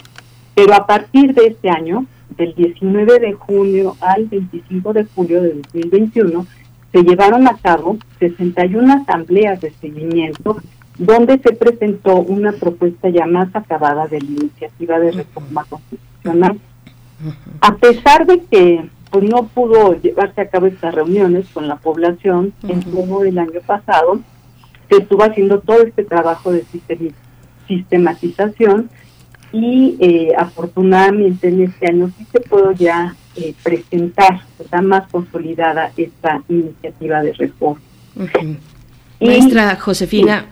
[0.54, 2.06] pero a partir de este año,
[2.36, 6.46] del 19 de junio al 25 de julio de 2021,
[6.92, 10.58] se llevaron a cabo 61 asambleas de seguimiento
[10.98, 16.58] donde se presentó una propuesta ya más acabada de la iniciativa de reforma constitucional.
[17.60, 18.88] A pesar de que
[19.20, 23.60] pues, no pudo llevarse a cabo estas reuniones con la población en todo el año
[23.66, 24.20] pasado,
[24.90, 26.64] se estuvo haciendo todo este trabajo de
[27.66, 28.90] sistematización
[29.52, 35.92] y eh, afortunadamente en este año sí se pudo ya eh, presentar, está más consolidada
[35.96, 37.80] esta iniciativa de reforma.
[39.18, 40.46] Y- Maestra Josefina,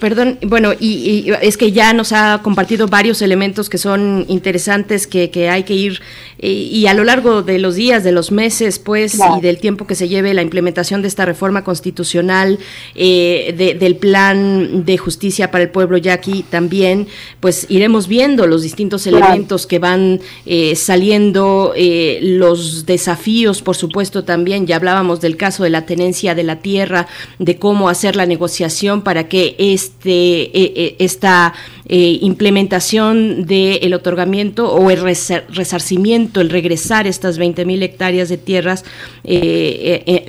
[0.00, 0.86] perdón, bueno, y,
[1.28, 5.62] y es que ya nos ha compartido varios elementos que son interesantes, que, que hay
[5.64, 6.00] que ir,
[6.38, 9.86] eh, y a lo largo de los días, de los meses, pues, y del tiempo
[9.86, 12.58] que se lleve la implementación de esta reforma constitucional,
[12.94, 17.06] eh, de- del plan de justicia para el pueblo yaqui también,
[17.40, 24.24] pues iremos viendo los distintos elementos que van eh, saliendo, eh, los desafíos, por supuesto,
[24.24, 24.66] también.
[24.66, 27.06] Ya hablábamos del caso de la tenencia de la tierra,
[27.38, 31.54] de cómo hacer la negociación para que este, eh, eh, esta
[31.86, 38.38] eh, implementación del otorgamiento o el resar- resarcimiento, el regresar estas 20 mil hectáreas de
[38.38, 38.84] tierras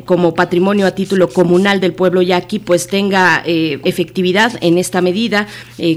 [0.05, 5.47] como patrimonio a título comunal del pueblo yaqui, pues tenga efectividad en esta medida,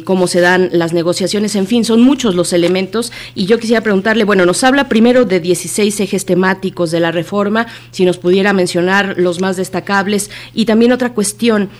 [0.04, 3.12] cómo se dan las negociaciones, en fin, son muchos los elementos.
[3.34, 7.66] Y yo quisiera preguntarle, bueno, nos habla primero de 16 ejes temáticos de la reforma,
[7.92, 11.70] si nos pudiera mencionar los más destacables, y también otra cuestión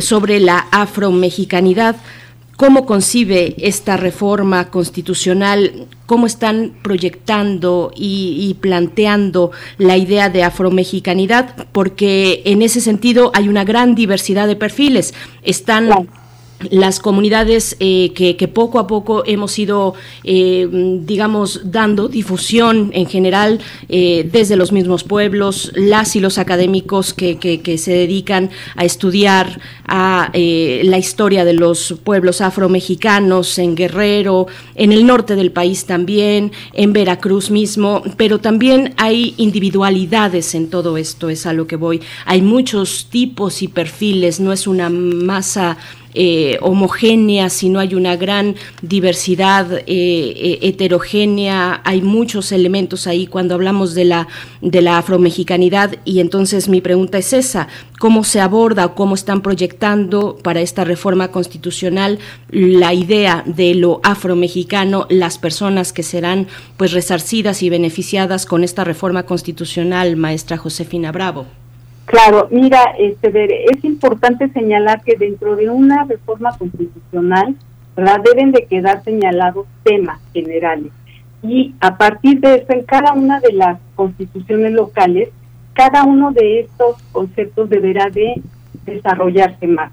[0.00, 1.96] sobre la afromexicanidad.
[2.56, 5.86] ¿Cómo concibe esta reforma constitucional?
[6.06, 11.66] ¿Cómo están proyectando y, planteando la idea de afromexicanidad?
[11.72, 15.14] Porque en ese sentido hay una gran diversidad de perfiles.
[15.42, 16.08] Están
[16.70, 19.94] las comunidades eh, que, poco a poco hemos ido,
[20.24, 20.68] eh,
[21.04, 27.38] digamos, dando difusión en general eh, desde los mismos pueblos, las y los académicos que,
[27.38, 33.74] que- que se dedican a estudiar a eh, la historia de los pueblos afromexicanos en
[33.74, 40.68] Guerrero, en el norte del país también, en Veracruz mismo, pero también hay individualidades en
[40.70, 42.00] todo esto, es a lo que voy.
[42.26, 45.76] Hay muchos tipos y perfiles, no es una masa
[46.14, 53.54] eh, homogénea, sino hay una gran diversidad eh, eh, heterogénea, hay muchos elementos ahí cuando
[53.54, 54.28] hablamos de la,
[54.60, 57.68] de la afromexicanidad y entonces mi pregunta es esa,
[57.98, 62.18] ¿cómo se aborda o cómo están proyectando para esta reforma constitucional
[62.50, 68.84] la idea de lo afromexicano, las personas que serán pues resarcidas y beneficiadas con esta
[68.84, 71.61] reforma constitucional, maestra Josefina Bravo?
[72.06, 77.56] Claro, mira, este, es importante señalar que dentro de una reforma constitucional,
[77.96, 78.20] ¿verdad?
[78.24, 80.92] Deben de quedar señalados temas generales.
[81.42, 85.30] Y a partir de eso, en cada una de las constituciones locales,
[85.74, 88.40] cada uno de estos conceptos deberá de
[88.84, 89.90] desarrollarse más.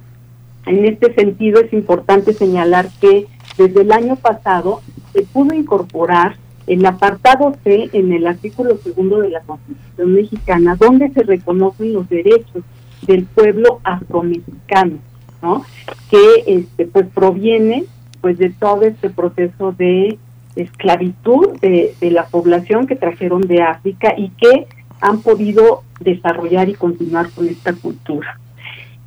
[0.65, 3.27] En este sentido, es importante señalar que
[3.57, 4.81] desde el año pasado
[5.13, 6.35] se pudo incorporar
[6.69, 12.07] el apartado C en el artículo segundo de la Constitución mexicana, donde se reconocen los
[12.07, 12.63] derechos
[13.07, 14.99] del pueblo afromexicano,
[15.41, 15.65] ¿no?
[16.11, 17.85] Que este, pues proviene
[18.21, 20.19] pues de todo este proceso de
[20.55, 24.67] esclavitud de, de la población que trajeron de África y que
[25.01, 28.39] han podido desarrollar y continuar con esta cultura.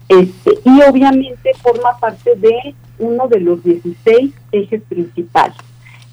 [0.08, 5.56] Este, y obviamente forma parte de uno de los 16 ejes principales.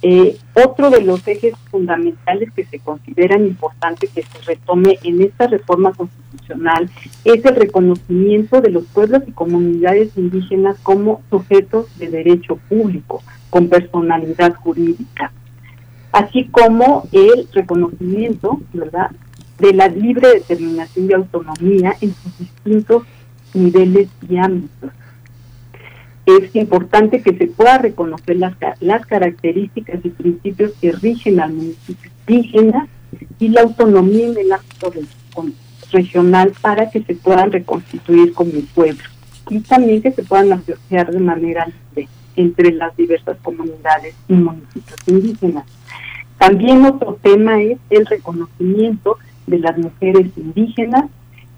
[0.01, 5.47] Eh, otro de los ejes fundamentales que se consideran importante que se retome en esta
[5.47, 6.89] reforma constitucional
[7.25, 13.67] es el reconocimiento de los pueblos y comunidades indígenas como sujetos de derecho público, con
[13.67, 15.33] personalidad jurídica,
[16.13, 19.11] así como el reconocimiento, ¿verdad?,
[19.57, 23.03] de la libre determinación y autonomía en sus distintos
[23.53, 24.91] niveles y ámbitos
[26.37, 32.11] es importante que se pueda reconocer las, las características y principios que rigen al municipio
[32.27, 32.87] indígena
[33.39, 34.93] y la autonomía en el ámbito
[35.91, 39.03] regional para que se puedan reconstituir como pueblo
[39.49, 44.99] y también que se puedan asociar de manera libre entre las diversas comunidades y municipios
[45.07, 45.65] indígenas.
[46.37, 51.05] También otro tema es el reconocimiento de las mujeres indígenas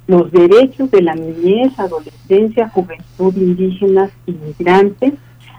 [0.08, 5.14] los derechos de la niñez, adolescencia, juventud indígenas y migrantes,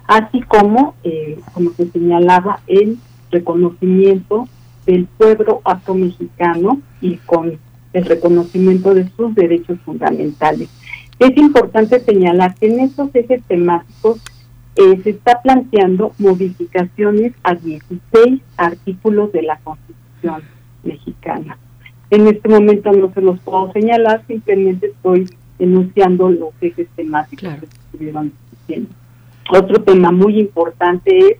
[0.07, 2.99] así como, eh, como se señalaba, el
[3.31, 4.49] reconocimiento
[4.87, 7.59] del pueblo afromexicano y con
[7.93, 10.69] el reconocimiento de sus derechos fundamentales.
[11.19, 14.21] Es importante señalar que en estos ejes temáticos
[14.75, 20.43] eh, se está planteando modificaciones a 16 artículos de la Constitución
[20.83, 21.59] mexicana.
[22.13, 27.61] En este momento no se los puedo señalar, simplemente estoy enunciando los ejes temáticos que
[27.61, 28.91] se estuvieron discutiendo.
[29.51, 31.39] Otro tema muy importante es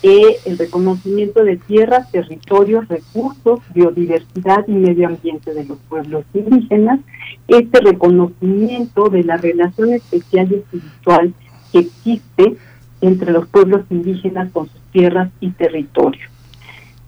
[0.00, 7.00] que el reconocimiento de tierras, territorios, recursos, biodiversidad y medio ambiente de los pueblos indígenas,
[7.48, 11.34] este reconocimiento de la relación especial y espiritual
[11.72, 12.56] que existe
[13.00, 16.30] entre los pueblos indígenas con sus tierras y territorios.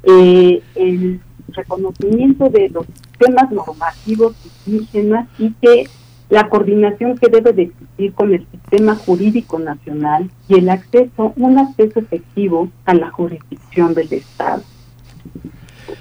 [0.03, 4.35] Eh, el reconocimiento de los sistemas normativos
[4.67, 5.89] indígenas y que
[6.31, 11.59] la coordinación que debe de existir con el sistema jurídico nacional y el acceso, un
[11.59, 14.63] acceso efectivo a la jurisdicción del Estado.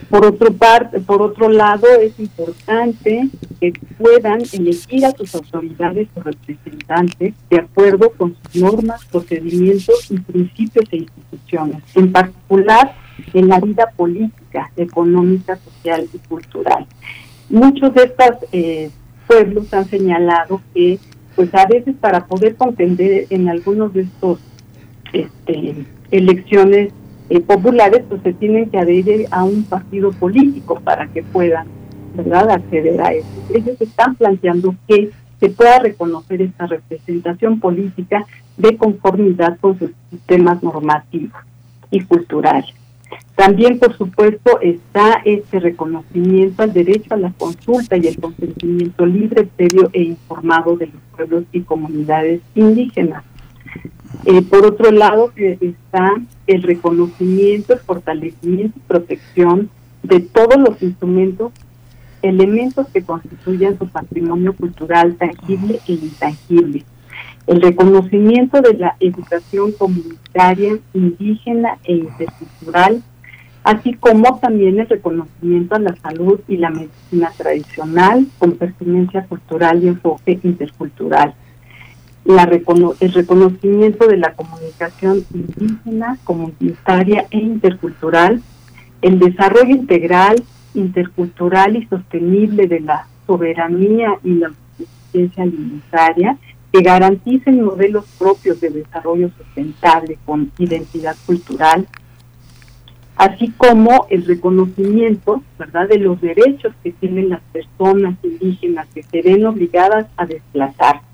[0.10, 3.30] Por otro parte, por otro lado, es importante
[3.60, 10.20] que puedan elegir a sus autoridades o representantes de acuerdo con sus normas, procedimientos y
[10.20, 12.96] principios e instituciones, en particular
[13.34, 16.86] en la vida política, económica, social y cultural.
[17.50, 18.90] Muchos de estos eh,
[19.28, 21.00] pueblos han señalado que,
[21.36, 24.40] pues a veces para poder contender en algunos de estos
[25.12, 26.92] este, elecciones
[27.30, 31.68] eh, populares, pues se tienen que adherir a un partido político para que puedan,
[32.16, 33.28] ¿verdad?, acceder a eso.
[33.54, 38.26] Ellos están planteando que se pueda reconocer esta representación política
[38.58, 41.42] de conformidad con sus sistemas normativos
[41.92, 42.74] y culturales.
[43.36, 49.44] También, por supuesto, está este reconocimiento al derecho a la consulta y el consentimiento libre,
[49.44, 53.24] previo e informado de los pueblos y comunidades indígenas.
[54.26, 56.14] Eh, por otro lado, eh, está
[56.48, 59.70] el reconocimiento, el fortalecimiento y protección
[60.04, 61.52] de todos los instrumentos,
[62.22, 66.86] elementos que constituyen su patrimonio cultural tangible e intangible.
[67.46, 73.04] El reconocimiento de la educación comunitaria, indígena e intercultural,
[73.64, 79.84] así como también el reconocimiento a la salud y la medicina tradicional con pertinencia cultural
[79.84, 81.34] y enfoque intercultural.
[82.26, 88.42] La recono el reconocimiento de la comunicación indígena, comunitaria e intercultural,
[89.02, 90.42] el desarrollo integral,
[90.74, 96.38] intercultural y sostenible de la soberanía y la suficiencia alimentaria,
[96.74, 101.88] que garanticen modelos propios de desarrollo sustentable con identidad cultural,
[103.16, 109.22] así como el reconocimiento, ¿verdad?, de los derechos que tienen las personas indígenas que se
[109.22, 111.14] ven obligadas a desplazarse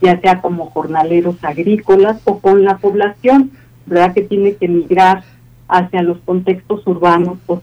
[0.00, 3.50] ya sea como jornaleros agrícolas o con la población,
[3.86, 4.14] ¿verdad?
[4.14, 5.24] Que tiene que migrar
[5.68, 7.60] hacia los contextos urbanos o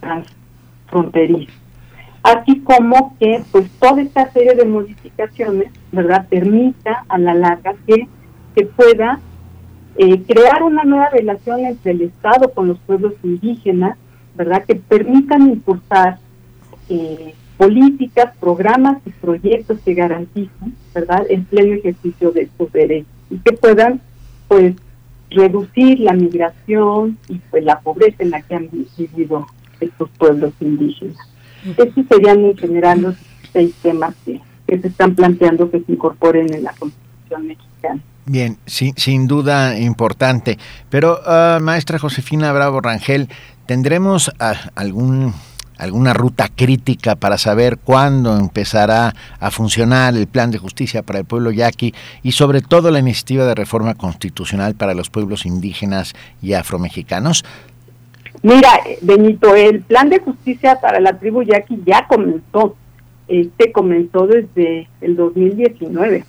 [0.00, 1.63] transfronterizos.
[2.24, 8.08] Así como que, pues, toda esta serie de modificaciones, ¿verdad?, permita a la larga que
[8.54, 9.20] se pueda
[9.96, 13.98] eh, crear una nueva relación entre el Estado con los pueblos indígenas,
[14.36, 16.18] ¿verdad?, que permitan impulsar
[16.88, 23.36] eh, políticas, programas y proyectos que garanticen, ¿verdad?, el pleno ejercicio de sus derechos y
[23.36, 24.00] que puedan,
[24.48, 24.74] pues,
[25.28, 29.46] reducir la migración y pues la pobreza en la que han vivido
[29.80, 31.33] estos pueblos indígenas.
[31.64, 33.14] Estos serían en general los
[33.52, 38.00] seis temas que, se están planteando que se incorporen en la Constitución mexicana.
[38.26, 40.58] Bien, sin, sin duda importante.
[40.90, 43.28] Pero, uh, maestra Josefina Bravo Rangel,
[43.66, 44.32] ¿tendremos
[44.74, 45.34] algún
[45.78, 51.24] alguna ruta crítica para saber cuándo empezará a funcionar el plan de justicia para el
[51.24, 56.54] pueblo yaqui y sobre todo la iniciativa de reforma constitucional para los pueblos indígenas y
[56.54, 57.44] afromexicanos?
[58.44, 58.68] Mira,
[59.00, 62.76] Benito, el plan de justicia para la tribu yaqui ya comenzó.
[63.26, 66.26] Este comenzó desde el 2019.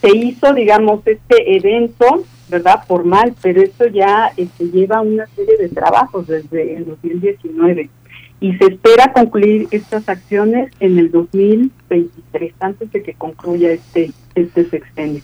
[0.00, 2.84] Se hizo, digamos, este evento, ¿verdad?
[2.88, 7.90] Formal, pero esto ya este, lleva una serie de trabajos desde el 2019
[8.40, 14.64] y se espera concluir estas acciones en el 2023, antes de que concluya este, este
[14.70, 15.20] sexenio.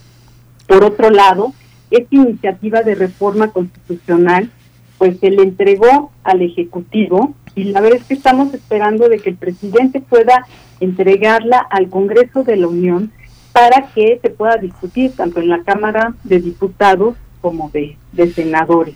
[0.67, 1.55] Por otro lado,
[1.91, 4.51] esta iniciativa de reforma constitucional,
[4.99, 9.31] pues se le entregó al Ejecutivo y la verdad es que estamos esperando de que
[9.31, 10.47] el presidente pueda
[10.81, 13.13] entregarla al Congreso de la Unión
[13.53, 18.95] para que se pueda discutir tanto en la Cámara de Diputados como de, de senadores.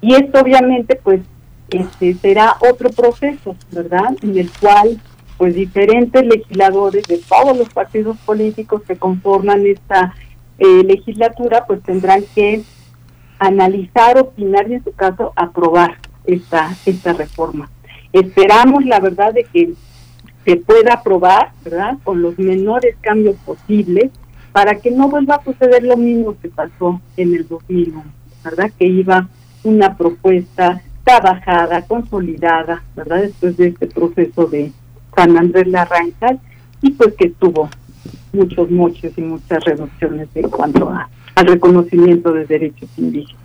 [0.00, 1.20] Y esto obviamente pues
[1.70, 4.16] este será otro proceso, ¿verdad?
[4.22, 5.00] En el cual
[5.36, 10.14] pues diferentes legisladores de todos los partidos políticos que conforman esta
[10.58, 12.62] eh, legislatura pues tendrán que
[13.38, 17.70] analizar, opinar y en su caso aprobar esta, esta reforma.
[18.12, 19.74] Esperamos, la verdad, de que
[20.44, 24.10] se pueda aprobar, ¿verdad?, con los menores cambios posibles
[24.52, 28.04] para que no vuelva a suceder lo mismo que pasó en el 2001,
[28.44, 29.28] ¿verdad?, que iba
[29.64, 34.72] una propuesta trabajada, consolidada, ¿verdad?, después de este proceso de
[35.14, 36.40] San Andrés Larrancal
[36.82, 37.68] y pues que tuvo
[38.32, 43.35] muchos mochos y muchas reducciones en cuanto a, al reconocimiento de derechos indígenas.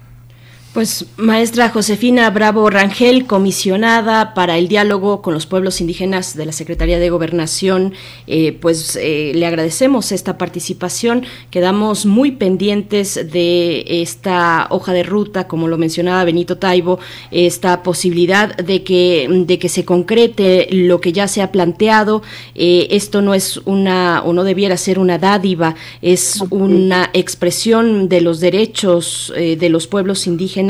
[0.74, 6.54] Pues maestra Josefina Bravo Rangel, comisionada para el diálogo con los pueblos indígenas de la
[6.54, 7.94] Secretaría de Gobernación,
[8.26, 11.26] eh, pues eh, le agradecemos esta participación.
[11.50, 17.00] Quedamos muy pendientes de esta hoja de ruta, como lo mencionaba Benito Taibo,
[17.32, 22.24] esta posibilidad de que, de que se concrete lo que ya se ha planteado.
[22.56, 28.22] Eh, esto no es una, o no debiera ser una dádiva, es una expresión de
[28.22, 30.61] los derechos de los pueblos indígenas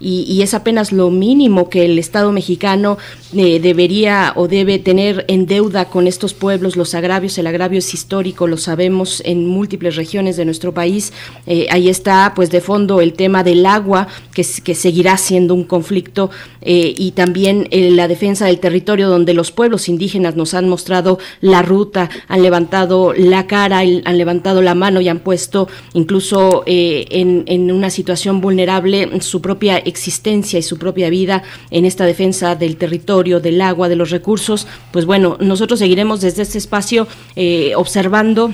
[0.00, 2.98] y, es apenas lo mínimo que el Estado mexicano
[3.36, 7.92] eh, debería o debe tener en deuda con estos pueblos, los agravios, el agravio es
[7.92, 11.12] histórico, lo sabemos en múltiples regiones de nuestro país.
[11.46, 15.64] Eh, ahí está, pues de fondo, el tema del agua, que, que seguirá siendo un
[15.64, 16.30] conflicto,
[16.62, 21.62] eh, y también la defensa del territorio, donde los pueblos indígenas nos han mostrado la
[21.62, 27.72] ruta, han levantado la cara, han levantado la mano y han puesto incluso en, en
[27.72, 33.40] una situación vulnerable su propia existencia y su propia vida en esta defensa del territorio,
[33.40, 37.06] del agua, de los recursos, pues bueno, nosotros seguiremos desde este espacio
[37.36, 38.52] eh, observando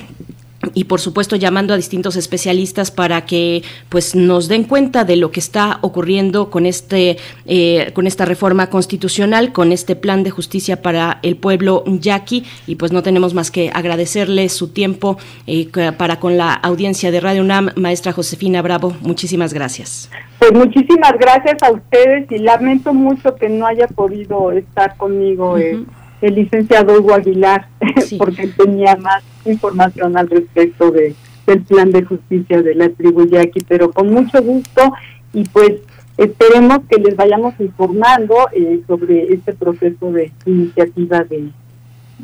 [0.74, 5.30] y por supuesto llamando a distintos especialistas para que pues nos den cuenta de lo
[5.30, 7.16] que está ocurriendo con este
[7.46, 12.44] eh, con esta reforma constitucional con este plan de justicia para el pueblo yaqui.
[12.66, 17.20] Y pues no tenemos más que agradecerle su tiempo eh, para con la audiencia de
[17.20, 18.96] Radio UNAM maestra Josefina Bravo.
[19.00, 20.10] Muchísimas gracias.
[20.38, 25.84] Pues muchísimas gracias a ustedes y lamento mucho que no haya podido estar conmigo eh,
[26.26, 27.68] el licenciado Hugo Aguilar
[28.18, 31.14] porque tenía más información al respecto de
[31.46, 34.92] del plan de justicia de la tribu yaqui, pero con mucho gusto
[35.32, 35.74] y pues
[36.16, 41.50] esperemos que les vayamos informando eh, sobre este proceso de iniciativa de,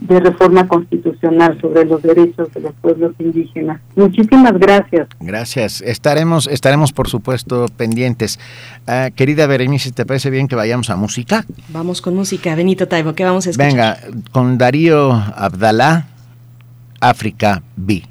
[0.01, 3.81] de reforma constitucional sobre los derechos de los pueblos indígenas.
[3.97, 5.09] Muchísimas gracias.
[5.21, 5.81] Gracias.
[5.83, 8.39] Estaremos, estaremos por supuesto pendientes.
[8.87, 11.45] Ah, querida Berenice, ¿te parece bien que vayamos a música?
[11.69, 13.71] Vamos con música, Benito Taibo, ¿qué vamos a escuchar?
[13.71, 13.99] Venga,
[14.33, 16.07] con Darío Abdalá,
[17.01, 18.03] África B.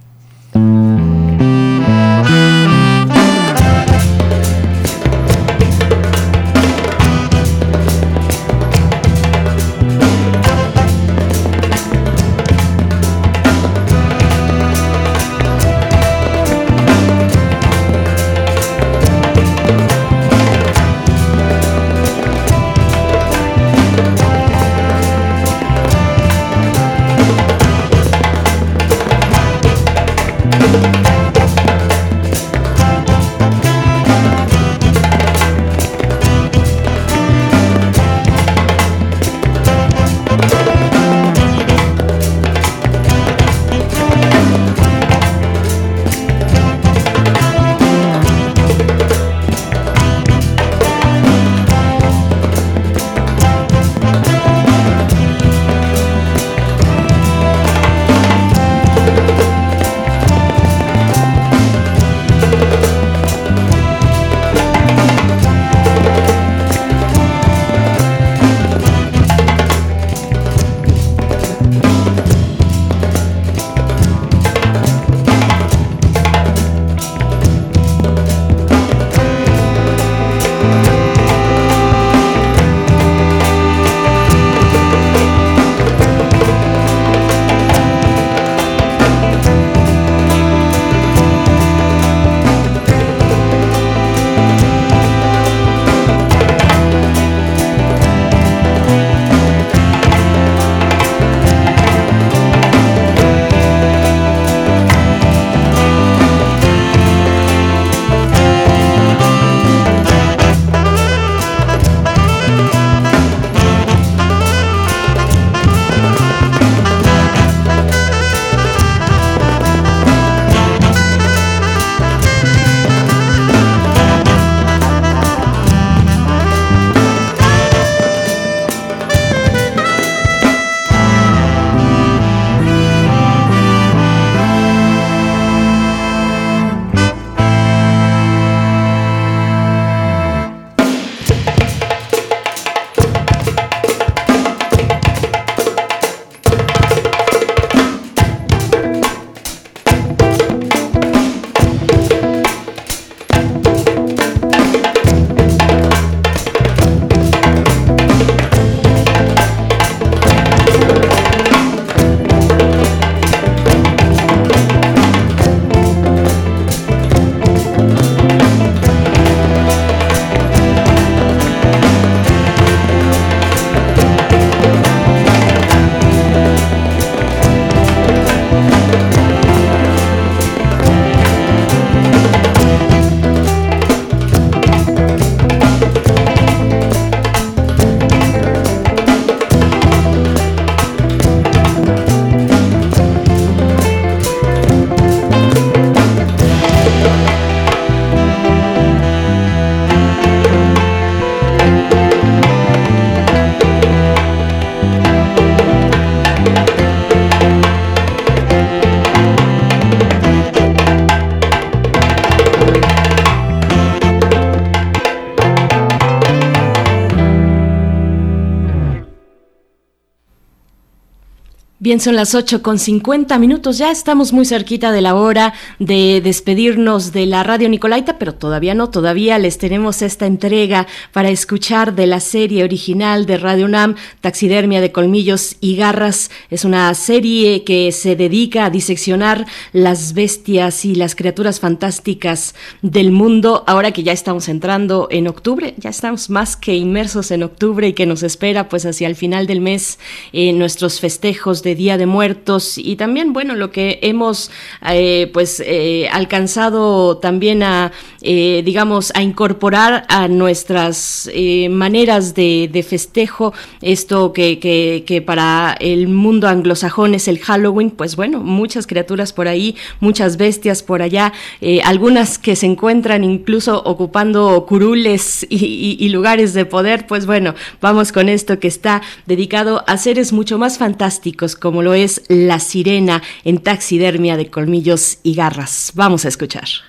[221.90, 226.22] Bien, son las 8 con 50 minutos, ya estamos muy cerquita de la hora de
[226.24, 231.96] despedirnos de la radio Nicolaita, pero todavía no, todavía les tenemos esta entrega para escuchar
[231.96, 236.29] de la serie original de Radio UNAM, Taxidermia de Colmillos y Garras.
[236.50, 243.12] Es una serie que se dedica a diseccionar las bestias y las criaturas fantásticas del
[243.12, 247.88] mundo, ahora que ya estamos entrando en octubre, ya estamos más que inmersos en octubre
[247.88, 250.00] y que nos espera pues hacia el final del mes
[250.34, 254.50] eh, nuestros festejos de Día de Muertos y también, bueno, lo que hemos
[254.90, 261.30] eh, pues eh, alcanzado también a, eh, digamos, a incorporar a nuestras
[261.70, 268.40] maneras de, festejo, esto que, que para el mundo anglosajón es el Halloween, pues bueno,
[268.40, 274.66] muchas criaturas por ahí, muchas bestias por allá, eh, algunas que se encuentran incluso ocupando
[274.68, 280.34] curules y lugares de poder, pues bueno, vamos con esto que está dedicado a seres
[280.34, 285.92] mucho más fantásticos, como lo es la sirena en taxidermia de colmillos y garras.
[285.96, 286.89] Vamos a escuchar.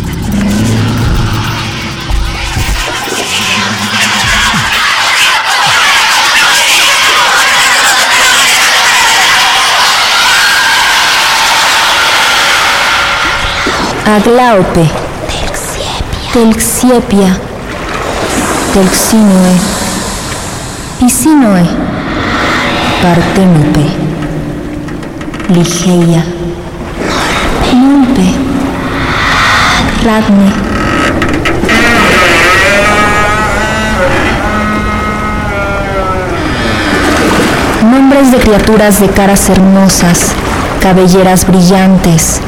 [14.11, 14.85] Aglaope,
[16.33, 17.39] Telxiepia,
[18.73, 19.55] Telxinoe,
[20.99, 21.65] Pisinoe,
[23.01, 23.85] Partenope,
[25.47, 26.25] Ligeia,
[27.73, 28.27] Nulpe,
[30.03, 30.51] Radne,
[37.89, 40.33] Nombres de criaturas de caras hermosas,
[40.81, 42.41] cabelleras brillantes,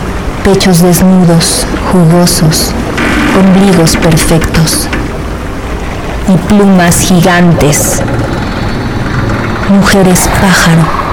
[0.43, 2.71] pechos desnudos, jugosos,
[3.39, 4.89] ombligos perfectos
[6.27, 8.01] y plumas gigantes.
[9.69, 11.03] Mujeres pájaro.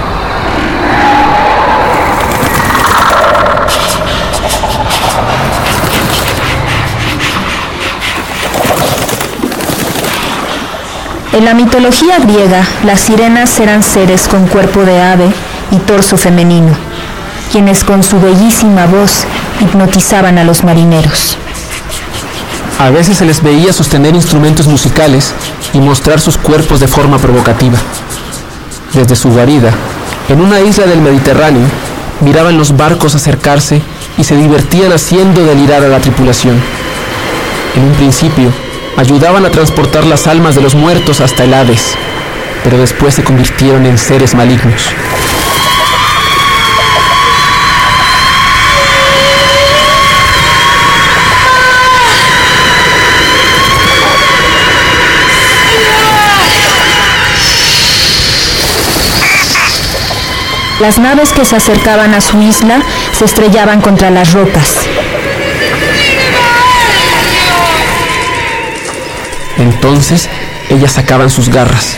[11.33, 15.31] En la mitología griega, las sirenas eran seres con cuerpo de ave
[15.71, 16.75] y torso femenino,
[17.51, 19.25] quienes con su bellísima voz
[19.61, 21.37] hipnotizaban a los marineros.
[22.79, 25.35] A veces se les veía sostener instrumentos musicales
[25.73, 27.79] y mostrar sus cuerpos de forma provocativa.
[28.95, 29.71] Desde su guarida,
[30.29, 31.67] en una isla del Mediterráneo,
[32.21, 33.83] miraban los barcos acercarse
[34.17, 36.57] y se divertían haciendo delirar a la tripulación.
[37.77, 38.53] En un principio,
[38.97, 41.95] ayudaban a transportar las almas de los muertos hasta el Hades,
[42.65, 44.83] pero después se convirtieron en seres malignos.
[60.81, 62.81] Las naves que se acercaban a su isla
[63.13, 64.77] se estrellaban contra las rocas.
[69.59, 70.31] Entonces,
[70.71, 71.97] ellas sacaban sus garras,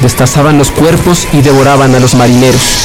[0.00, 2.84] destazaban los cuerpos y devoraban a los marineros.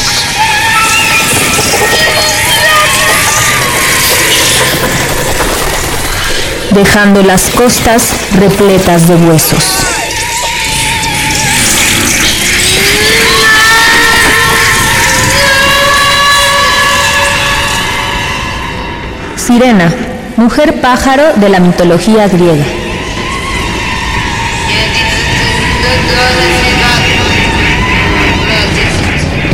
[6.72, 8.04] dejando las costas
[8.40, 9.89] repletas de huesos.
[19.50, 19.92] Sirena,
[20.38, 22.64] mujer pájaro de la mitología griega.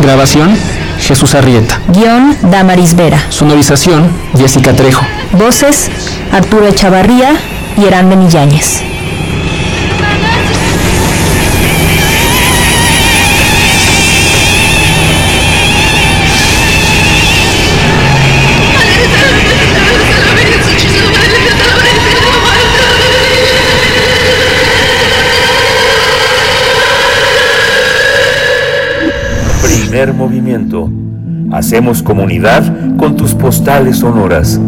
[0.02, 0.58] Grabación,
[1.00, 1.80] Jesús Arrieta.
[1.88, 3.24] Guión, Damaris Vera.
[3.30, 5.06] Sonorización, Jessica Trejo.
[5.32, 5.90] Voces,
[6.34, 7.32] Arturo Echavarría
[7.78, 8.95] y Herán Milláñez.
[29.96, 30.92] Primer movimiento.
[31.54, 34.60] Hacemos comunidad con tus postales sonoras.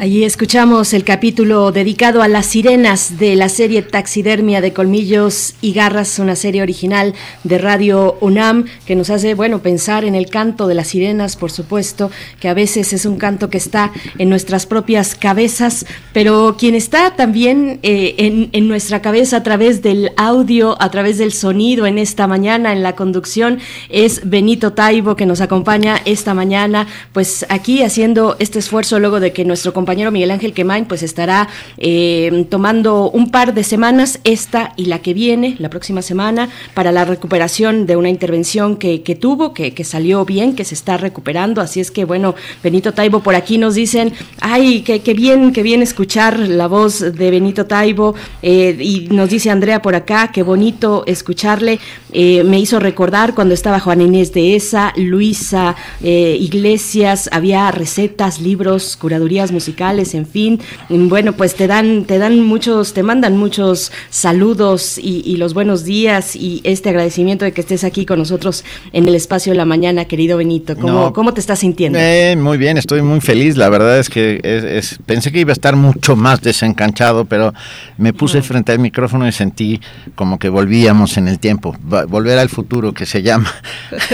[0.01, 5.73] Allí escuchamos el capítulo dedicado a las sirenas de la serie Taxidermia de Colmillos y
[5.73, 7.13] Garras, una serie original
[7.43, 11.51] de Radio UNAM que nos hace, bueno, pensar en el canto de las sirenas, por
[11.51, 16.75] supuesto, que a veces es un canto que está en nuestras propias cabezas, pero quien
[16.75, 21.85] está también eh, en, en nuestra cabeza a través del audio, a través del sonido
[21.85, 23.59] en esta mañana, en la conducción,
[23.89, 29.33] es Benito Taibo, que nos acompaña esta mañana, pues aquí haciendo este esfuerzo luego de
[29.33, 34.19] que nuestro compañero compañero Miguel Ángel Quemain pues estará eh, tomando un par de semanas,
[34.23, 39.01] esta y la que viene, la próxima semana, para la recuperación de una intervención que,
[39.01, 41.59] que tuvo, que, que, salió bien, que se está recuperando.
[41.59, 45.63] Así es que, bueno, Benito Taibo por aquí nos dicen, ay, qué, qué bien, qué
[45.63, 48.13] bien escuchar la voz de Benito Taibo.
[48.43, 51.79] Eh, y nos dice Andrea por acá, qué bonito escucharle.
[52.11, 58.95] Eh, me hizo recordar cuando estaba Juan Inés de esa, Luisa Iglesias, había recetas, libros,
[58.95, 60.59] curadurías musicales en fin.
[60.89, 66.35] Bueno, pues te dan, te dan muchos, te mandan muchos saludos y, los buenos días
[66.35, 70.03] y este agradecimiento de que estés aquí con nosotros en el espacio de la mañana,
[70.03, 70.75] querido Benito.
[70.75, 71.97] ¿Cómo, ¿cómo te estás sintiendo?
[71.97, 73.55] Eh, muy bien, estoy muy feliz.
[73.55, 77.53] La verdad es que es, pensé que iba a estar mucho más desencanchado, pero
[77.97, 79.79] me puse frente al micrófono y sentí
[80.15, 81.73] como que volvíamos en el tiempo,
[82.09, 83.49] volver al futuro que se llama.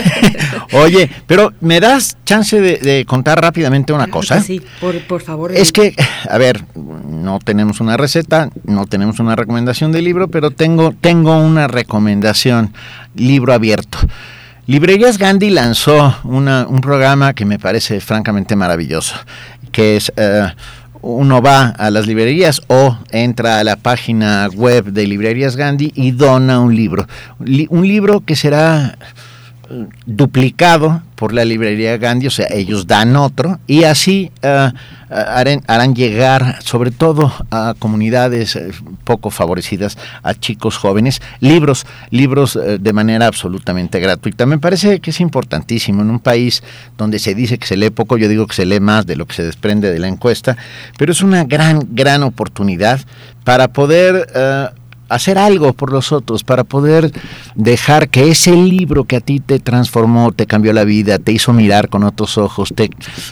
[0.74, 4.42] Oye, pero ¿me das chance de, contar rápidamente una cosa?
[4.42, 5.55] Sí, por, por favor.
[5.56, 5.96] Es que,
[6.30, 11.38] a ver, no tenemos una receta, no tenemos una recomendación de libro, pero tengo, tengo
[11.38, 12.74] una recomendación,
[13.16, 14.00] libro abierto.
[14.68, 19.16] Librerías Gandhi lanzó un programa que me parece francamente maravilloso,
[19.72, 20.12] que es...
[20.18, 20.50] Uh,
[21.02, 26.12] uno va a las librerías o entra a la página web de Librerías Gandhi y
[26.12, 27.08] dona un libro.
[27.38, 28.98] un libro que será
[30.06, 34.70] duplicado por la librería Gandhi, o sea, ellos dan otro y así uh,
[35.10, 38.72] harán, harán, llegar sobre todo a comunidades eh,
[39.04, 44.46] poco favorecidas, a chicos jóvenes, libros, libros de manera absolutamente gratuita.
[44.46, 46.64] Me parece que es importantísimo en un país
[46.98, 49.26] donde se dice que se lee poco, yo digo que se lee más de lo
[49.26, 50.58] que se desprende de la encuesta,
[50.98, 53.00] pero es una gran, gran oportunidad
[53.44, 54.28] para poder...
[55.10, 57.12] hacer algo por los otros, para poder
[57.56, 61.54] dejar que ese libro que a ti te transformó, te cambió la vida, te hizo
[61.54, 62.90] mirar con otros ojos, te,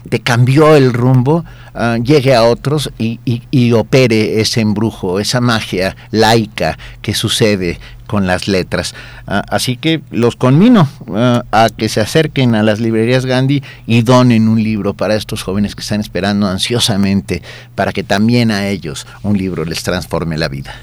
[0.10, 1.44] te cambió el rumbo,
[1.74, 7.80] uh, llegue a otros y, y, y opere ese embrujo, esa magia laica que sucede
[8.08, 8.94] con las letras.
[9.28, 14.02] Uh, así que los conmino uh, a que se acerquen a las librerías Gandhi y
[14.02, 17.42] donen un libro para estos jóvenes que están esperando ansiosamente
[17.76, 20.76] para que también a ellos un libro les transforme la vida.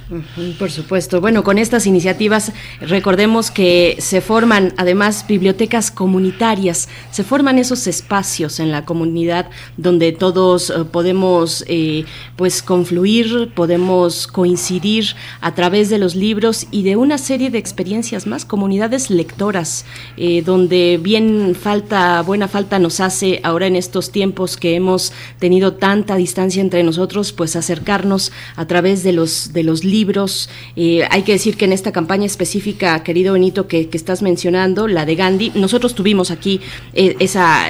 [0.59, 1.21] Por supuesto.
[1.21, 8.61] Bueno, con estas iniciativas recordemos que se forman además bibliotecas comunitarias, se forman esos espacios
[8.61, 12.05] en la comunidad donde todos uh, podemos eh,
[12.37, 18.27] pues confluir, podemos coincidir a través de los libros y de una serie de experiencias
[18.27, 19.85] más, comunidades lectoras,
[20.17, 25.75] eh, donde bien falta, buena falta nos hace ahora en estos tiempos que hemos tenido
[25.75, 30.49] tanta distancia entre nosotros, pues acercarnos a través de los, de los libros.
[30.77, 34.89] Eh, hay que decir que en esta campaña específica, querido Benito, que, que estás mencionando,
[34.89, 36.61] la de Gandhi, nosotros tuvimos aquí
[36.95, 37.67] eh, esa,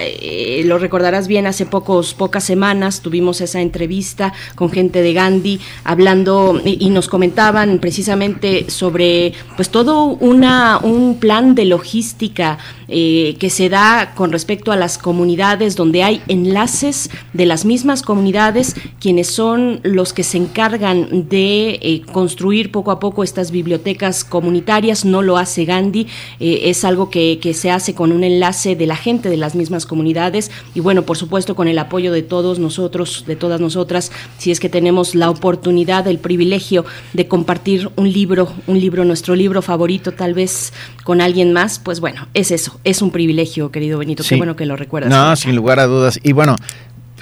[0.65, 6.61] lo recordarás bien, hace pocos, pocas semanas tuvimos esa entrevista con gente de Gandhi hablando
[6.65, 12.59] y nos comentaban precisamente sobre pues todo una, un plan de logística
[12.93, 18.03] eh, que se da con respecto a las comunidades donde hay enlaces de las mismas
[18.03, 24.25] comunidades quienes son los que se encargan de eh, construir poco a poco estas bibliotecas
[24.25, 26.09] comunitarias, no lo hace Gandhi,
[26.41, 29.55] eh, es algo que, que se hace con un enlace de la gente de las
[29.55, 30.51] mismas comunidades.
[30.75, 34.59] Y bueno, por supuesto con el apoyo de todos nosotros, de todas nosotras, si es
[34.59, 40.13] que tenemos la oportunidad, el privilegio de compartir un libro, un libro, nuestro libro favorito
[40.13, 40.73] tal vez
[41.05, 44.23] con alguien más, pues bueno, es eso, es un privilegio, querido Benito.
[44.23, 44.31] Sí.
[44.31, 45.11] Qué bueno que lo recuerdas.
[45.11, 46.19] No, sin lugar a dudas.
[46.23, 46.57] Y bueno,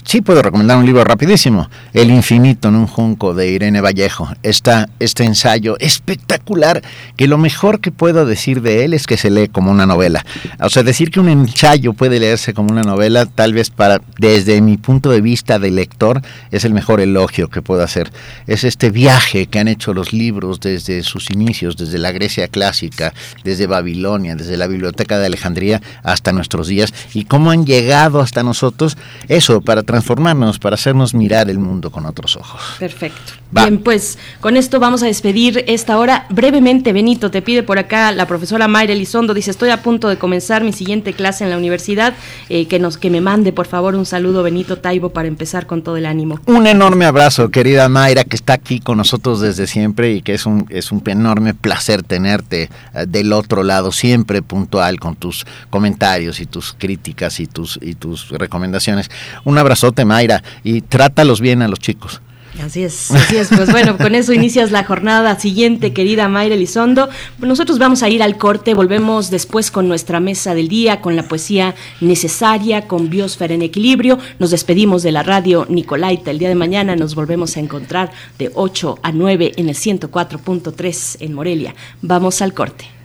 [0.09, 4.31] sí puedo recomendar un libro rapidísimo, El infinito en un junco de Irene Vallejo.
[4.43, 6.81] Está este ensayo espectacular
[7.15, 10.25] que lo mejor que puedo decir de él es que se lee como una novela.
[10.61, 14.63] O sea, decir que un ensayo puede leerse como una novela, tal vez para desde
[14.63, 16.23] mi punto de vista de lector
[16.53, 18.11] es el mejor elogio que puedo hacer.
[18.47, 23.13] Es este viaje que han hecho los libros desde sus inicios, desde la Grecia clásica,
[23.45, 28.43] desde Babilonia, desde la Biblioteca de Alejandría hasta nuestros días y cómo han llegado hasta
[28.43, 28.97] nosotros
[29.29, 32.61] eso para transformarnos, para hacernos mirar el mundo con otros ojos.
[32.79, 33.33] Perfecto.
[33.51, 36.27] Bien, pues con esto vamos a despedir esta hora.
[36.29, 40.17] Brevemente, Benito, te pide por acá la profesora Mayra Elizondo, dice, estoy a punto de
[40.17, 42.15] comenzar mi siguiente clase en la universidad,
[42.49, 45.83] eh, que, nos, que me mande por favor un saludo Benito Taibo para empezar con
[45.83, 46.39] todo el ánimo.
[46.47, 50.47] Un enorme abrazo, querida Mayra, que está aquí con nosotros desde siempre y que es
[50.47, 56.41] un, es un enorme placer tenerte eh, del otro lado, siempre puntual con tus comentarios
[56.41, 59.11] y tus críticas y tus, y tus recomendaciones.
[59.45, 59.59] Un
[59.89, 62.21] abrazote, Mayra, y trátalos bien a los chicos.
[62.65, 63.49] Así es, así es.
[63.49, 67.09] Pues bueno, con eso inicias la jornada siguiente, querida Mayra Elizondo.
[67.39, 71.23] Nosotros vamos a ir al corte, volvemos después con nuestra mesa del día, con la
[71.23, 74.19] poesía necesaria, con Biosfera en equilibrio.
[74.41, 76.33] Nos despedimos de la radio Nicolaita.
[76.33, 81.17] El día de mañana nos volvemos a encontrar de 8 a 9 en el 104.3
[81.21, 81.77] en Morelia.
[82.03, 82.98] Vamos al corte.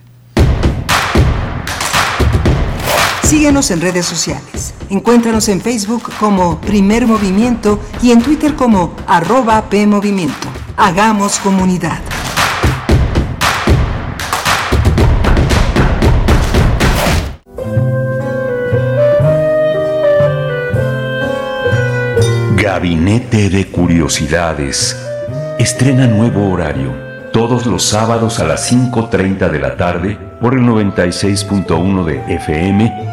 [3.34, 4.76] Síguenos en redes sociales.
[4.92, 10.48] Encuéntranos en Facebook como Primer Movimiento y en Twitter como arroba PMovimiento.
[10.78, 12.00] Hagamos comunidad.
[22.56, 24.96] Gabinete de Curiosidades.
[25.58, 26.94] Estrena nuevo horario.
[27.34, 33.13] Todos los sábados a las 5.30 de la tarde por el 96.1 de FM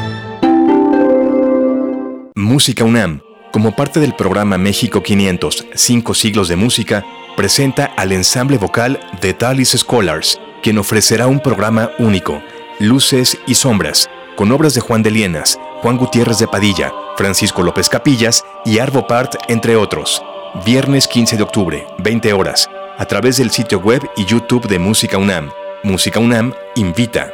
[2.35, 3.21] Música UNAM,
[3.51, 7.05] como parte del programa México 500, Cinco siglos de música,
[7.35, 12.41] presenta al ensamble vocal de Talis Scholars, quien ofrecerá un programa único,
[12.79, 17.89] Luces y Sombras, con obras de Juan de Lienas, Juan Gutiérrez de Padilla, Francisco López
[17.89, 20.23] Capillas y Arvo Part, entre otros.
[20.65, 25.17] Viernes 15 de octubre, 20 horas, a través del sitio web y YouTube de Música
[25.17, 25.51] UNAM.
[25.83, 27.33] Música UNAM invita.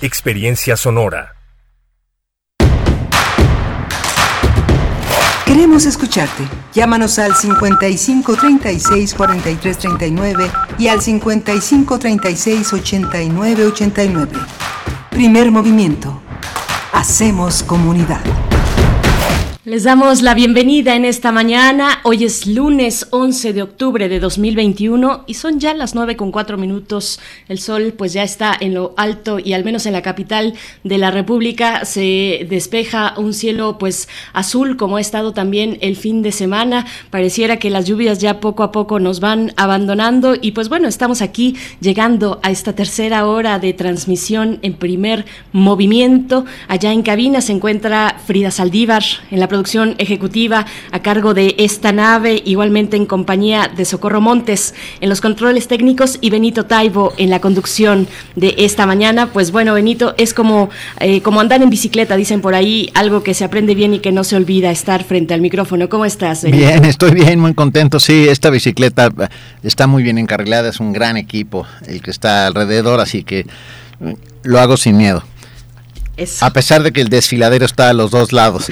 [0.00, 1.34] Experiencia sonora.
[5.44, 6.44] Queremos escucharte.
[6.72, 14.38] Llámanos al 55 36 43 39 y al 55 36 89 89.
[15.10, 16.22] Primer movimiento.
[16.92, 18.20] Hacemos comunidad.
[19.68, 22.00] Les damos la bienvenida en esta mañana.
[22.02, 26.56] Hoy es lunes 11 de octubre de 2021 y son ya las 9 con 4
[26.56, 27.20] minutos.
[27.48, 30.54] El sol pues ya está en lo alto y al menos en la capital
[30.84, 36.22] de la República se despeja un cielo pues azul como ha estado también el fin
[36.22, 36.86] de semana.
[37.10, 41.20] Pareciera que las lluvias ya poco a poco nos van abandonando y pues bueno, estamos
[41.20, 46.46] aquí llegando a esta tercera hora de transmisión en primer movimiento.
[46.68, 51.90] Allá en cabina se encuentra Frida Saldívar en la producción ejecutiva a cargo de esta
[51.90, 57.28] nave, igualmente en compañía de Socorro Montes en los controles técnicos y Benito Taibo en
[57.28, 58.06] la conducción
[58.36, 59.32] de esta mañana.
[59.32, 60.70] Pues bueno, Benito, es como,
[61.00, 64.12] eh, como andar en bicicleta, dicen por ahí, algo que se aprende bien y que
[64.12, 65.88] no se olvida estar frente al micrófono.
[65.88, 66.44] ¿Cómo estás?
[66.44, 66.64] Benito?
[66.64, 67.98] Bien, estoy bien, muy contento.
[67.98, 69.10] Sí, esta bicicleta
[69.64, 73.44] está muy bien encarrilada, es un gran equipo el que está alrededor, así que
[73.98, 74.12] mm,
[74.44, 75.24] lo hago sin miedo.
[76.40, 78.66] A pesar de que el desfiladero está a los dos lados.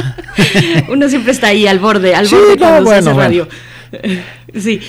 [0.88, 3.48] Uno siempre está ahí al borde, al borde cuando se hace radio.
[4.62, 4.80] Sí,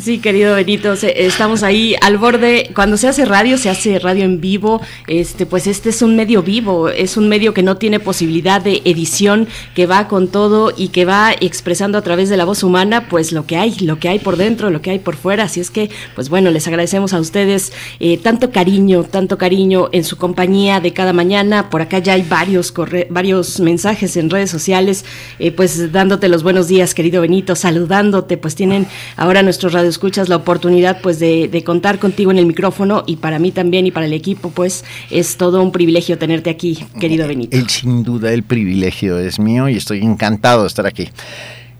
[0.00, 2.70] sí, querido Benito, estamos ahí al borde.
[2.74, 4.80] Cuando se hace radio, se hace radio en vivo.
[5.06, 8.82] Este, pues este es un medio vivo, es un medio que no tiene posibilidad de
[8.84, 13.08] edición, que va con todo y que va expresando a través de la voz humana,
[13.08, 15.44] pues lo que hay, lo que hay por dentro, lo que hay por fuera.
[15.44, 20.04] Así es que, pues bueno, les agradecemos a ustedes eh, tanto cariño, tanto cariño en
[20.04, 21.70] su compañía de cada mañana.
[21.70, 22.74] Por acá ya hay varios
[23.10, 25.04] varios mensajes en redes sociales,
[25.38, 28.86] eh, pues dándote los buenos días, querido Benito, saludándote, pues tienen
[29.16, 33.52] ahora nuestros radioescuchas la oportunidad pues de, contar contigo en el micrófono y para mí
[33.52, 37.56] también y para el equipo pues es todo un privilegio tenerte aquí, querido Benito.
[37.56, 41.08] El, sin duda el privilegio es mío y estoy encantado de estar aquí.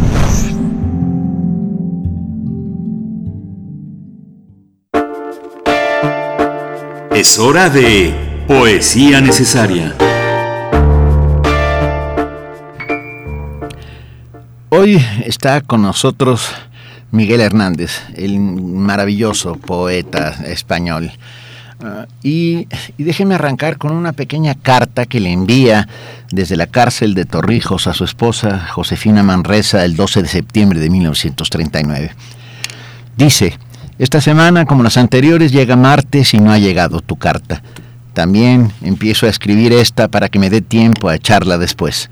[7.15, 8.11] Es hora de
[8.48, 9.94] Poesía Necesaria.
[14.75, 16.49] Hoy está con nosotros
[17.11, 21.11] Miguel Hernández, el maravilloso poeta español.
[21.79, 22.67] Ah, y,
[22.97, 25.87] y, déjeme arrancar con una pequeña carta que le envía
[26.31, 30.89] desde la cárcel de Torrijos a su esposa Josefina Manresa el 12 de septiembre de
[30.89, 32.15] 1939.
[33.15, 33.59] Dice,
[33.99, 37.61] esta semana como las anteriores llega martes y no ha llegado tu carta.
[38.13, 42.09] También empiezo a escribir esta para que me dé tiempo a echarla después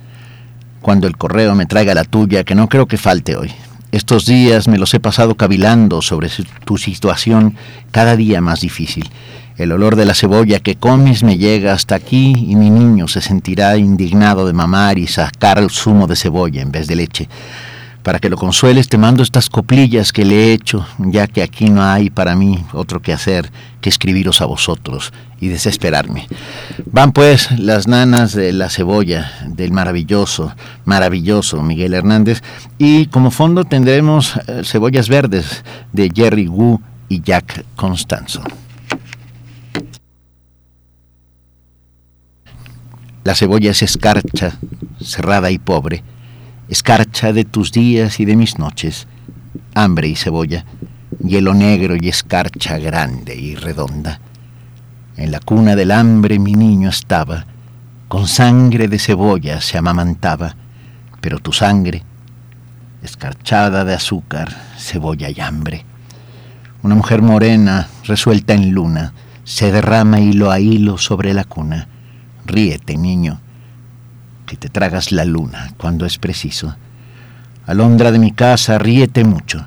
[0.81, 3.51] cuando el correo me traiga la tuya, que no creo que falte hoy.
[3.91, 6.29] Estos días me los he pasado cavilando sobre
[6.65, 7.55] tu situación
[7.91, 9.09] cada día más difícil.
[9.57, 13.21] El olor de la cebolla que comes me llega hasta aquí y mi niño se
[13.21, 17.29] sentirá indignado de mamar y sacar el zumo de cebolla en vez de leche.
[18.03, 21.69] Para que lo consueles te mando estas coplillas que le he hecho, ya que aquí
[21.69, 26.27] no hay para mí otro que hacer que escribiros a vosotros y desesperarme.
[26.85, 30.55] Van pues las nanas de la cebolla del maravilloso,
[30.85, 32.41] maravilloso Miguel Hernández
[32.79, 35.63] y como fondo tendremos eh, cebollas verdes
[35.93, 38.41] de Jerry Wu y Jack Constanzo.
[43.23, 44.57] La cebolla es escarcha,
[44.99, 46.03] cerrada y pobre
[46.71, 49.05] escarcha de tus días y de mis noches,
[49.75, 50.65] hambre y cebolla,
[51.21, 54.21] hielo negro y escarcha grande y redonda.
[55.17, 57.45] En la cuna del hambre mi niño estaba,
[58.07, 60.55] con sangre de cebolla se amamantaba,
[61.19, 62.05] pero tu sangre,
[63.03, 65.83] escarchada de azúcar, cebolla y hambre.
[66.83, 71.89] Una mujer morena, resuelta en luna, se derrama hilo a hilo sobre la cuna.
[72.45, 73.41] Ríete, niño,
[74.51, 76.75] que te tragas la luna cuando es preciso.
[77.65, 79.65] Alondra de mi casa, ríete mucho.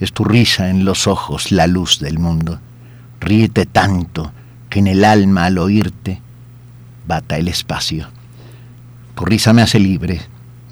[0.00, 2.58] Es tu risa en los ojos la luz del mundo.
[3.20, 4.32] Ríete tanto
[4.68, 6.20] que en el alma al oírte
[7.06, 8.08] bata el espacio.
[9.14, 10.20] Tu risa me hace libre,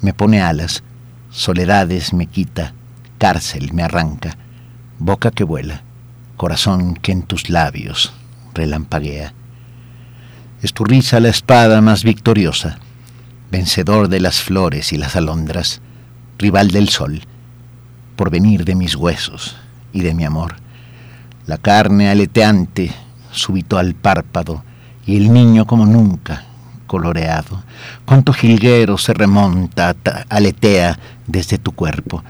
[0.01, 0.83] me pone alas,
[1.29, 2.73] soledades me quita,
[3.17, 4.37] cárcel me arranca,
[4.99, 5.81] boca que vuela,
[6.35, 8.11] corazón que en tus labios
[8.53, 9.33] relampaguea.
[10.61, 12.79] Es tu risa la espada más victoriosa,
[13.55, 15.79] vencedor de las flores y las alondras,
[16.37, 17.21] rival del sol,
[18.17, 19.55] por venir de mis huesos
[19.93, 20.57] y de mi amor.
[21.47, 22.91] La carne aleteante
[23.31, 24.61] súbito al párpado
[25.05, 26.43] y el niño como nunca
[26.85, 27.63] coloreado.
[28.03, 29.95] Cuánto jilguero se remonta,
[30.27, 32.25] aletea desde tu cuerpo.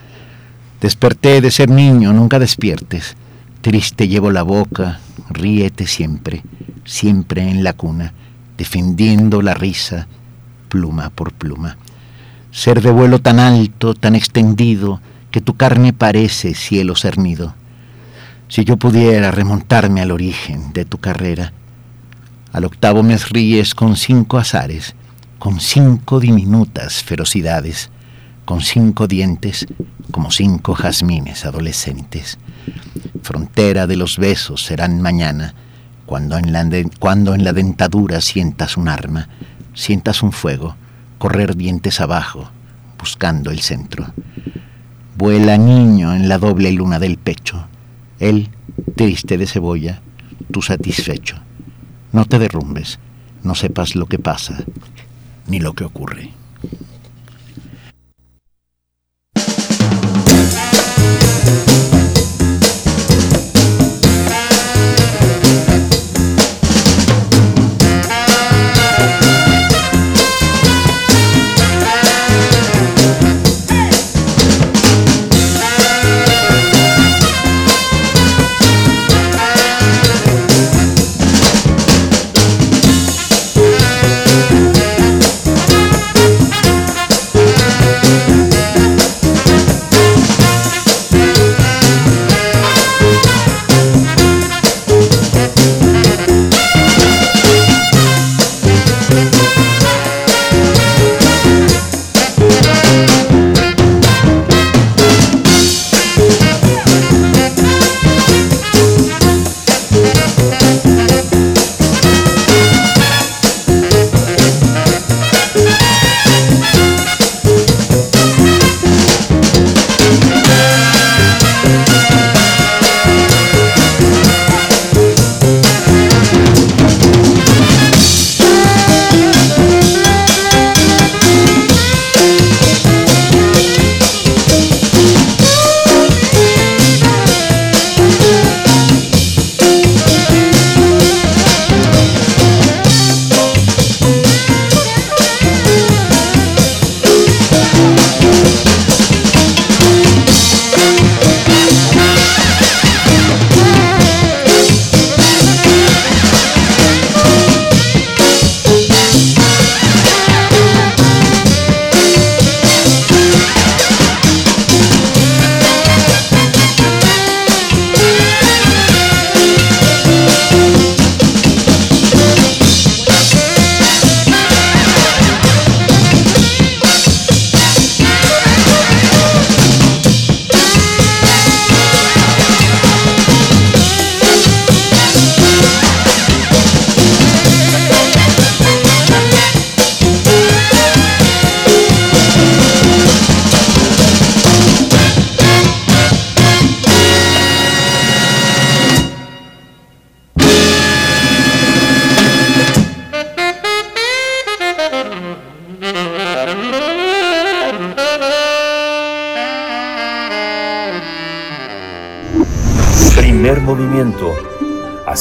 [0.80, 3.18] Desperté de ser niño, nunca despiertes.
[3.62, 5.00] Triste llevo la boca,
[5.32, 6.44] ríete siempre,
[6.86, 8.14] siempre en la cuna,
[8.60, 10.08] defendiendo la risa,
[10.76, 11.78] pluma por pluma.
[12.52, 15.00] Ser de vuelo tan alto, tan extendido,
[15.32, 17.56] que tu carne parece cielo cernido.
[18.50, 21.54] Si yo pudiera remontarme al origen de tu carrera,
[22.52, 24.96] al octavo mes ríes con cinco azares,
[25.40, 27.90] con cinco diminutas ferocidades,
[28.44, 29.66] con cinco dientes
[30.12, 32.38] como cinco jazmines adolescentes.
[33.24, 35.56] Frontera de los besos serán mañana,
[36.06, 36.66] cuando en, la
[37.00, 39.30] cuando en la dentadura sientas un arma,
[39.76, 40.76] sientas un fuego,
[41.20, 42.50] correr dientes abajo,
[42.98, 44.08] buscando el centro.
[45.16, 47.68] Vuela niño en la doble luna del pecho,
[48.20, 48.50] él,
[48.96, 50.02] triste de cebolla,
[50.52, 51.38] tú satisfecho.
[52.12, 53.00] No te derrumbes,
[53.44, 54.64] no sepas lo que pasa
[55.48, 56.32] ni lo que ocurre.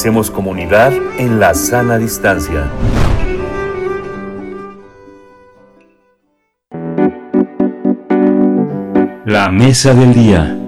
[0.05, 2.71] Hacemos comunidad en la sana distancia.
[9.25, 10.59] La mesa del día.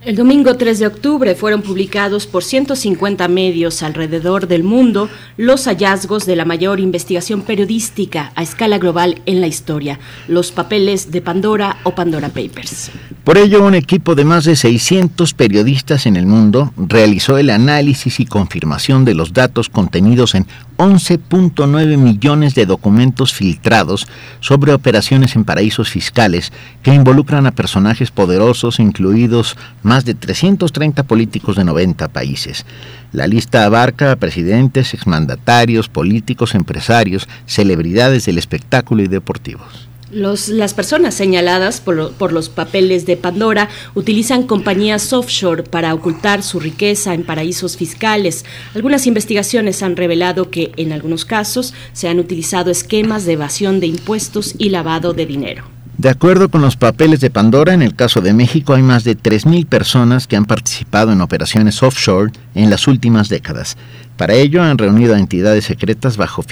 [0.00, 6.26] El domingo 3 de octubre fueron publicados por 150 medios alrededor del mundo los hallazgos
[6.26, 11.78] de la mayor investigación periodística a escala global en la historia, los papeles de Pandora
[11.84, 12.90] o Pandora Papers.
[13.22, 18.18] Por ello, un equipo de más de 600 periodistas en el mundo realizó el análisis
[18.18, 20.46] y confirmación de los datos contenidos en
[20.78, 24.06] 11.9 millones de documentos filtrados
[24.38, 26.52] sobre operaciones en paraísos fiscales
[26.84, 32.64] que involucran a personajes poderosos, incluidos más de 330 políticos de 90 países.
[33.10, 39.87] La lista abarca a presidentes, exmandatarios, políticos, empresarios, celebridades del espectáculo y deportivos.
[40.10, 46.42] Los, las personas señaladas por, por, los papeles de Pandora utilizan compañías offshore para ocultar
[46.42, 48.44] su riqueza en paraísos fiscales.
[48.74, 53.86] Algunas investigaciones han revelado que en algunos casos se han utilizado esquemas de evasión de
[53.88, 55.77] impuestos y lavado de dinero.
[55.98, 59.18] De acuerdo con los papeles de Pandora, en el caso de México hay más de
[59.18, 63.76] 3.000 personas que han participado en operaciones offshore en las últimas décadas.
[64.16, 66.44] Para ello han reunido a entidades secretas bajo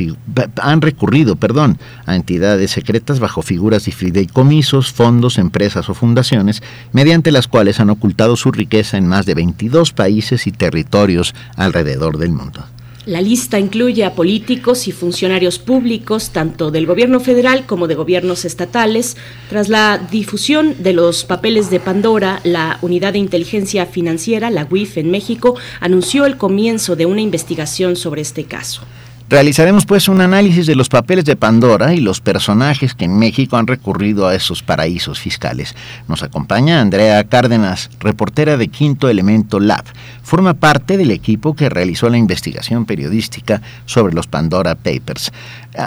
[0.61, 6.61] han recurrido, perdón, a entidades secretas bajo figuras de fideicomisos, fondos, empresas o fundaciones,
[6.91, 12.19] mediante las cuales han ocultado su riqueza en más de 22 países y territorios alrededor
[12.19, 12.65] del mundo.
[13.07, 18.45] La lista incluye a políticos y funcionarios públicos, tanto del gobierno federal como de gobiernos
[18.45, 19.17] estatales.
[19.49, 24.99] Tras la difusión de los papeles de Pandora, la Unidad de Inteligencia Financiera, la UIF
[24.99, 28.83] en México, anunció el comienzo de una investigación sobre este caso.
[29.29, 33.57] Realizaremos pues un análisis de los papeles de Pandora y los personajes que en México
[33.57, 35.75] han recurrido a esos paraísos fiscales.
[36.07, 39.83] Nos acompaña Andrea Cárdenas, reportera de Quinto Elemento Lab.
[40.23, 45.33] Forma parte del equipo que realizó la investigación periodística sobre los Pandora Papers.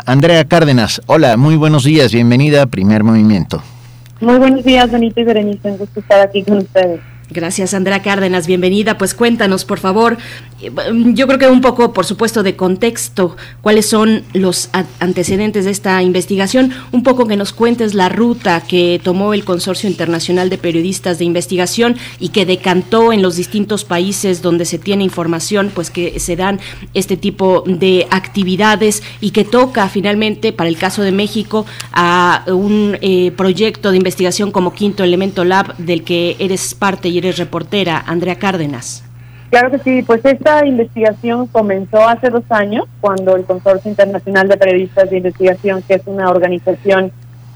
[0.06, 3.64] Andrea Cárdenas, hola, muy buenos días, bienvenida a Primer Movimiento.
[4.20, 6.99] Muy buenos días, Benito y Berenice, un gusto estar aquí con ustedes.
[7.31, 8.47] Gracias, Andrea Cárdenas.
[8.47, 8.97] Bienvenida.
[8.97, 10.18] Pues cuéntanos, por favor.
[11.14, 14.69] Yo creo que un poco, por supuesto, de contexto, cuáles son los
[14.99, 16.72] antecedentes de esta investigación.
[16.91, 21.26] Un poco que nos cuentes la ruta que tomó el Consorcio Internacional de Periodistas de
[21.26, 26.35] Investigación y que decantó en los distintos países donde se tiene información, pues que se
[26.35, 26.60] dan
[26.95, 32.97] este tipo de actividades y que toca finalmente, para el caso de México, a un
[33.01, 38.03] eh, proyecto de investigación como Quinto Elemento Lab, del que eres parte y eres reportera,
[38.05, 39.03] Andrea Cárdenas.
[39.49, 44.57] Claro que sí, pues esta investigación comenzó hace dos años, cuando el Consorcio Internacional de
[44.57, 47.11] Periodistas de Investigación, que es una organización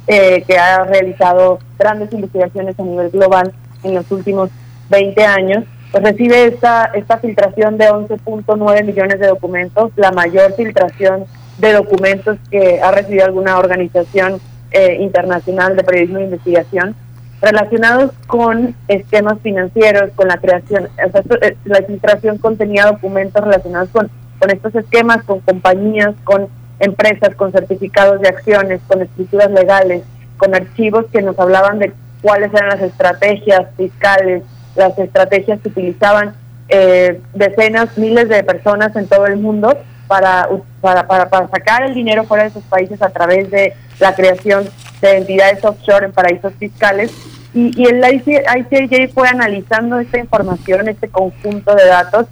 [0.07, 3.53] eh, que ha realizado grandes investigaciones a nivel global
[3.83, 4.49] en los últimos
[4.89, 11.25] 20 años, pues recibe esta, esta filtración de 11.9 millones de documentos, la mayor filtración
[11.59, 14.41] de documentos que ha recibido alguna organización
[14.71, 16.95] eh, internacional de periodismo de investigación
[17.43, 23.89] relacionados con esquemas financieros, con la creación, o sea, eh, la administración contenía documentos relacionados
[23.89, 24.09] con,
[24.39, 26.47] con estos esquemas, con compañías, con
[26.79, 30.03] empresas, con certificados de acciones, con estructuras legales,
[30.37, 31.91] con archivos que nos hablaban de
[32.21, 34.43] cuáles eran las estrategias fiscales,
[34.77, 36.33] las estrategias que utilizaban
[36.69, 40.47] eh, decenas, miles de personas en todo el mundo para,
[40.79, 44.69] para, para, para sacar el dinero fuera de esos países a través de la creación
[45.01, 47.11] de entidades offshore en paraísos fiscales.
[47.53, 52.25] Y, el ICJ fue analizando esta información, este conjunto de datos,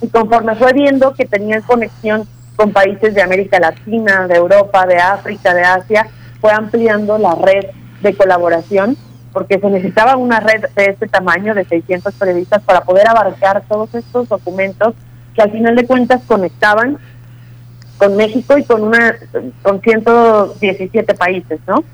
[0.00, 2.26] y conforme fue viendo que tenían conexión
[2.56, 6.06] con países de América Latina, de Europa, de África, de Asia,
[6.40, 7.66] fue ampliando la red
[8.00, 8.96] de colaboración,
[9.32, 13.94] porque se necesitaba una red de este tamaño, de 600 periodistas, para poder abarcar todos
[13.94, 14.94] estos documentos
[15.34, 16.98] que al final de cuentas conectaban
[18.00, 19.14] con México y con una
[19.62, 21.84] con 117 países, ¿no?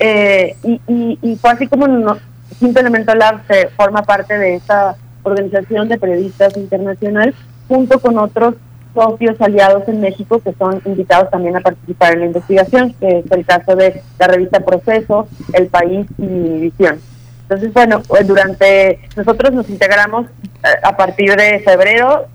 [0.00, 0.80] Eh, y,
[1.22, 2.16] y, fue así como no,
[2.58, 3.12] Quinto Elemento
[3.46, 7.32] se forma parte de esta organización de periodistas internacional,
[7.68, 8.56] junto con otros
[8.92, 13.30] socios aliados en México que son invitados también a participar en la investigación, que es
[13.30, 16.98] el caso de la revista Proceso, El País y Visión.
[17.42, 22.26] Entonces, bueno, pues durante nosotros nos integramos eh, a partir de febrero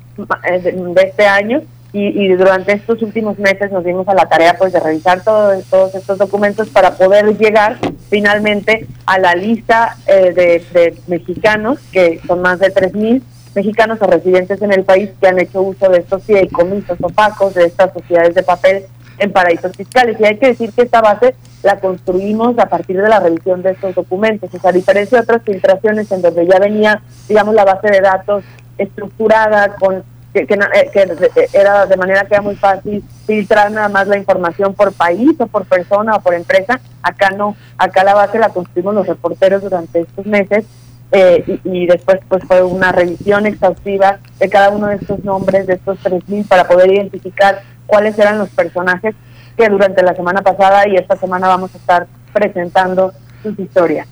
[0.49, 1.61] eh, de este año
[1.99, 6.18] y, durante estos últimos meses nos dimos a la tarea pues de revisar todos estos
[6.18, 7.78] documentos para poder llegar
[8.10, 13.22] finalmente a la lista eh, de, mexicanos, que son más de 3.000
[13.56, 17.65] mexicanos o residentes en el país que han hecho uso de estos fideicomisos opacos, de
[17.65, 18.86] estas sociedades de papel
[19.18, 20.18] en paraísos fiscales.
[20.19, 21.34] Y hay que decir que esta base
[21.64, 24.53] la construimos a partir de la revisión de estos documentos.
[24.53, 28.02] O sea, a diferencia de otras filtraciones en donde ya venía, digamos, la base de
[28.02, 28.44] datos
[28.78, 30.03] estructurada con
[30.45, 34.18] que, eh, que, eh, era de manera que era muy fácil filtrar nada más la
[34.18, 36.80] información por país o por persona o por empresa.
[37.01, 40.65] Acá no, acá la base la construimos los reporteros durante estos meses
[41.11, 45.76] eh, y, después pues fue una revisión exhaustiva de cada uno de estos nombres, de
[45.76, 49.15] estos 3.000 para poder identificar cuáles eran los personajes
[49.55, 54.07] que durante la semana pasada y esta semana vamos a estar presentando sus historias.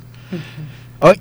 [1.02, 1.20] Hoy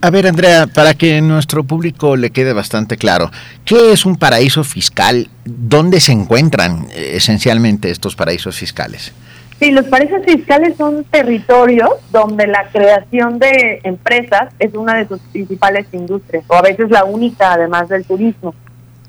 [0.00, 3.30] a, ver, Andrea, para que nuestro público le quede bastante claro,
[3.64, 5.28] ¿qué es un paraíso fiscal?
[5.44, 9.12] ¿Dónde se encuentran eh, esencialmente estos paraísos fiscales?
[9.58, 15.20] Sí, los paraísos fiscales son territorios donde la creación de empresas es una de sus
[15.32, 18.54] principales industrias, o a veces la única, además del turismo.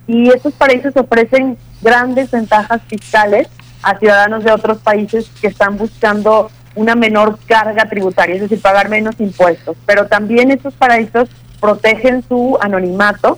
[0.08, 3.48] Y estos paraísos ofrecen grandes ventajas fiscales
[3.84, 8.88] a ciudadanos de otros países que están buscando una menor carga tributaria, es decir, pagar
[8.90, 9.76] menos impuestos.
[9.86, 11.30] Pero también estos paraísos
[11.60, 13.38] protegen su anonimato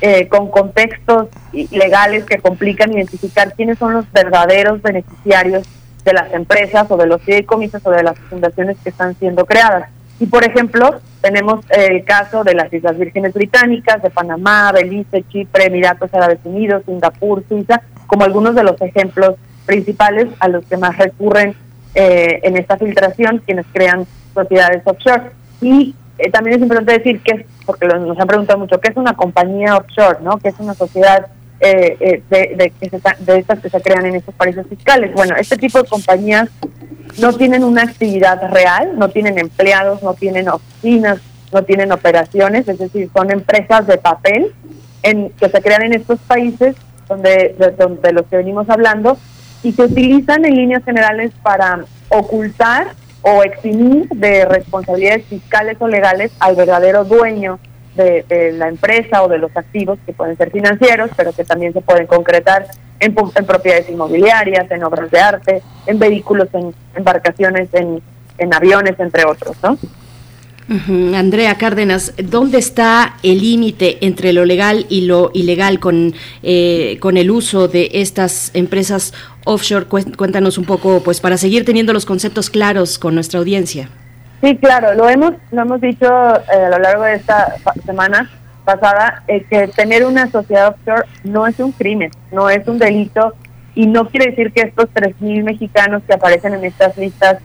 [0.00, 5.66] eh, con contextos legales que complican identificar quiénes son los verdaderos beneficiarios
[6.02, 9.90] de las empresas o de los fideicomisos o de las fundaciones que están siendo creadas.
[10.18, 15.66] Y por ejemplo, tenemos el caso de las Islas Vírgenes Británicas, de Panamá, Belice, Chipre,
[15.66, 19.34] Emiratos Árabes Unidos, Singapur, Suiza, como algunos de los ejemplos
[19.66, 21.54] principales a los que más recurren
[22.00, 25.32] eh, en esta filtración quienes crean sociedades offshore.
[25.60, 29.14] Y eh, también es importante decir que, porque nos han preguntado mucho, ¿qué es una
[29.14, 30.18] compañía offshore?
[30.22, 30.38] ¿no?
[30.38, 31.26] ¿Qué es una sociedad
[31.58, 32.72] eh, de, de,
[33.18, 35.12] de estas que se crean en estos países fiscales?
[35.12, 36.48] Bueno, este tipo de compañías
[37.20, 41.18] no tienen una actividad real, no tienen empleados, no tienen oficinas,
[41.52, 44.52] no tienen operaciones, es decir, son empresas de papel
[45.02, 46.76] en, que se crean en estos países
[47.08, 49.18] donde de, donde los que venimos hablando
[49.62, 52.88] y se utilizan en líneas generales para ocultar
[53.22, 57.58] o eximir de responsabilidades fiscales o legales al verdadero dueño
[57.94, 61.80] de, la empresa o de los activos que pueden ser financieros, pero que también se
[61.80, 62.66] pueden concretar
[63.00, 68.00] en, propiedades inmobiliarias, en obras de arte, en vehículos, en embarcaciones, en,
[68.38, 69.76] en aviones, entre otros, ¿no?
[70.68, 77.16] Andrea Cárdenas, ¿dónde está el límite entre lo legal y lo ilegal con, eh, con
[77.16, 79.14] el uso de estas empresas
[79.46, 79.86] offshore?
[79.86, 83.88] Cuéntanos un poco, pues para seguir teniendo los conceptos claros con nuestra audiencia.
[84.42, 87.56] Sí, claro, lo hemos, lo hemos dicho eh, a lo largo de esta
[87.86, 88.30] semana
[88.64, 93.32] pasada, que tener una sociedad offshore no es un crimen, no es un delito
[93.74, 97.38] y no quiere decir que estos 3.000 mexicanos que aparecen en estas listas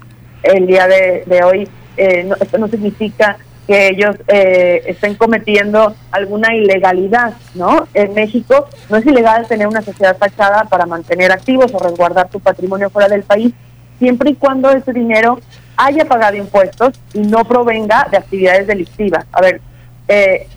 [0.43, 6.53] el día de hoy eh, no, esto no significa que ellos eh, estén cometiendo alguna
[6.53, 7.87] ilegalidad, ¿no?
[7.93, 12.39] En México no es ilegal tener una sociedad fachada para mantener activos o resguardar tu
[12.39, 13.53] patrimonio fuera del país,
[13.99, 15.39] siempre y cuando ese dinero
[15.77, 19.25] haya pagado impuestos y no provenga de actividades delictivas.
[19.31, 19.61] A ver,
[20.07, 20.47] eh,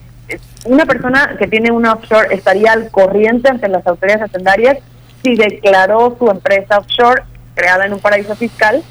[0.65, 4.78] una persona que tiene una offshore estaría al corriente ante las autoridades hacendarias
[5.23, 7.23] si declaró su empresa offshore
[7.55, 8.82] creada en un paraíso fiscal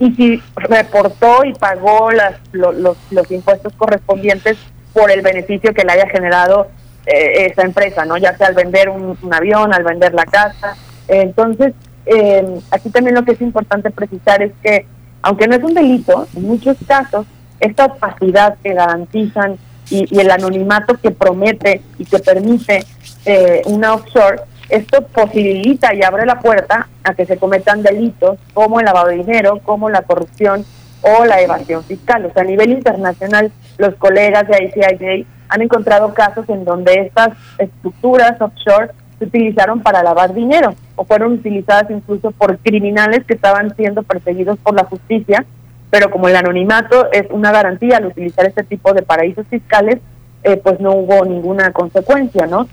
[0.00, 4.56] y si reportó y pagó las, los, los impuestos correspondientes
[4.92, 6.68] por el beneficio que le haya generado
[7.06, 8.16] eh, esa empresa, ¿no?
[8.16, 10.74] Ya sea al vender un, avión, al vender la casa.
[11.06, 11.74] entonces,
[12.06, 14.86] eh, aquí también lo que es importante precisar es que,
[15.22, 17.26] aunque no es un delito, en muchos casos,
[17.60, 19.58] esta opacidad que garantizan
[19.90, 22.84] y, el anonimato que promete y que permite
[23.26, 24.40] eh, una offshore
[24.70, 29.16] esto posibilita y abre la puerta a que se cometan delitos como el lavado de
[29.16, 30.64] dinero, como la corrupción
[31.02, 32.26] o la evasión fiscal.
[32.26, 37.30] O sea, a nivel internacional, los colegas de ICIJ han encontrado casos en donde estas
[37.58, 43.74] estructuras offshore se utilizaron para lavar dinero o fueron utilizadas incluso por criminales que estaban
[43.76, 45.44] siendo perseguidos por la justicia,
[45.90, 49.98] pero como el anonimato es una garantía al utilizar este tipo de paraísos fiscales,
[50.42, 52.68] eh, pues no hubo ninguna consecuencia, ¿no?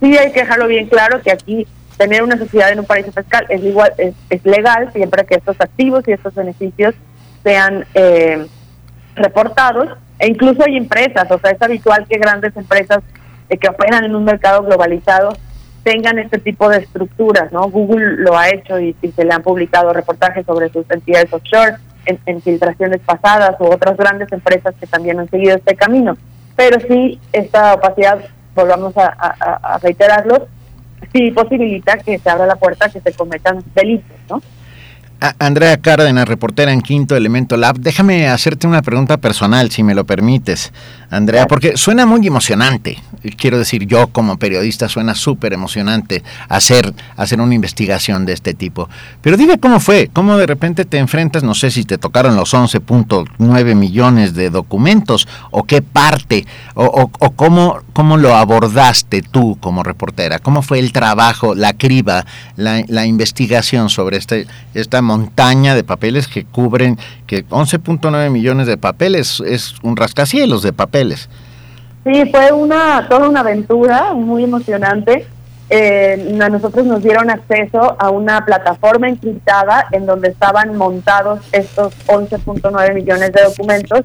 [0.00, 1.66] Sí hay que dejarlo bien claro que aquí
[1.96, 6.06] tener una sociedad en un paraíso fiscal es igual es, legal siempre que estos activos
[6.06, 6.94] y estos beneficios
[7.42, 8.46] sean eh,
[9.14, 13.02] reportados e incluso hay empresas, o sea, es habitual que grandes empresas
[13.48, 15.32] eh, que operan en un mercado globalizado
[15.82, 17.68] tengan este tipo de estructuras, ¿no?
[17.68, 21.76] Google lo ha hecho y, se le han publicado reportajes sobre sus entidades offshore
[22.06, 26.16] en, en, filtraciones pasadas u otras grandes empresas que también han seguido este camino.
[26.56, 28.18] Pero sí, esta opacidad
[28.56, 30.48] volvamos a, a, reiterarlo,
[31.12, 34.42] sí posibilita que se abra la puerta a que se cometan delitos, ¿no?
[35.38, 40.04] Andrea Cárdenas, reportera en Quinto Elemento Lab, déjame hacerte una pregunta personal, si me lo
[40.04, 40.72] permites,
[41.10, 42.98] Andrea, porque suena muy emocionante.
[43.36, 48.88] Quiero decir, yo como periodista suena súper emocionante hacer, hacer una investigación de este tipo.
[49.22, 52.54] Pero dime cómo fue, cómo de repente te enfrentas, no sé si te tocaron los
[52.54, 59.82] 11.9 millones de documentos o qué parte, o, o, cómo, cómo lo abordaste tú como
[59.82, 62.26] reportera, cómo fue el trabajo, la criba,
[62.56, 68.76] la, la investigación sobre este, esta montaña de papeles que cubren, que 11.9 millones de
[68.76, 70.72] papeles es un rascacielos de
[72.04, 75.26] Sí, fue una toda una aventura muy emocionante.
[75.68, 81.92] Eh, a nosotros nos dieron acceso a una plataforma encriptada en donde estaban montados estos
[82.06, 84.02] 11.9 millones de documentos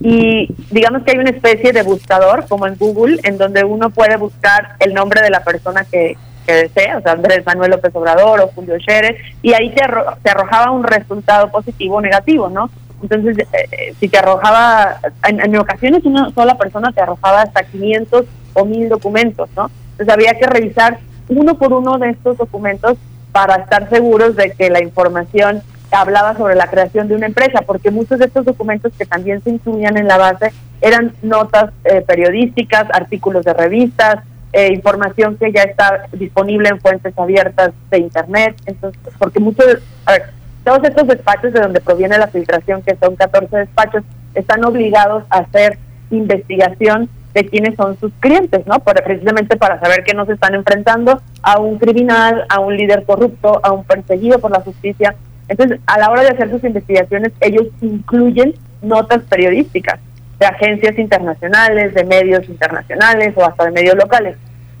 [0.00, 4.16] y digamos que hay una especie de buscador como en Google en donde uno puede
[4.16, 8.40] buscar el nombre de la persona que, que desea, o sea, Andrés Manuel López Obrador
[8.40, 9.82] o Julio Scherer, y ahí te,
[10.22, 12.70] te arrojaba un resultado positivo o negativo, ¿no?
[13.08, 18.26] Entonces, eh, eh, si te arrojaba, en, ocasiones una sola persona te arrojaba hasta 500
[18.54, 19.70] o 1000 documentos, ¿no?
[19.92, 22.98] Entonces había que revisar uno por uno de estos documentos
[23.30, 25.62] para estar seguros de que la información
[25.92, 29.50] hablaba sobre la creación de una empresa, porque muchos de estos documentos que también se
[29.50, 35.62] incluían en la base eran notas eh, periodísticas, artículos de revistas, eh, información que ya
[35.62, 38.56] está disponible en fuentes abiertas de Internet.
[38.66, 39.66] Entonces, porque muchos,
[40.06, 40.35] a ver,
[40.66, 44.02] todos estos despachos de donde proviene la filtración, que son 14 despachos,
[44.34, 45.78] están obligados a hacer
[46.10, 48.80] investigación de quiénes son sus clientes, ¿no?
[48.80, 53.04] Por, precisamente para saber que no se están enfrentando a un criminal, a un líder
[53.04, 55.14] corrupto, a un perseguido por la justicia.
[55.46, 60.00] Entonces, a la hora de hacer sus investigaciones, ellos incluyen notas periodísticas
[60.40, 64.36] de agencias internacionales, de medios internacionales o hasta de medios locales.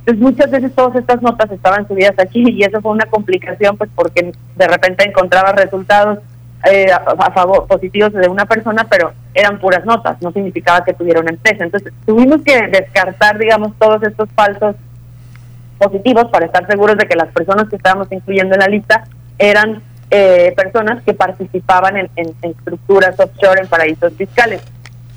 [0.06, 3.90] Entonces muchas veces todas estas notas estaban subidas aquí y eso fue una complicación pues
[3.92, 6.20] porque de repente encontraba resultados
[6.70, 11.18] eh, a, favor positivos de una persona, pero eran puras notas, no significaba que tuviera
[11.18, 11.64] una empresa.
[11.64, 14.76] Entonces tuvimos que descartar, digamos, todos estos falsos
[15.76, 19.04] positivos para estar seguros de que las personas que estábamos incluyendo en la lista
[19.38, 22.10] eran eh, personas que participaban en,
[22.42, 24.62] estructuras offshore en paraísos fiscales.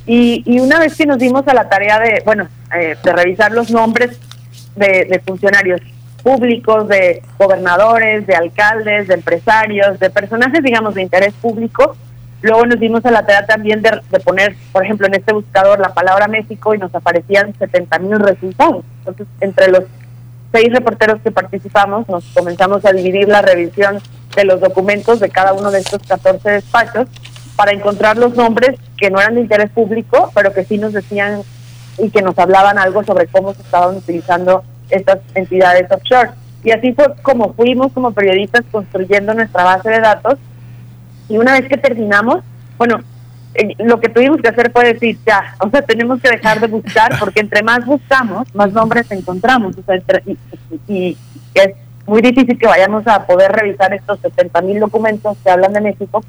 [0.08, 3.52] Y, y, una vez que nos dimos a la tarea de, bueno, eh, de revisar
[3.52, 4.20] los nombres
[4.80, 5.82] de, funcionarios
[6.24, 11.96] públicos, de gobernadores, de alcaldes, de empresarios, de personajes, digamos, de interés público.
[12.42, 15.94] Luego nos dimos a la tarea también de, poner, por ejemplo, en este buscador la
[15.94, 18.84] palabra México y nos aparecían 70 mil resultados.
[19.00, 19.84] Entonces, entre los
[20.52, 24.00] seis reporteros que participamos, nos comenzamos a dividir la revisión
[24.36, 27.08] de los documentos de cada uno de estos 14 despachos
[27.56, 31.42] para encontrar los nombres que no eran de interés público, pero que sí nos decían
[32.00, 36.32] y que nos hablaban algo sobre cómo se estaban utilizando estas entidades offshore.
[36.64, 40.36] Y así fue como fuimos como periodistas construyendo nuestra base de datos.
[41.30, 42.40] Y una vez que terminamos,
[42.78, 43.00] bueno,
[43.54, 46.68] eh, lo que tuvimos que hacer fue decir, ya, o sea, tenemos que dejar de
[46.68, 49.76] buscar, porque entre más buscamos, más nombres encontramos.
[49.78, 50.22] O sea,
[50.88, 51.18] y,
[51.54, 51.70] es
[52.06, 56.24] muy difícil que vayamos a poder revisar estos 70 mil documentos que hablan de México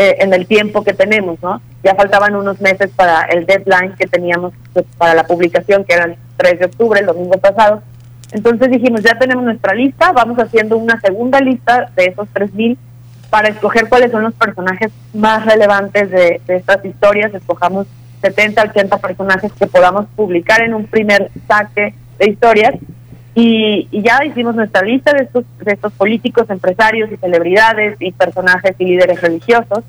[0.00, 1.60] eh, en el tiempo que tenemos, ¿no?
[1.82, 6.04] Ya faltaban unos meses para el deadline que teníamos pues, para la publicación, que era
[6.04, 7.82] el 3 de octubre, el domingo pasado.
[8.30, 12.76] Entonces dijimos, ya tenemos nuestra lista, vamos haciendo una segunda lista de esos 3.000
[13.28, 17.34] para escoger cuáles son los personajes más relevantes de, de estas historias.
[17.34, 17.88] Escojamos
[18.22, 22.76] 70, 80 personajes que podamos publicar en un primer saque de historias
[23.40, 28.74] y, ya hicimos nuestra lista de estos, de estos políticos, empresarios y celebridades y personajes
[28.80, 29.84] y líderes religiosos.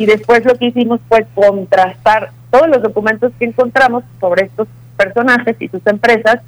[0.00, 5.54] Y después lo que hicimos fue contrastar todos los documentos que encontramos sobre estos personajes
[5.60, 6.40] y sus empresas.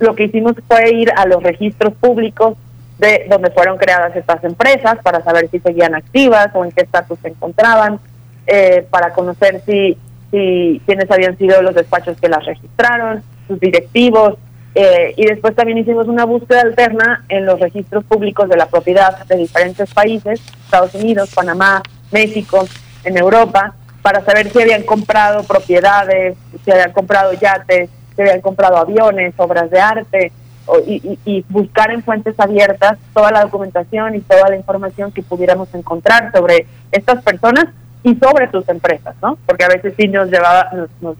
[0.00, 2.58] Lo que hicimos fue ir a los registros públicos
[2.98, 7.18] de donde fueron creadas estas empresas para saber si seguían activas o en qué estatus
[7.20, 8.00] se encontraban,
[8.46, 9.96] eh, para conocer si,
[10.30, 14.36] si quiénes habían sido los despachos que las registraron, sus directivos,
[14.74, 19.24] eh, y después también hicimos una búsqueda alterna en los registros públicos de la propiedad
[19.26, 21.82] de diferentes países, Estados Unidos, Panamá,
[22.12, 22.66] México,
[23.04, 28.76] en Europa, para saber si habían comprado propiedades, si habían comprado yates, si habían comprado
[28.76, 30.32] aviones, obras de arte,
[30.86, 36.30] y, buscar en fuentes abiertas toda la documentación y toda la información que pudiéramos encontrar
[36.32, 37.66] sobre estas personas
[38.04, 39.36] y sobre sus empresas, ¿no?
[39.46, 41.16] Porque a veces sí nos, llevaba, nos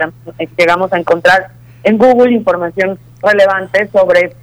[0.56, 1.50] llegamos a encontrar
[1.82, 4.34] en Google información relevante sobre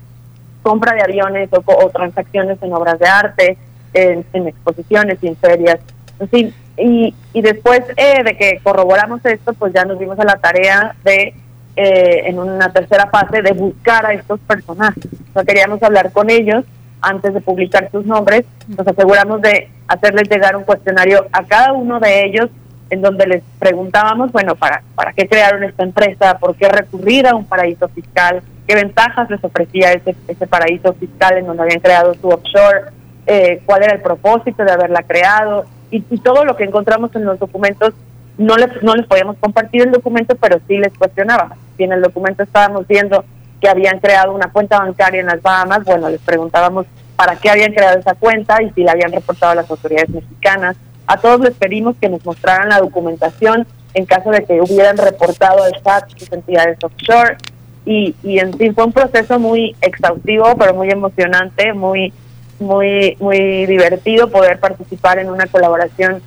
[0.62, 3.58] compra de aviones o, transacciones en obras de arte,
[3.94, 5.80] en, exposiciones y en ferias.
[6.20, 10.26] En fin, y, y después eh, de que corroboramos esto, pues ya nos dimos a
[10.26, 11.34] la tarea de,
[11.76, 15.06] eh, en una tercera fase, de buscar a estos personajes.
[15.06, 16.66] O sea, queríamos hablar con ellos
[17.02, 18.46] antes de publicar sus nombres.
[18.68, 22.50] Nos aseguramos de hacerles llegar un cuestionario a cada uno de ellos
[22.90, 26.38] en donde les preguntábamos, bueno, ¿para, ¿para qué crearon esta empresa?
[26.38, 28.42] ¿Por qué recurrir a un paraíso fiscal?
[28.68, 32.92] ¿Qué ventajas les ofrecía ese, ese paraíso fiscal en donde habían creado su offshore?
[33.26, 35.66] Eh, ¿Cuál era el propósito de haberla creado?
[35.92, 37.94] Y, todo lo que encontramos en los documentos,
[38.38, 41.58] no les, no les podíamos compartir el documento, pero sí les cuestionábamos.
[41.78, 43.24] Si en el documento estábamos viendo
[43.62, 46.86] que habían creado una cuenta bancaria en las Bahamas, bueno, les preguntábamos
[47.16, 50.76] para qué habían creado esa cuenta y si la habían reportado a las autoridades mexicanas
[51.08, 55.64] a todos les pedimos que nos mostraran la documentación en caso de que hubieran reportado
[55.64, 57.38] al SAT sus entidades offshore.
[57.86, 62.14] Y, y en fin, fue un proceso muy exhaustivo, pero muy emocionante, muy,
[62.60, 66.22] muy, muy divertido poder participar en una colaboración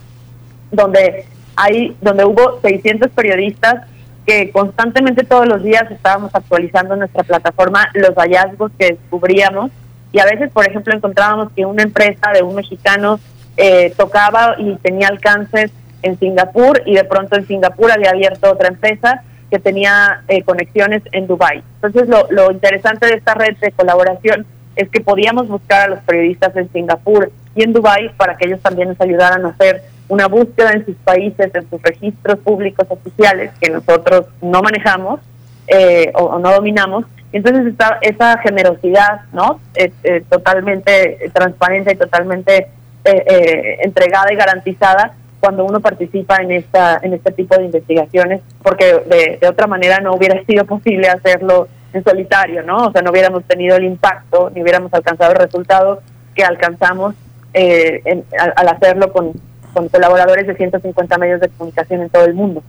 [0.72, 1.26] donde
[1.56, 3.86] hay, donde hubo 600 periodistas
[4.26, 9.70] que constantemente todos los días estábamos actualizando nuestra plataforma los hallazgos que descubríamos
[10.12, 13.20] y a veces, por ejemplo, encontrábamos que una empresa de un mexicano
[13.56, 15.70] eh, tocaba y tenía alcances
[16.02, 21.02] en Singapur y de pronto en Singapur había abierto otra empresa que tenía eh, conexiones
[21.12, 21.62] en Dubai.
[21.82, 24.46] Entonces lo, lo interesante de esta red de colaboración
[24.76, 28.60] es que podíamos buscar a los periodistas en Singapur, y en Dubái para que ellos
[28.60, 33.52] también nos ayudaran a hacer una búsqueda en sus países, en sus registros públicos oficiales
[33.60, 35.20] que nosotros no manejamos
[35.68, 37.04] eh, o, no dominamos.
[37.32, 39.60] Entonces está esa generosidad, ¿no?
[39.76, 42.68] Eh, eh, totalmente transparente y totalmente
[43.04, 49.48] entregada y garantizada cuando uno participa en esta en este tipo de investigaciones, porque de,
[49.48, 52.86] otra manera no hubiera sido posible hacerlo en solitario, ¿no?
[52.86, 56.02] O sea, no hubiéramos tenido el impacto, ni hubiéramos alcanzado el resultado
[56.36, 57.14] que alcanzamos
[57.52, 59.32] eh, al, hacerlo con,
[59.72, 62.62] con colaboradores de 150 medios de comunicación en todo el mundo.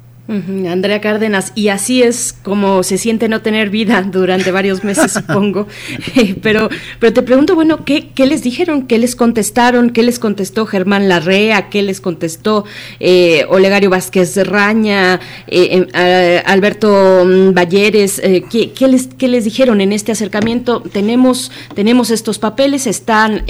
[0.68, 5.68] Andrea Cárdenas, y así es como se siente no tener vida durante varios meses, supongo.
[6.16, 6.68] Eh, pero,
[7.00, 8.88] pero te pregunto, bueno, ¿qué, ¿qué, les dijeron?
[8.88, 9.92] ¿Qué les contestaron?
[9.92, 11.70] ¿Qué les contestó Germán Larrea?
[11.70, 12.66] ¿Qué les contestó
[13.00, 15.20] eh, Olegario Vázquez Raña?
[15.48, 18.22] Eh, em, Alberto mm, Valleres?
[18.50, 20.82] ¿qué, ¿qué, les, ¿Qué les dijeron en este acercamiento?
[20.82, 23.46] Tenemos, tenemos estos papeles, están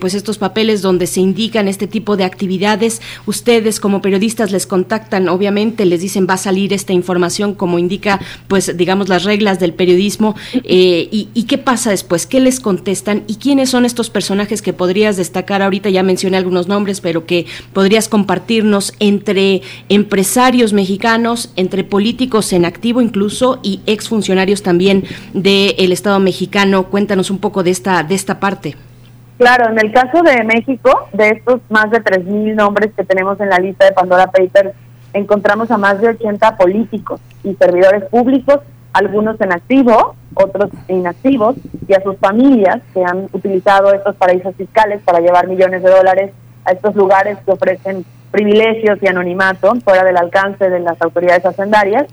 [0.00, 3.00] pues estos papeles donde se indican este tipo de actividades.
[3.26, 8.20] Ustedes como periodistas les contactan, obviamente, les dicen va a salir esta información como indica,
[8.48, 10.34] pues digamos, las reglas del periodismo.
[10.64, 12.26] Eh, y, qué pasa después?
[12.26, 13.24] ¿Qué les contestan?
[13.26, 15.60] ¿Y quiénes son estos personajes que podrías destacar?
[15.60, 22.64] Ahorita ya mencioné algunos nombres, pero que podrías compartirnos entre empresarios mexicanos, entre políticos en
[22.64, 26.84] activo incluso y exfuncionarios también del Estado mexicano.
[26.84, 28.76] Cuéntanos un poco de esta, de esta parte.
[29.38, 33.48] Claro, en el caso de México, de estos más de 3.000 nombres que tenemos en
[33.48, 34.72] la lista de Pandora Papers,
[35.12, 38.60] encontramos a más de 80 políticos y servidores públicos,
[38.92, 45.02] algunos en activo, otros inactivos, y a sus familias que han utilizado estos paraísos fiscales
[45.02, 46.32] para llevar millones de dólares
[46.64, 52.06] a estos lugares que ofrecen privilegios y anonimato fuera del alcance de las autoridades hacendarias.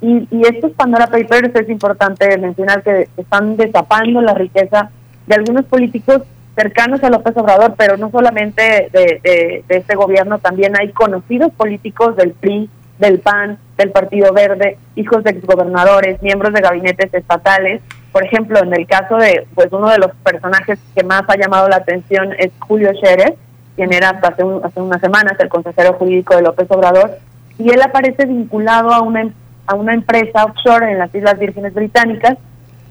[0.00, 4.90] Y, y estos Pandora Papers es importante mencionar que están destapando la riqueza
[5.26, 6.22] de algunos políticos
[6.54, 12.32] cercanos a López Obrador, pero no solamente de, este gobierno, también hay conocidos políticos del
[12.32, 17.82] PRI, del PAN, del Partido Verde, hijos de exgobernadores, miembros de gabinetes estatales.
[18.12, 21.68] Por ejemplo, en el caso de, pues uno de los personajes que más ha llamado
[21.68, 23.34] la atención es Julio Scherer,
[23.74, 27.18] quien era hace, hace unas semanas el consejero jurídico de López Obrador,
[27.58, 29.28] y él aparece vinculado a una,
[29.66, 32.36] a una empresa offshore en las Islas Vírgenes Británicas,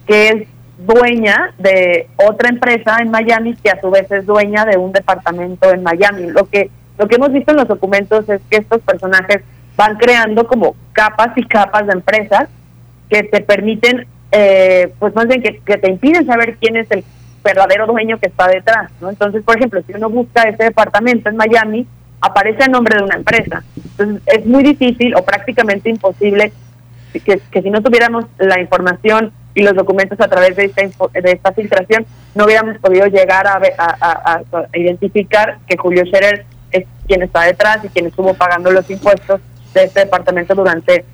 [0.06, 4.78] que es dueña de otra empresa en Miami que a su vez es dueña de
[4.78, 6.32] un departamento en Miami.
[6.32, 9.42] Lo que lo que hemos visto en los documentos es que estos personajes
[9.76, 12.48] van creando como capas y capas de empresas
[13.10, 17.04] que te permiten, eh, pues más bien que, te impiden saber quién es el
[17.44, 19.10] verdadero dueño que está detrás, ¿no?
[19.10, 21.88] Entonces, por ejemplo, si uno busca ese departamento en Miami,
[22.22, 23.64] aparece a nombre de una empresa.
[23.76, 26.54] Entonces, es muy difícil o prácticamente imposible
[27.20, 31.32] que, que si no tuviéramos la información y los documentos a través de esta, de
[31.32, 34.42] esta filtración no hubiéramos podido llegar a, a,
[34.74, 39.42] identificar que Julio Scherer es quien está detrás y quien estuvo pagando los impuestos
[39.74, 41.06] de este departamento durante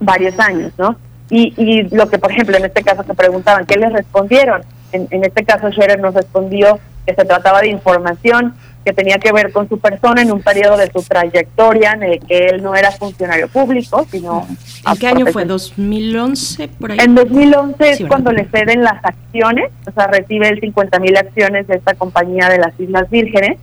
[0.00, 0.96] varios años, ¿no?
[1.30, 4.62] Y, y lo que, por ejemplo, en este caso se preguntaban, ¿qué les respondieron?
[4.92, 8.54] En, en este caso, Scherer nos respondió que se trataba de información
[8.84, 12.20] que tenía que ver con su persona en un periodo de su trayectoria en el
[12.20, 14.46] que él no era funcionario público, sino...
[14.86, 15.46] ¿En qué año fue?
[15.46, 16.68] ¿2011?
[16.78, 16.98] Por ahí?
[17.00, 21.66] En 2011 es cuando le ceden las acciones, o sea, recibe el 50 mil acciones
[21.66, 23.58] de esta compañía de las Islas Vírgenes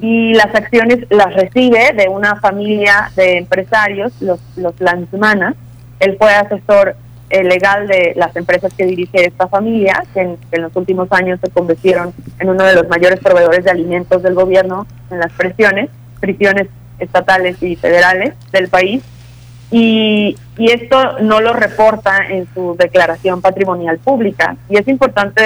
[0.00, 5.54] y las acciones las recibe de una familia de empresarios, los, los Lanzmanas.
[6.00, 6.96] Él fue asesor
[7.30, 12.12] legal de las empresas que dirige esta familia, que en, los últimos años se convirtieron
[12.38, 15.90] en uno de los mayores proveedores de alimentos del gobierno en las prisiones,
[16.20, 19.02] prisiones estatales y federales del país.
[19.70, 24.56] Y, y esto no lo reporta en su declaración patrimonial pública.
[24.68, 25.42] Y es importante,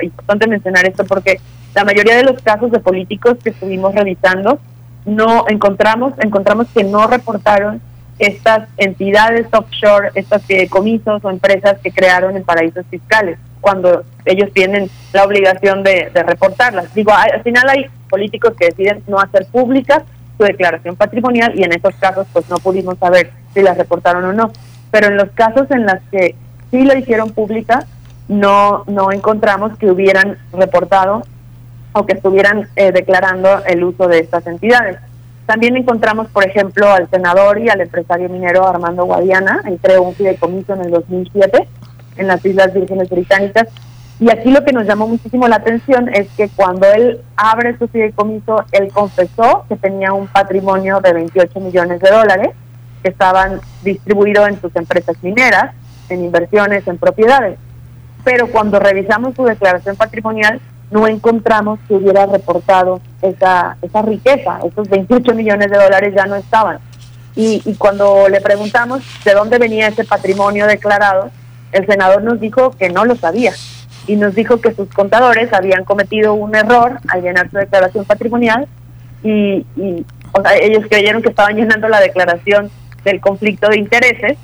[0.00, 1.40] importante mencionar esto porque
[1.74, 4.58] la mayoría de los casos de políticos que estuvimos revisando
[5.04, 7.80] no encontramos encontramos que no reportaron
[8.18, 14.90] estas entidades offshore, estas comisos o empresas que crearon en paraísos fiscales, cuando ellos tienen
[15.12, 16.94] la obligación de, reportarlas.
[16.94, 20.02] Digo, al final hay políticos que deciden no hacer pública
[20.36, 24.32] su declaración patrimonial y en esos casos pues no pudimos saber si las reportaron o
[24.32, 24.52] no.
[24.90, 26.34] Pero en los casos en los que
[26.70, 27.86] sí lo hicieron pública,
[28.28, 31.22] no, no encontramos que hubieran reportado
[31.92, 34.98] o que estuvieran eh, declarando el uso de estas entidades.
[35.48, 40.14] También encontramos, por ejemplo, al senador y al empresario minero Armando Guadiana, él creó un
[40.14, 41.66] fideicomiso en el 2007
[42.18, 43.66] en las Islas Vírgenes Británicas.
[44.20, 47.88] Y aquí lo que nos llamó muchísimo la atención es que cuando él abre su
[47.88, 52.50] fideicomiso, él confesó que tenía un patrimonio de 28 millones de dólares
[53.02, 55.74] que estaban distribuidos en sus empresas mineras,
[56.10, 57.58] en inversiones, en propiedades.
[58.22, 60.60] Pero cuando revisamos su declaración patrimonial,
[60.90, 66.36] no encontramos que hubiera reportado esa, esa riqueza, esos 28 millones de dólares ya no
[66.36, 66.78] estaban.
[67.36, 71.30] Y, y cuando le preguntamos de dónde venía ese patrimonio declarado,
[71.72, 73.52] el senador nos dijo que no lo sabía
[74.06, 78.66] y nos dijo que sus contadores habían cometido un error al llenar su declaración patrimonial
[79.22, 79.66] y,
[80.32, 82.70] o sea, ellos creyeron que estaban llenando la declaración
[83.04, 84.38] del conflicto de intereses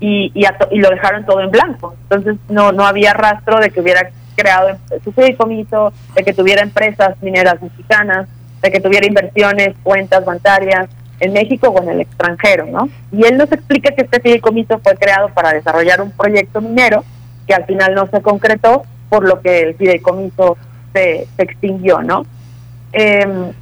[0.00, 1.94] y, y, y, lo dejaron todo en blanco.
[2.02, 7.20] Entonces no, no había rastro de que hubiera creado su fideicomiso, de que tuviera empresas
[7.22, 8.28] mineras mexicanas,
[8.62, 10.88] de que tuviera inversiones, cuentas bancarias
[11.20, 12.88] en México o en el extranjero, ¿no?
[13.10, 17.04] Y él nos explica que este fideicomiso fue creado para desarrollar un proyecto minero
[17.46, 20.56] que al final no se concretó, por lo que el fideicomiso
[20.92, 22.26] se, extinguió, ¿no?
[22.92, 23.52] Eh,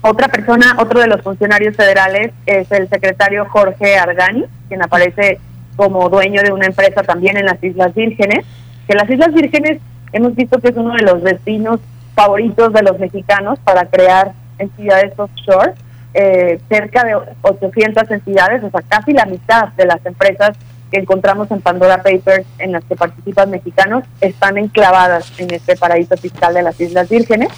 [0.00, 5.38] otra persona, otro de los funcionarios federales es el secretario Jorge Argani, quien aparece
[5.76, 8.44] como dueño de una empresa también en las Islas Vírgenes,
[8.86, 9.80] que las Islas Vírgenes
[10.12, 11.80] hemos visto que es uno de los destinos
[12.14, 15.74] favoritos de los mexicanos para crear entidades offshore.
[16.14, 20.56] Eh, cerca de 800 entidades, o sea, casi la mitad de las empresas
[20.90, 26.16] que encontramos en Pandora Papers en las que participan mexicanos están enclavadas en este paraíso
[26.18, 27.48] fiscal de las Islas Vírgenes.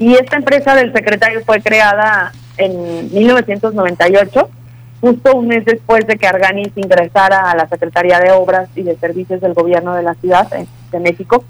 [0.00, 4.50] Y esta empresa del secretario fue creada en 1998,
[5.00, 8.96] justo un mes después de que Arganis ingresara a la Secretaría de Obras y de
[8.96, 10.48] Servicios del Gobierno de la Ciudad
[10.90, 11.44] de México.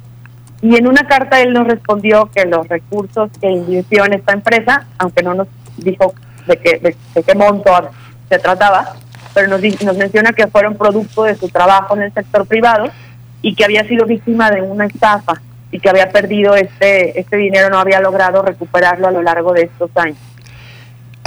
[0.62, 4.86] Y en una carta él nos respondió que los recursos que invirtió en esta empresa,
[4.98, 6.14] aunque no nos dijo
[6.46, 7.70] de qué, de, qué monto
[8.28, 8.94] se trataba,
[9.34, 12.90] pero nos, nos menciona que fueron producto de su trabajo en el sector privado
[13.42, 17.68] y que había sido víctima de una estafa y que había perdido este, este dinero,
[17.68, 20.16] no había logrado recuperarlo a lo largo de estos años.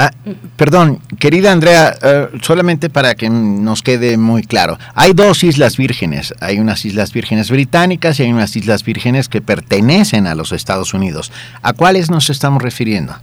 [0.02, 0.11] Ah,
[0.56, 4.78] perdón, querida Andrea, uh, solamente para que nos quede muy claro.
[4.95, 6.34] Hay dos islas vírgenes.
[6.40, 10.94] Hay unas islas vírgenes británicas y hay unas islas vírgenes que pertenecen a los Estados
[10.94, 11.34] Unidos.
[11.64, 13.14] ¿A cuáles nos estamos refiriendo?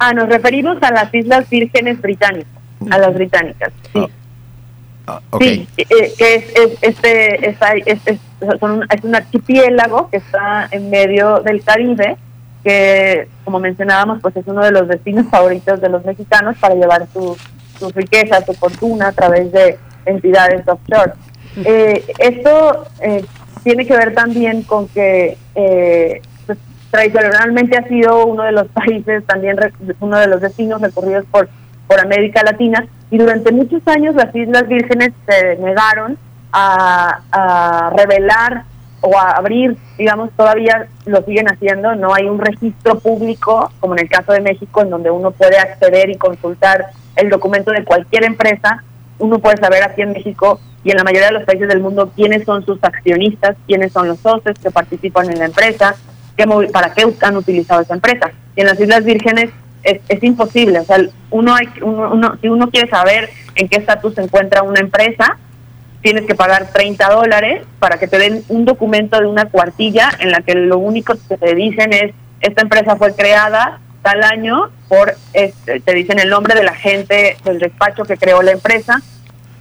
[0.00, 2.50] Ah, nos referimos a las islas vírgenes británicas,
[2.90, 3.72] a las británicas.
[3.92, 4.00] Sí.
[4.00, 5.20] Oh.
[5.30, 5.68] Okay.
[5.76, 7.56] Sí, eh, que es, es este, es,
[7.86, 8.18] es, es,
[8.58, 12.16] son, es un archipiélago que está en medio del Caribe,
[12.68, 17.06] que como mencionábamos, pues es uno de los destinos favoritos de los mexicanos para llevar
[17.12, 17.36] su,
[17.78, 21.12] su riqueza, su fortuna a través de entidades offshore.
[21.64, 23.24] Eh, esto eh,
[23.62, 26.58] tiene que ver también con que eh, pues,
[26.90, 29.56] tradicionalmente ha sido uno de los países, también
[30.00, 31.48] uno de los destinos recorridos por
[31.88, 36.18] por América Latina y durante muchos años las Islas Vírgenes se negaron
[36.52, 37.20] a,
[37.96, 38.64] revelar
[39.00, 44.00] o a abrir, digamos, todavía lo siguen haciendo, no hay un registro público, como en
[44.00, 46.86] el caso de México, en donde uno puede acceder y consultar
[47.16, 48.82] el documento de cualquier empresa,
[49.18, 52.12] uno puede saber aquí en México y en la mayoría de los países del mundo
[52.14, 55.96] quiénes son sus accionistas, quiénes son los socios que participan en la empresa,
[56.36, 58.30] qué, para qué han utilizado esa empresa.
[58.56, 59.50] Y en las Islas Vírgenes
[59.82, 60.80] es, es imposible.
[60.80, 60.98] O sea,
[61.30, 65.36] uno, hay, uno, si uno quiere saber en qué estatus se encuentra una empresa,
[66.02, 70.30] tienes que pagar 30 dólares para que te den un documento de una cuartilla en
[70.30, 75.14] la que lo único que te dicen es, esta empresa fue creada tal año por,
[75.32, 79.02] este, te dicen el nombre de la gente del despacho que creó la empresa,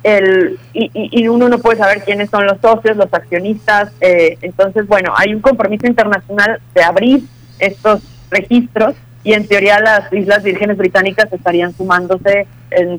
[0.03, 3.91] el, y, y, uno no puede saber quiénes son los socios, los accionistas.
[3.99, 7.24] Eh, entonces, bueno, hay un compromiso internacional de abrir
[7.59, 12.48] estos registros y en teoría las Islas Vírgenes Británicas estarían sumándose,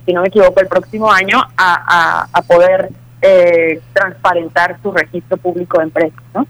[0.05, 2.91] si no me equivoco, el próximo año a, a, poder
[3.22, 6.47] eh, transparentar su registro público de empresas, ¿no?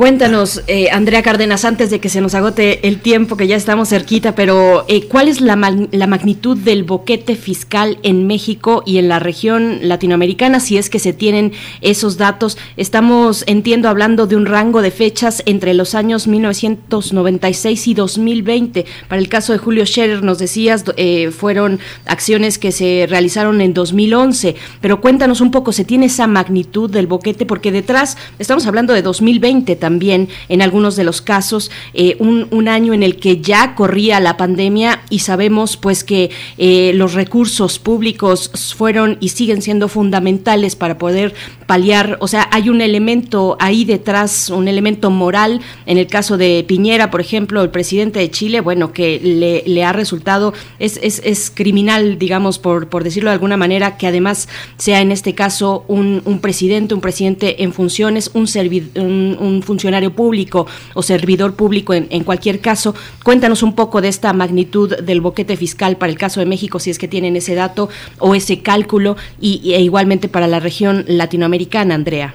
[0.00, 3.90] Cuéntanos, eh, Andrea Cárdenas, antes de que se nos agote el tiempo, que ya estamos
[3.90, 5.56] cerquita, pero eh, ¿cuál es la,
[5.90, 10.58] la, magnitud del boquete fiscal en México y en la región latinoamericana?
[10.58, 12.56] Si es que se tienen esos datos.
[12.78, 18.86] Estamos, entiendo, hablando de un rango de fechas entre los años 1996 y 2020.
[19.06, 23.74] Para el caso de Julio Scherer, nos decías, eh, fueron acciones que se realizaron en
[23.74, 27.44] 2011, pero cuéntanos un poco, ¿se tiene esa magnitud del boquete?
[27.44, 32.46] Porque detrás, estamos hablando de 2020 también también en algunos de los casos eh, un,
[32.52, 37.14] un, año en el que ya corría la pandemia y sabemos pues que eh, los
[37.14, 41.34] recursos públicos fueron y siguen siendo fundamentales para poder
[41.70, 46.64] paliar, o sea, hay un elemento ahí detrás, un elemento moral, en el caso de
[46.66, 51.48] Piñera, por ejemplo, el presidente de Chile, bueno, que le, ha resultado, es, es, es,
[51.54, 56.22] criminal, digamos, por, por decirlo de alguna manera, que además sea en este caso un,
[56.24, 58.48] un presidente, un presidente en funciones, un,
[58.96, 62.96] un, un funcionario público o servidor público en, en, cualquier caso.
[63.22, 66.90] Cuéntanos un poco de esta magnitud del boquete fiscal para el caso de México, si
[66.90, 71.59] es que tienen ese dato o ese cálculo, y, e igualmente para la región latinoamericana,
[71.92, 72.34] Andrea.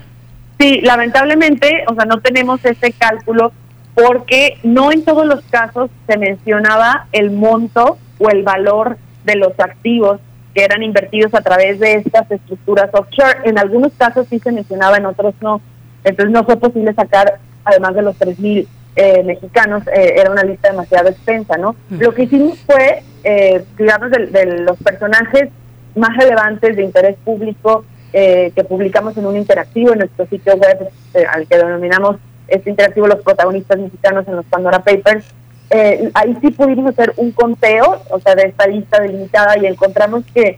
[0.59, 3.51] Sí, lamentablemente, o sea, no tenemos ese cálculo
[3.93, 9.59] porque no en todos los casos se mencionaba el monto o el valor de los
[9.59, 10.19] activos
[10.53, 13.39] que eran invertidos a través de estas estructuras offshore.
[13.43, 15.61] En algunos casos sí se mencionaba, en otros no.
[16.03, 20.69] Entonces no fue posible sacar, además de los 3.000 eh, mexicanos, eh, era una lista
[20.71, 21.75] demasiado extensa, ¿no?
[21.89, 25.49] Lo que hicimos fue, eh, digamos, de, los personajes
[25.95, 27.83] más relevantes de interés público
[28.17, 30.89] eh, que publicamos en un interactivo en nuestro sitio web,
[31.33, 32.15] al que denominamos
[32.47, 35.25] este interactivo Los protagonistas mexicanos en los Pandora Papers,
[35.69, 40.23] eh, ahí sí pudimos hacer un conteo, o sea, de esta lista delimitada y encontramos
[40.33, 40.57] que,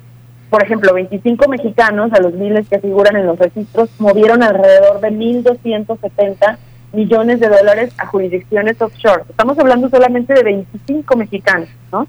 [0.51, 5.09] por ejemplo, 25 mexicanos, a los miles que figuran en los registros, movieron alrededor de
[5.09, 6.57] 1.270
[6.93, 9.23] millones de dólares a jurisdicciones offshore.
[9.29, 12.07] Estamos hablando solamente de 25 mexicanos, ¿no?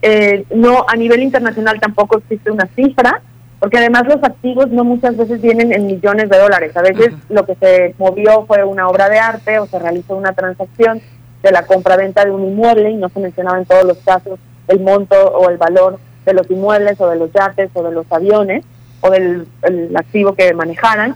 [0.00, 3.22] Eh, no, a nivel internacional tampoco existe una cifra,
[3.62, 6.76] porque además los activos no muchas veces vienen en millones de dólares.
[6.76, 10.32] A veces lo que se movió fue una obra de arte o se realizó una
[10.32, 11.00] transacción
[11.44, 14.80] de la compra-venta de un inmueble y no se mencionaba en todos los casos el
[14.80, 18.64] monto o el valor de los inmuebles o de los yates o de los aviones
[19.00, 19.46] o del
[19.94, 21.14] activo que manejaran.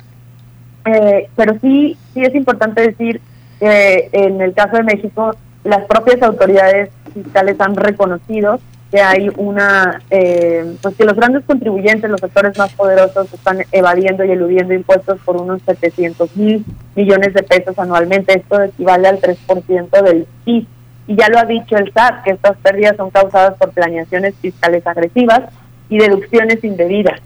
[0.85, 3.21] Eh, pero sí, sí es importante decir
[3.59, 5.35] que en el caso de México
[5.65, 12.09] las propias autoridades fiscales han reconocido que hay una, eh, pues que los grandes contribuyentes,
[12.09, 17.43] los sectores más poderosos, están evadiendo y eludiendo impuestos por unos 700 mil millones de
[17.43, 18.39] pesos anualmente.
[18.39, 20.67] Esto equivale al 3% del PIB.
[21.09, 24.87] Y ya lo ha dicho el SAT, que estas pérdidas son causadas por planeaciones fiscales
[24.87, 25.43] agresivas
[25.89, 27.21] y deducciones indebidas.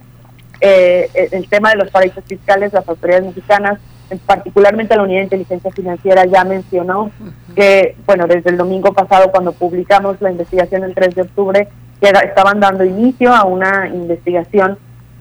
[0.60, 3.78] Eh, el tema de los paraísos fiscales, las autoridades mexicanas
[4.18, 7.10] particularmente la Unidad de Inteligencia Financiera ya mencionó
[7.54, 11.68] que, bueno, desde el domingo pasado cuando publicamos la investigación el 3 de octubre,
[12.00, 14.78] que estaban dando inicio a una investigación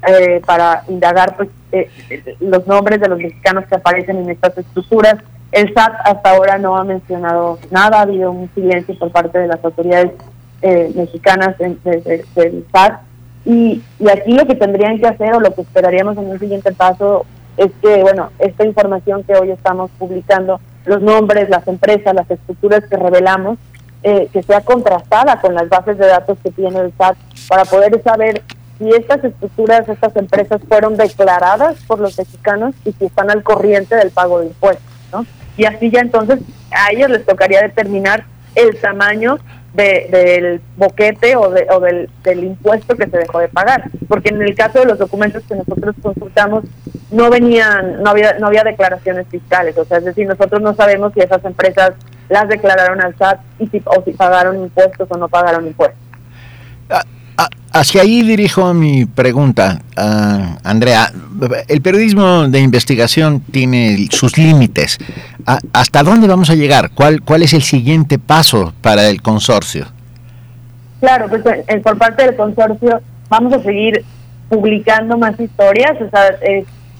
[0.08, 1.90] eh, para indagar pues eh,
[2.40, 5.16] los nombres de los mexicanos que aparecen en estas estructuras.
[5.52, 9.48] El SAT hasta ahora no ha mencionado nada, ha habido un silencio por parte de
[9.48, 10.12] las autoridades
[10.62, 11.78] eh, mexicanas del
[12.72, 13.02] SAT.
[13.46, 16.72] Y, y aquí lo que tendrían que hacer o lo que esperaríamos en un siguiente
[16.74, 17.26] paso
[17.58, 22.84] es que, bueno, esta información que hoy estamos publicando, los nombres, las empresas, las estructuras
[22.90, 23.58] que revelamos,
[24.02, 27.18] eh, que sea contrastada con las bases de datos que tiene el SAT
[27.50, 28.44] para poder saber
[28.78, 33.96] si estas estructuras, estas empresas fueron declaradas por los mexicanos y si están al corriente
[33.98, 35.26] del pago de impuestos, ¿no?
[35.58, 36.40] Y así ya entonces
[36.72, 38.24] a ellos les tocaría determinar
[38.56, 39.38] el tamaño
[39.74, 42.10] del boquete o, de, o del,
[42.44, 43.90] impuesto que se dejó de pagar.
[44.08, 46.64] Porque en el caso de los documentos que nosotros consultamos,
[47.12, 49.78] no venían, no había, no había declaraciones fiscales.
[49.78, 51.94] O sea, es decir, nosotros no sabemos si esas empresas
[52.30, 56.00] las declararon al SAT y si, o si pagaron impuestos o no pagaron impuestos.
[57.72, 59.82] Hacia ahí dirijo mi pregunta,
[60.64, 61.12] Andrea.
[61.68, 64.98] El periodismo de investigación tiene sus límites.
[65.72, 66.92] ¿Hasta dónde vamos a llegar?
[66.92, 69.86] ¿Cuál, cuál es el siguiente paso para el consorcio?
[71.00, 71.44] Claro, pues
[71.84, 74.04] por parte del consorcio vamos a seguir
[74.50, 75.94] publicando más historias.
[76.02, 76.24] O sea,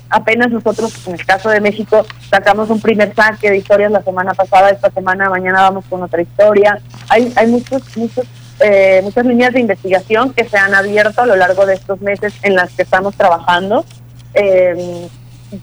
[0.10, 4.34] apenas nosotros, en el caso de México, sacamos un primer saque de historias la semana
[4.36, 4.70] pasada.
[4.70, 6.80] Esta semana, mañana vamos con otra historia.
[7.10, 8.26] Hay, hay muchos, muchos
[8.60, 12.34] eh, muchas líneas de investigación que se han abierto a lo largo de estos meses
[12.44, 13.86] en las que estamos trabajando,
[14.34, 15.08] eh,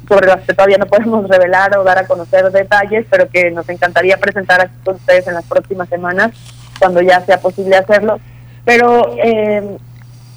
[0.08, 3.68] sobre las que todavía no podemos revelar o dar a conocer detalles, pero que nos
[3.68, 6.32] encantaría presentar aquí con ustedes en las próximas semanas,
[6.78, 8.18] cuando ya sea posible hacerlo.
[8.64, 9.76] Pero, eh,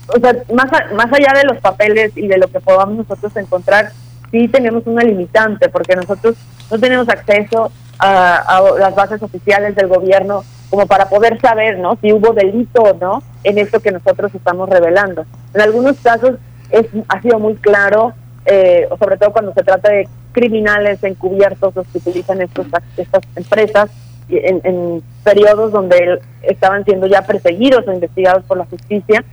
[0.07, 3.91] o sea, más, más allá de los papeles y de lo que podamos nosotros encontrar,
[4.31, 6.35] sí tenemos una limitante, porque nosotros
[6.69, 11.97] no tenemos acceso a, las bases oficiales del gobierno como para poder saber ¿no?
[12.01, 15.25] si hubo delito o no en esto que nosotros estamos revelando.
[15.53, 16.35] En algunos casos
[16.69, 18.13] es, ha sido muy claro,
[18.45, 23.89] eh, sobre todo cuando se trata de criminales encubiertos los que utilizan estos, estas empresas
[24.29, 29.23] en, en periodos donde estaban siendo ya perseguidos o investigados por la justicia,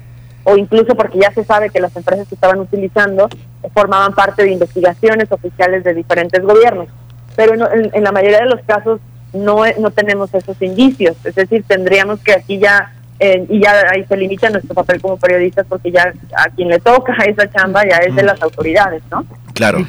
[0.45, 3.29] o incluso porque ya se sabe que las empresas que estaban utilizando
[3.75, 6.89] formaban parte de investigaciones oficiales de diferentes gobiernos.
[7.37, 9.01] Pero en la mayoría de los casos
[9.33, 11.17] no, no tenemos esos indicios.
[11.25, 15.19] Es decir, tendríamos que aquí ya, eh, y ya ahí se limita nuestro papel como
[15.19, 19.25] periodistas porque ya a quien le toca esa chamba ya es de las autoridades, ¿no?
[19.53, 19.87] Claro.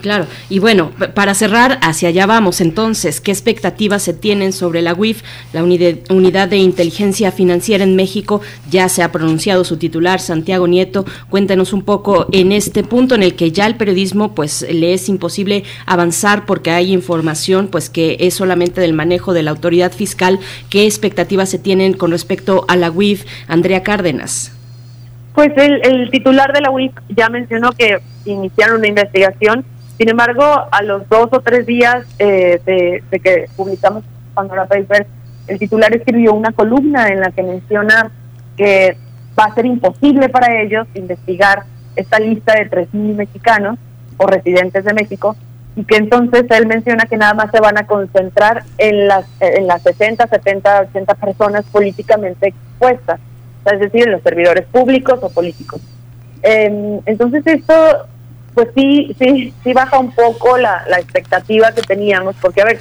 [0.00, 2.60] Claro, y bueno, para cerrar, hacia allá vamos.
[2.60, 5.22] Entonces, ¿qué expectativas se tienen sobre la UIF,
[5.52, 8.40] la Unidad de Inteligencia Financiera en México?
[8.70, 13.22] Ya se ha pronunciado su titular, Santiago Nieto, cuéntanos un poco en este punto en
[13.22, 18.16] el que ya el periodismo pues le es imposible avanzar porque hay información pues que
[18.20, 22.76] es solamente del manejo de la autoridad fiscal, ¿qué expectativas se tienen con respecto a
[22.76, 24.52] la UIF, Andrea Cárdenas?
[25.34, 29.64] Pues el, el titular de la UIF ya mencionó que iniciaron una investigación
[30.00, 35.06] sin embargo, a los dos o tres días eh, de, que publicamos Pandora Papers,
[35.46, 38.10] el titular escribió una columna en la que menciona
[38.56, 38.96] que
[39.38, 41.64] va a ser imposible para ellos investigar
[41.96, 43.78] esta lista de 3.000 mexicanos
[44.16, 45.36] o residentes de México
[45.76, 49.66] y que entonces él menciona que nada más se van a concentrar en las, en
[49.66, 53.20] las 60, 70, 80 personas políticamente expuestas,
[53.70, 55.82] es decir, en los servidores públicos o políticos.
[56.42, 57.74] Em, entonces esto,
[58.54, 62.80] pues sí, sí, sí baja un poco la, la expectativa que teníamos, porque a ver,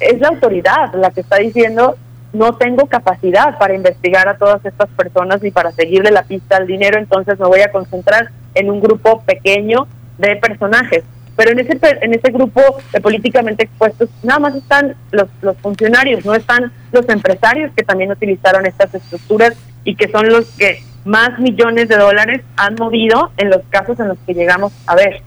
[0.00, 1.96] es la autoridad la que está diciendo
[2.32, 6.66] no tengo capacidad para investigar a todas estas personas ni para seguirle la pista al
[6.66, 9.86] dinero, entonces me voy a concentrar en un grupo pequeño
[10.18, 11.04] de personajes.
[11.36, 12.62] Pero en ese en ese grupo
[12.92, 18.10] de políticamente expuestos nada más están los, los funcionarios, no están los empresarios que también
[18.10, 19.54] utilizaron estas estructuras
[19.84, 24.08] y que son los que más millones de dólares han movido en los casos en
[24.08, 25.22] los que llegamos a ver,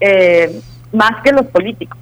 [0.00, 0.60] eh,
[0.92, 1.98] más que los políticos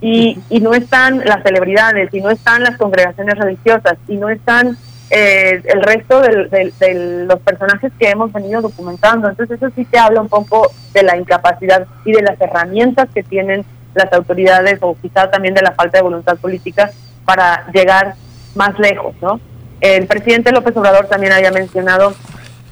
[0.00, 4.78] y, y no están las celebridades, y no están las congregaciones religiosas, y no están
[5.10, 9.28] eh, el resto de, los personajes que hemos venido documentando.
[9.28, 13.22] Entonces eso sí te habla un poco de la incapacidad y de las herramientas que
[13.22, 16.90] tienen las autoridades o quizás también de la falta de voluntad política
[17.24, 18.14] para llegar
[18.54, 19.40] más lejos, ¿no?
[19.80, 22.12] El presidente López Obrador también había mencionado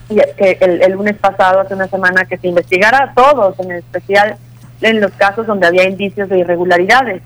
[0.08, 4.36] que el, el lunes pasado, hace una semana, que se investigara a todos, en especial
[4.80, 7.22] en los casos donde había indicios de irregularidades,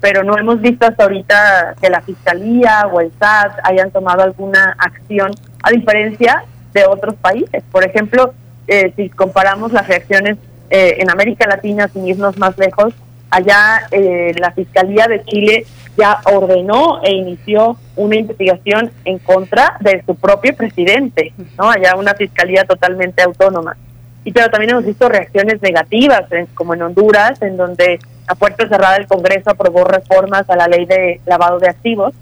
[0.00, 4.76] pero no hemos visto hasta ahorita que la Fiscalía o el SAT hayan tomado alguna
[4.78, 5.30] acción,
[5.62, 7.62] a diferencia de otros países.
[7.70, 8.34] Por ejemplo,
[8.66, 10.36] eh, si comparamos las reacciones
[10.70, 12.92] eh, en América Latina, sin irnos más lejos,
[13.30, 15.66] allá eh, la Fiscalía de Chile
[15.96, 21.70] ya ordenó e inició una investigación en contra de su propio presidente, ¿no?
[21.70, 23.76] Allá una fiscalía totalmente autónoma.
[24.24, 26.24] Y pero también hemos visto reacciones negativas,
[26.54, 30.86] como en Honduras, en donde a puerta cerrada el Congreso aprobó reformas a la ley
[30.86, 32.14] de lavado de activos.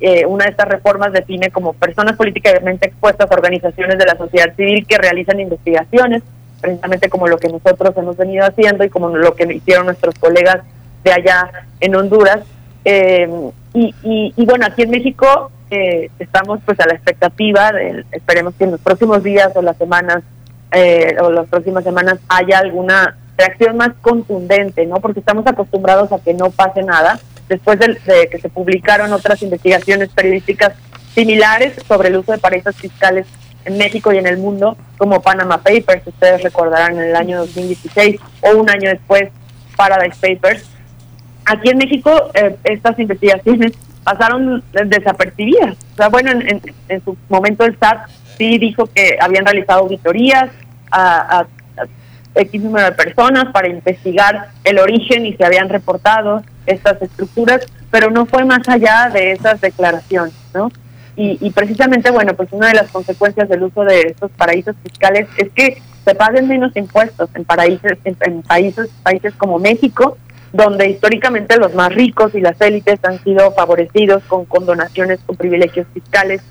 [0.00, 4.54] Eh, una de estas reformas define como personas políticamente expuestas a organizaciones de la sociedad
[4.56, 6.22] civil que realizan investigaciones,
[6.60, 10.60] precisamente como lo que nosotros hemos venido haciendo y como lo que hicieron nuestros colegas
[11.02, 11.50] de allá
[11.80, 12.40] en Honduras.
[12.84, 13.28] Eh,
[13.74, 13.94] y,
[14.36, 18.72] y, bueno, aquí en México eh, estamos pues a la expectativa, de, esperemos que en
[18.72, 20.22] los próximos días o las semanas
[20.72, 24.96] eh, o las próximas semanas haya alguna reacción más contundente, ¿no?
[24.96, 27.18] Porque estamos acostumbrados a que no pase nada.
[27.48, 30.74] Después de, que se publicaron otras investigaciones periodísticas
[31.14, 33.26] similares sobre el uso de paraísos fiscales
[33.64, 38.20] en México y en el mundo, como Panama Papers, ustedes recordarán en el año 2016
[38.42, 39.30] o un año después
[39.76, 40.70] Paradise Papers.
[41.50, 43.72] Aquí en México eh, estas investigaciones
[44.04, 45.76] pasaron desapercibidas.
[45.94, 50.50] O sea, bueno, en, en su momento el SAT sí dijo que habían realizado auditorías
[50.90, 51.46] a,
[52.32, 58.08] X número de personas para investigar el origen y se habían reportado estas estructuras, pero
[58.08, 60.70] no fue más allá de esas declaraciones, ¿no?
[61.16, 65.50] Y, precisamente, bueno, pues una de las consecuencias del uso de estos paraísos fiscales es
[65.50, 70.16] que se paguen menos impuestos en paraísos, en, países, países como México,
[70.52, 75.86] donde históricamente los más ricos y las élites han sido favorecidos con condonaciones o privilegios
[75.94, 76.42] fiscales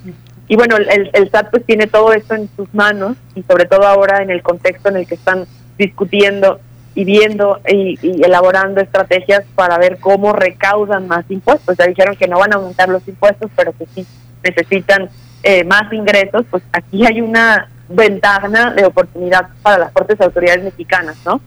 [0.49, 3.85] y bueno, el, el SAT pues tiene todo esto en sus manos y sobre todo
[3.85, 5.45] ahora en el contexto en el que están
[5.77, 6.59] discutiendo
[6.95, 11.77] y viendo y, elaborando estrategias para ver cómo recaudan más impuestos.
[11.77, 14.07] Ya dijeron que no van a aumentar los impuestos, pero que sí
[14.43, 15.09] necesitan
[15.43, 21.15] eh, más ingresos, pues aquí hay una ventana de oportunidad para las fuertes autoridades mexicanas,
[21.25, 21.41] ¿no?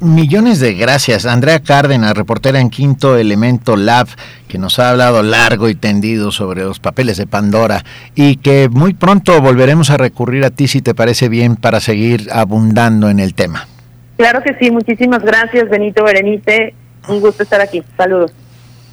[0.00, 1.26] Millones de gracias.
[1.26, 4.08] Andrea Cárdenas, reportera en Quinto Elemento Lab,
[4.48, 7.84] que nos ha hablado largo y tendido sobre los papeles de Pandora
[8.14, 12.28] y que muy pronto volveremos a recurrir a ti si te parece bien para seguir
[12.32, 13.66] abundando en el tema.
[14.16, 16.74] Claro que sí, muchísimas gracias Benito Berenice,
[17.08, 17.82] un gusto estar aquí.
[17.96, 18.32] Saludos.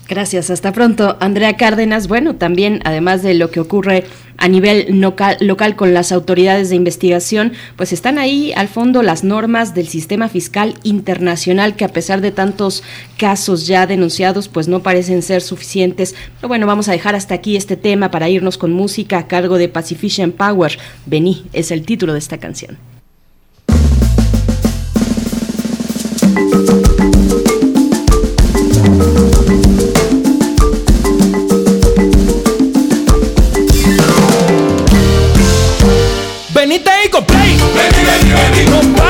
[0.10, 1.18] Gracias, hasta pronto.
[1.20, 4.06] Andrea Cárdenas, bueno, también además de lo que ocurre
[4.38, 9.24] a nivel local, local, con las autoridades de investigación, pues están ahí al fondo las
[9.24, 12.82] normas del sistema fiscal internacional que a pesar de tantos
[13.20, 16.16] casos ya denunciados, pues no parecen ser suficientes.
[16.38, 19.60] Pero bueno, vamos a dejar hasta aquí este tema para irnos con música a cargo
[19.60, 20.80] de Pacifician Power.
[21.06, 22.99] Vení es el título de esta canción.
[36.70, 37.58] Venite y play.
[37.74, 39.09] Vení, vení, vení.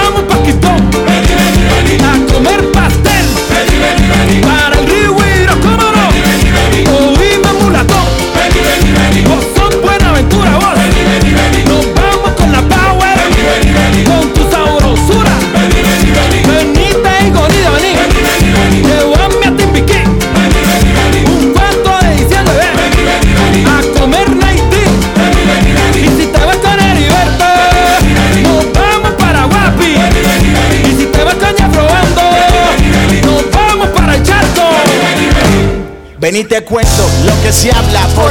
[37.49, 38.28] Que se habla por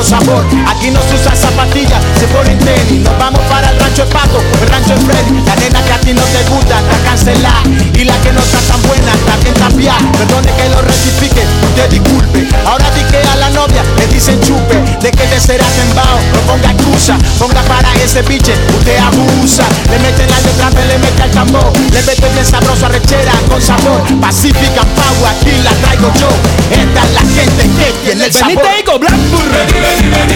[0.00, 0.44] mucho sabor.
[0.66, 3.02] Aquí no se usa zapatilla, se ponen tenis.
[3.04, 5.42] Nos vamos para el rancho de Paco, el rancho de Freddy.
[5.46, 7.62] La nena que a ti no te gusta está cancelada.
[7.94, 9.12] Y la que no está tan buena
[9.42, 10.00] bien cambiada.
[10.12, 12.48] Perdone que lo rectifique, usted disculpe.
[12.66, 14.76] Ahora di que a la novia le dicen chupe.
[15.00, 17.18] De que te será tembao, no ponga excusa.
[17.38, 19.64] Ponga para ese biche, usted abusa.
[19.90, 21.72] Le meten la letra, le mete al tambor.
[21.92, 24.00] Le mete bien sabroso rechera con sabor.
[24.20, 26.28] Pacifica Power, aquí la traigo yo.
[26.70, 28.56] Esta es la gente que tiene el sabor.
[28.56, 29.89] Vení, Blackburn.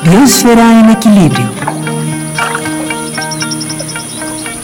[0.03, 1.70] Biosfera en equilibrio.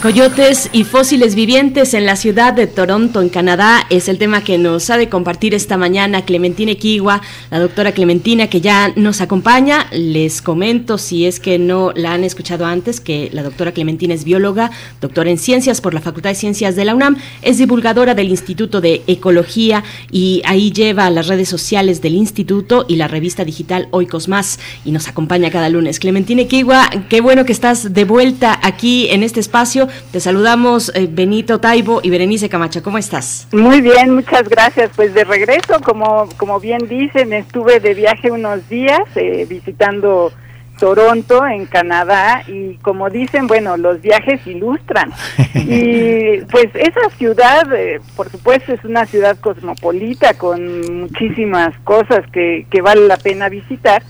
[0.02, 4.56] Coyotes y fósiles vivientes en la ciudad de Toronto, en Canadá, es el tema que
[4.56, 7.20] nos ha de compartir esta mañana Clementina Equigua,
[7.50, 9.88] la doctora Clementina, que ya nos acompaña.
[9.90, 14.22] Les comento, si es que no la han escuchado antes, que la doctora Clementina es
[14.22, 14.70] bióloga,
[15.00, 18.80] doctora en ciencias por la Facultad de Ciencias de la UNAM, es divulgadora del Instituto
[18.80, 24.28] de Ecología y ahí lleva las redes sociales del instituto y la revista digital Oikos
[24.28, 25.98] Más y nos acompaña cada lunes.
[25.98, 29.87] Clementina Equigua, qué bueno que estás de vuelta aquí en este espacio.
[30.12, 32.82] Te saludamos eh, Benito Taibo y Berenice Camacho.
[32.82, 33.48] ¿Cómo estás?
[33.52, 34.90] Muy bien, muchas gracias.
[34.94, 40.32] Pues de regreso, como, como bien dicen, estuve de viaje unos días eh, visitando
[40.78, 45.12] Toronto, en Canadá, y como dicen, bueno, los viajes ilustran.
[45.54, 52.66] Y pues esa ciudad, eh, por supuesto, es una ciudad cosmopolita con muchísimas cosas que,
[52.70, 54.02] que vale la pena visitar.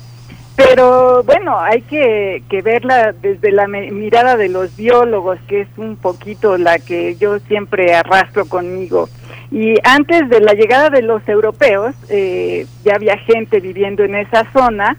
[0.58, 5.94] Pero bueno, hay que, que verla desde la mirada de los biólogos, que es un
[5.96, 9.08] poquito la que yo siempre arrastro conmigo.
[9.52, 14.50] Y antes de la llegada de los europeos, eh, ya había gente viviendo en esa
[14.52, 14.96] zona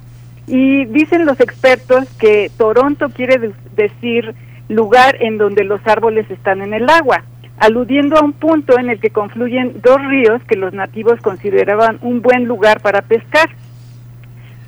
[0.47, 4.33] y dicen los expertos que Toronto quiere de- decir
[4.69, 7.25] lugar en donde los árboles están en el agua,
[7.57, 12.21] aludiendo a un punto en el que confluyen dos ríos que los nativos consideraban un
[12.21, 13.49] buen lugar para pescar.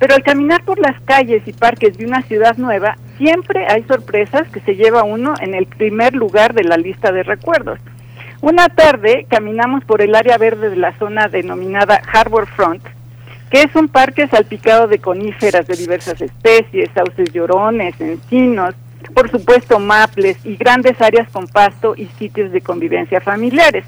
[0.02, 4.48] Pero al caminar por las calles y parques de una ciudad nueva, siempre hay sorpresas
[4.48, 7.78] que se lleva uno en el primer lugar de la lista de recuerdos.
[8.40, 12.82] Una tarde caminamos por el área verde de la zona denominada Harbor Front,
[13.48, 18.74] que es un parque salpicado de coníferas de diversas especies, sauces llorones, encinos,
[19.14, 23.84] por supuesto maples y grandes áreas con pasto y sitios de convivencia familiares.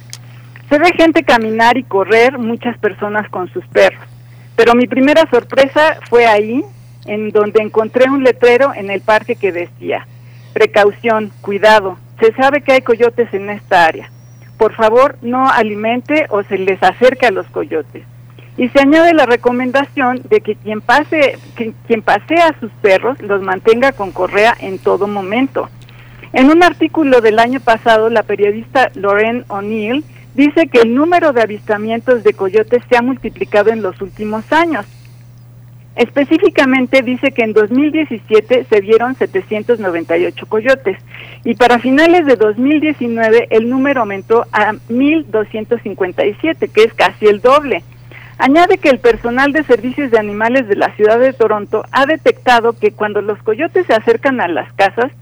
[0.68, 4.13] Se ve gente caminar y correr, muchas personas con sus perros.
[4.56, 6.64] Pero mi primera sorpresa fue ahí,
[7.06, 10.06] en donde encontré un letrero en el parque que decía,
[10.52, 14.10] precaución, cuidado, se sabe que hay coyotes en esta área.
[14.56, 18.04] Por favor, no alimente o se les acerque a los coyotes.
[18.56, 23.42] Y se añade la recomendación de que quien pase, quien pasea a sus perros los
[23.42, 25.68] mantenga con correa en todo momento.
[26.32, 30.04] En un artículo del año pasado, la periodista Lauren O'Neill
[30.34, 34.86] dice que el número de avistamientos de coyotes se ha multiplicado en los últimos años.
[35.96, 40.98] Específicamente dice que en 2017 se vieron 798 coyotes
[41.44, 47.84] y para finales de 2019 el número aumentó a 1.257, que es casi el doble.
[48.38, 52.72] Añade que el personal de servicios de animales de la ciudad de Toronto ha detectado
[52.72, 55.12] que cuando los coyotes se acercan a las casas,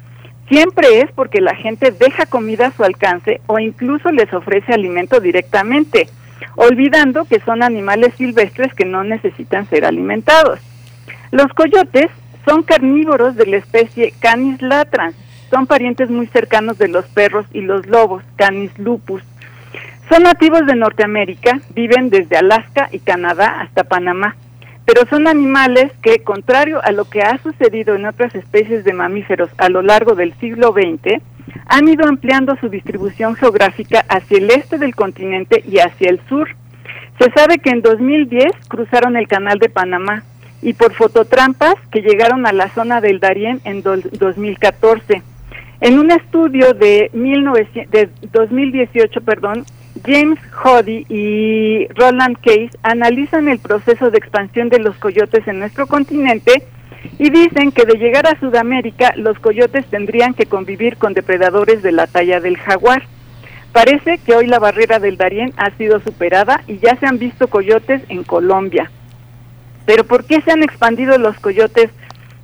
[0.52, 5.18] siempre es porque la gente deja comida a su alcance o incluso les ofrece alimento
[5.18, 6.10] directamente,
[6.56, 10.60] olvidando que son animales silvestres que no necesitan ser alimentados.
[11.30, 12.10] Los coyotes
[12.44, 15.16] son carnívoros de la especie Canis latrans,
[15.48, 19.22] son parientes muy cercanos de los perros y los lobos, Canis lupus.
[20.10, 24.36] Son nativos de Norteamérica, viven desde Alaska y Canadá hasta Panamá,
[24.84, 29.48] pero son animales que, contrario a lo que ha sucedido en otras especies de mamíferos
[29.58, 31.22] a lo largo del siglo XX,
[31.66, 36.48] han ido ampliando su distribución geográfica hacia el este del continente y hacia el sur.
[37.20, 40.24] Se sabe que en 2010 cruzaron el canal de Panamá
[40.60, 45.22] y por fototrampas que llegaron a la zona del Darién en do- 2014.
[45.80, 49.64] En un estudio de, 1900, de 2018, perdón,
[50.04, 55.86] James Hoddy y Roland Case analizan el proceso de expansión de los coyotes en nuestro
[55.86, 56.64] continente
[57.18, 61.92] y dicen que de llegar a Sudamérica los coyotes tendrían que convivir con depredadores de
[61.92, 63.02] la talla del jaguar.
[63.72, 67.48] Parece que hoy la barrera del Darién ha sido superada y ya se han visto
[67.48, 68.90] coyotes en Colombia.
[69.86, 71.90] Pero ¿por qué se han expandido los coyotes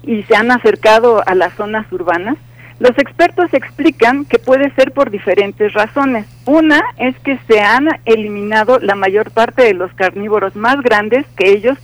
[0.02, 2.36] y se han acercado a las zonas urbanas?
[2.80, 6.26] Los expertos explican que puede ser por diferentes razones.
[6.46, 11.50] Una es que se han eliminado la mayor parte de los carnívoros más grandes que
[11.50, 11.76] ellos,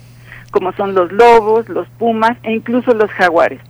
[0.52, 3.60] como son los lobos, los pumas e incluso los jaguares.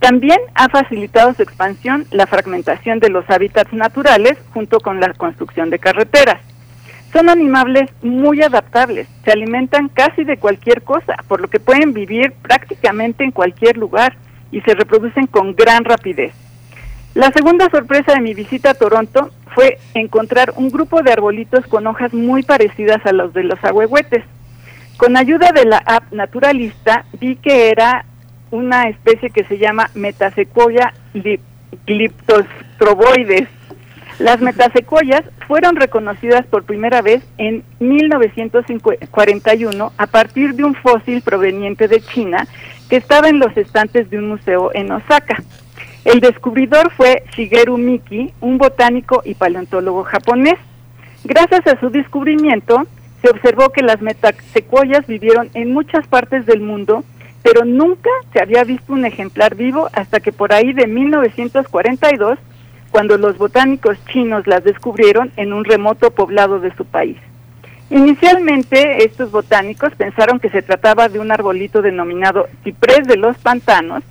[0.00, 5.70] También ha facilitado su expansión la fragmentación de los hábitats naturales junto con la construcción
[5.70, 6.40] de carreteras.
[7.12, 12.32] Son animales muy adaptables, se alimentan casi de cualquier cosa, por lo que pueden vivir
[12.42, 14.16] prácticamente en cualquier lugar
[14.50, 16.34] y se reproducen con gran rapidez.
[17.14, 21.86] La segunda sorpresa de mi visita a Toronto fue encontrar un grupo de arbolitos con
[21.86, 24.24] hojas muy parecidas a los de los ahuehuetes.
[24.96, 28.04] Con ayuda de la app Naturalista vi que era
[28.50, 30.92] una especie que se llama Metasequoia
[31.86, 33.48] glyptostroboides.
[34.18, 41.86] Las metasecuoyas fueron reconocidas por primera vez en 1941 a partir de un fósil proveniente
[41.86, 42.48] de China
[42.88, 45.40] que estaba en los estantes de un museo en Osaka.
[46.04, 50.58] El descubridor fue Shigeru Miki, un botánico y paleontólogo japonés.
[51.24, 52.86] Gracias a su descubrimiento,
[53.22, 57.04] se observó que las metasecuoyas vivieron en muchas partes del mundo,
[57.42, 62.38] pero nunca se había visto un ejemplar vivo hasta que por ahí de 1942,
[62.90, 67.16] cuando los botánicos chinos las descubrieron en un remoto poblado de su país.
[67.88, 74.04] Inicialmente, estos botánicos pensaron que se trataba de un arbolito denominado ciprés de los pantanos,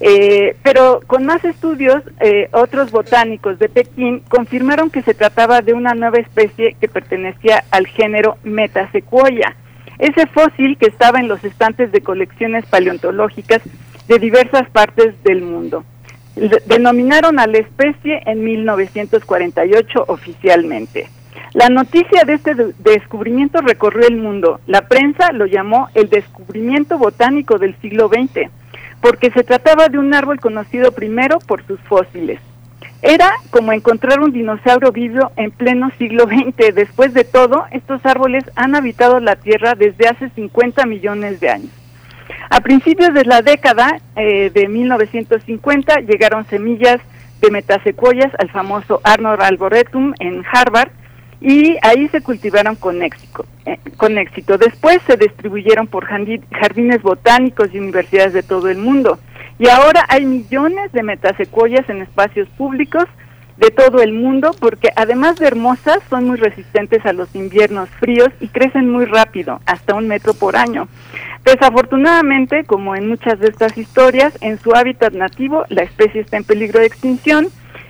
[0.00, 5.72] eh, pero con más estudios, eh, otros botánicos de Pekín confirmaron que se trataba de
[5.72, 9.56] una nueva especie que pertenecía al género Metasequoia,
[9.98, 13.60] ese fósil que estaba en los estantes de colecciones paleontológicas
[14.06, 15.84] de diversas partes del mundo.
[16.66, 21.08] Denominaron a la especie en 1948 oficialmente.
[21.54, 24.60] La noticia de este descubrimiento recorrió el mundo.
[24.68, 28.48] La prensa lo llamó el descubrimiento botánico del siglo XX
[29.00, 32.40] porque se trataba de un árbol conocido primero por sus fósiles.
[33.00, 36.74] Era como encontrar un dinosaurio vivo en pleno siglo XX.
[36.74, 41.70] Después de todo, estos árboles han habitado la Tierra desde hace 50 millones de años.
[42.50, 46.98] A principios de la década eh, de 1950 llegaron semillas
[47.40, 50.90] de metasecuoyas al famoso Arnold Arboretum en Harvard
[51.40, 53.46] y ahí se cultivaron con éxito.
[53.64, 54.58] Eh, con éxito.
[54.58, 59.18] Después se distribuyeron por jardines botánicos y universidades de todo el mundo.
[59.58, 63.04] Y ahora hay millones de metasecuoyas en espacios públicos
[63.56, 68.28] de todo el mundo porque además de hermosas son muy resistentes a los inviernos fríos
[68.40, 70.86] y crecen muy rápido, hasta un metro por año.
[71.44, 76.44] Desafortunadamente, como en muchas de estas historias, en su hábitat nativo la especie está en
[76.44, 77.48] peligro de extinción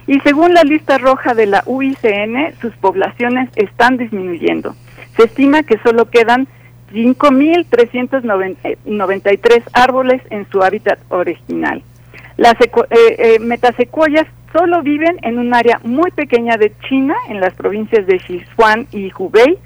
[0.08, 4.74] y según la lista roja de la UICN, sus poblaciones están disminuyendo.
[5.16, 6.48] Se estima que solo quedan
[6.92, 11.82] 5.393 árboles en su hábitat original.
[12.38, 13.38] Las eh, eh,
[14.50, 19.12] solo viven en un área muy pequeña de China, en las provincias de Sichuan y
[19.12, 19.58] Hubei,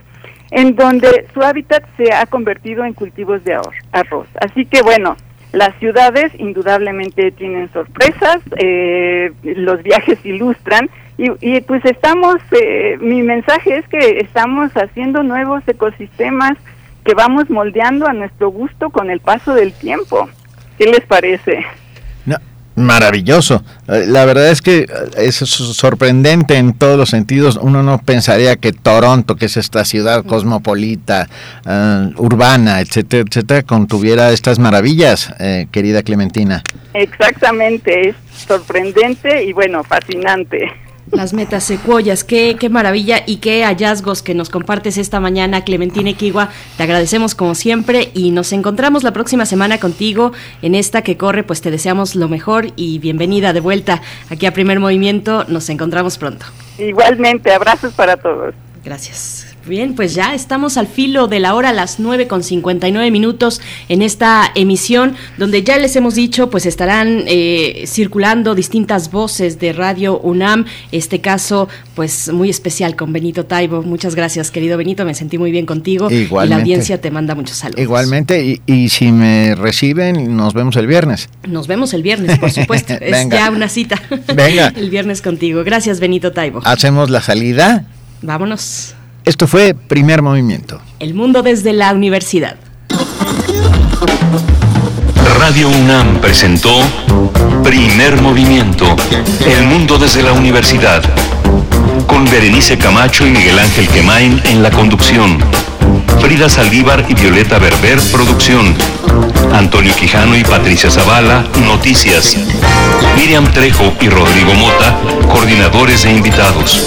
[0.50, 3.60] en donde su hábitat se ha convertido en cultivos de
[3.92, 4.26] arroz.
[4.40, 5.16] Así que bueno,
[5.52, 13.22] las ciudades indudablemente tienen sorpresas, eh, los viajes ilustran y, y pues estamos, eh, mi
[13.22, 16.56] mensaje es que estamos haciendo nuevos ecosistemas
[17.04, 20.28] que vamos moldeando a nuestro gusto con el paso del tiempo.
[20.78, 21.64] ¿Qué les parece?
[22.74, 23.62] Maravilloso.
[23.88, 24.86] Eh, la verdad es que eh,
[25.16, 27.58] es sorprendente en todos los sentidos.
[27.60, 31.28] Uno no pensaría que Toronto, que es esta ciudad cosmopolita,
[31.66, 35.32] eh, urbana, etcétera, etcétera, contuviera estas maravillas,
[35.70, 36.62] querida Clementina.
[36.94, 40.70] Exactamente, es sorprendente y bueno, fascinante.
[41.12, 46.48] Las metasecuoyas, qué, qué maravilla y qué hallazgos que nos compartes esta mañana, Clementina Equigua.
[46.78, 50.32] Te agradecemos como siempre y nos encontramos la próxima semana contigo
[50.62, 54.00] en esta que corre, pues te deseamos lo mejor y bienvenida de vuelta
[54.30, 55.44] aquí a Primer Movimiento.
[55.48, 56.46] Nos encontramos pronto.
[56.78, 58.54] Igualmente, abrazos para todos.
[58.82, 59.51] Gracias.
[59.66, 63.60] Bien, pues ya estamos al filo de la hora, a las 9 con 59 minutos
[63.88, 69.72] en esta emisión, donde ya les hemos dicho, pues estarán eh, circulando distintas voces de
[69.72, 70.64] Radio UNAM.
[70.90, 73.82] Este caso, pues muy especial con Benito Taibo.
[73.82, 76.10] Muchas gracias, querido Benito, me sentí muy bien contigo.
[76.10, 76.46] Igualmente.
[76.46, 77.80] Y la audiencia te manda muchos saludos.
[77.80, 81.28] Igualmente, y, y si me reciben, nos vemos el viernes.
[81.46, 82.94] Nos vemos el viernes, por supuesto.
[83.00, 84.00] es ya una cita.
[84.34, 84.68] Venga.
[84.76, 85.62] el viernes contigo.
[85.64, 86.60] Gracias, Benito Taibo.
[86.64, 87.84] Hacemos la salida.
[88.22, 88.94] Vámonos.
[89.24, 90.80] Esto fue Primer Movimiento.
[90.98, 92.56] El mundo desde la universidad.
[95.38, 96.80] Radio UNAM presentó
[97.62, 98.84] Primer Movimiento,
[99.46, 101.02] El Mundo desde la Universidad,
[102.08, 105.38] con Berenice Camacho y Miguel Ángel Quemain en la conducción,
[106.22, 108.76] Frida Saldívar y Violeta Berber, producción,
[109.52, 112.36] Antonio Quijano y Patricia Zavala, noticias,
[113.16, 114.96] Miriam Trejo y Rodrigo Mota,
[115.28, 116.80] coordinadores e invitados,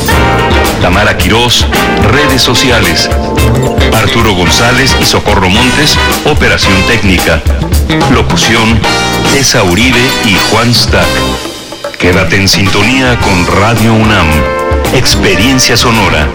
[0.81, 1.67] Tamara Quirós,
[2.13, 3.09] redes sociales,
[3.93, 7.41] Arturo González y Socorro Montes, operación técnica.
[8.11, 8.79] Locución,
[9.37, 11.07] Esa Uribe y Juan Stack.
[11.99, 14.27] Quédate en sintonía con Radio UNAM.
[14.93, 16.25] Experiencia sonora.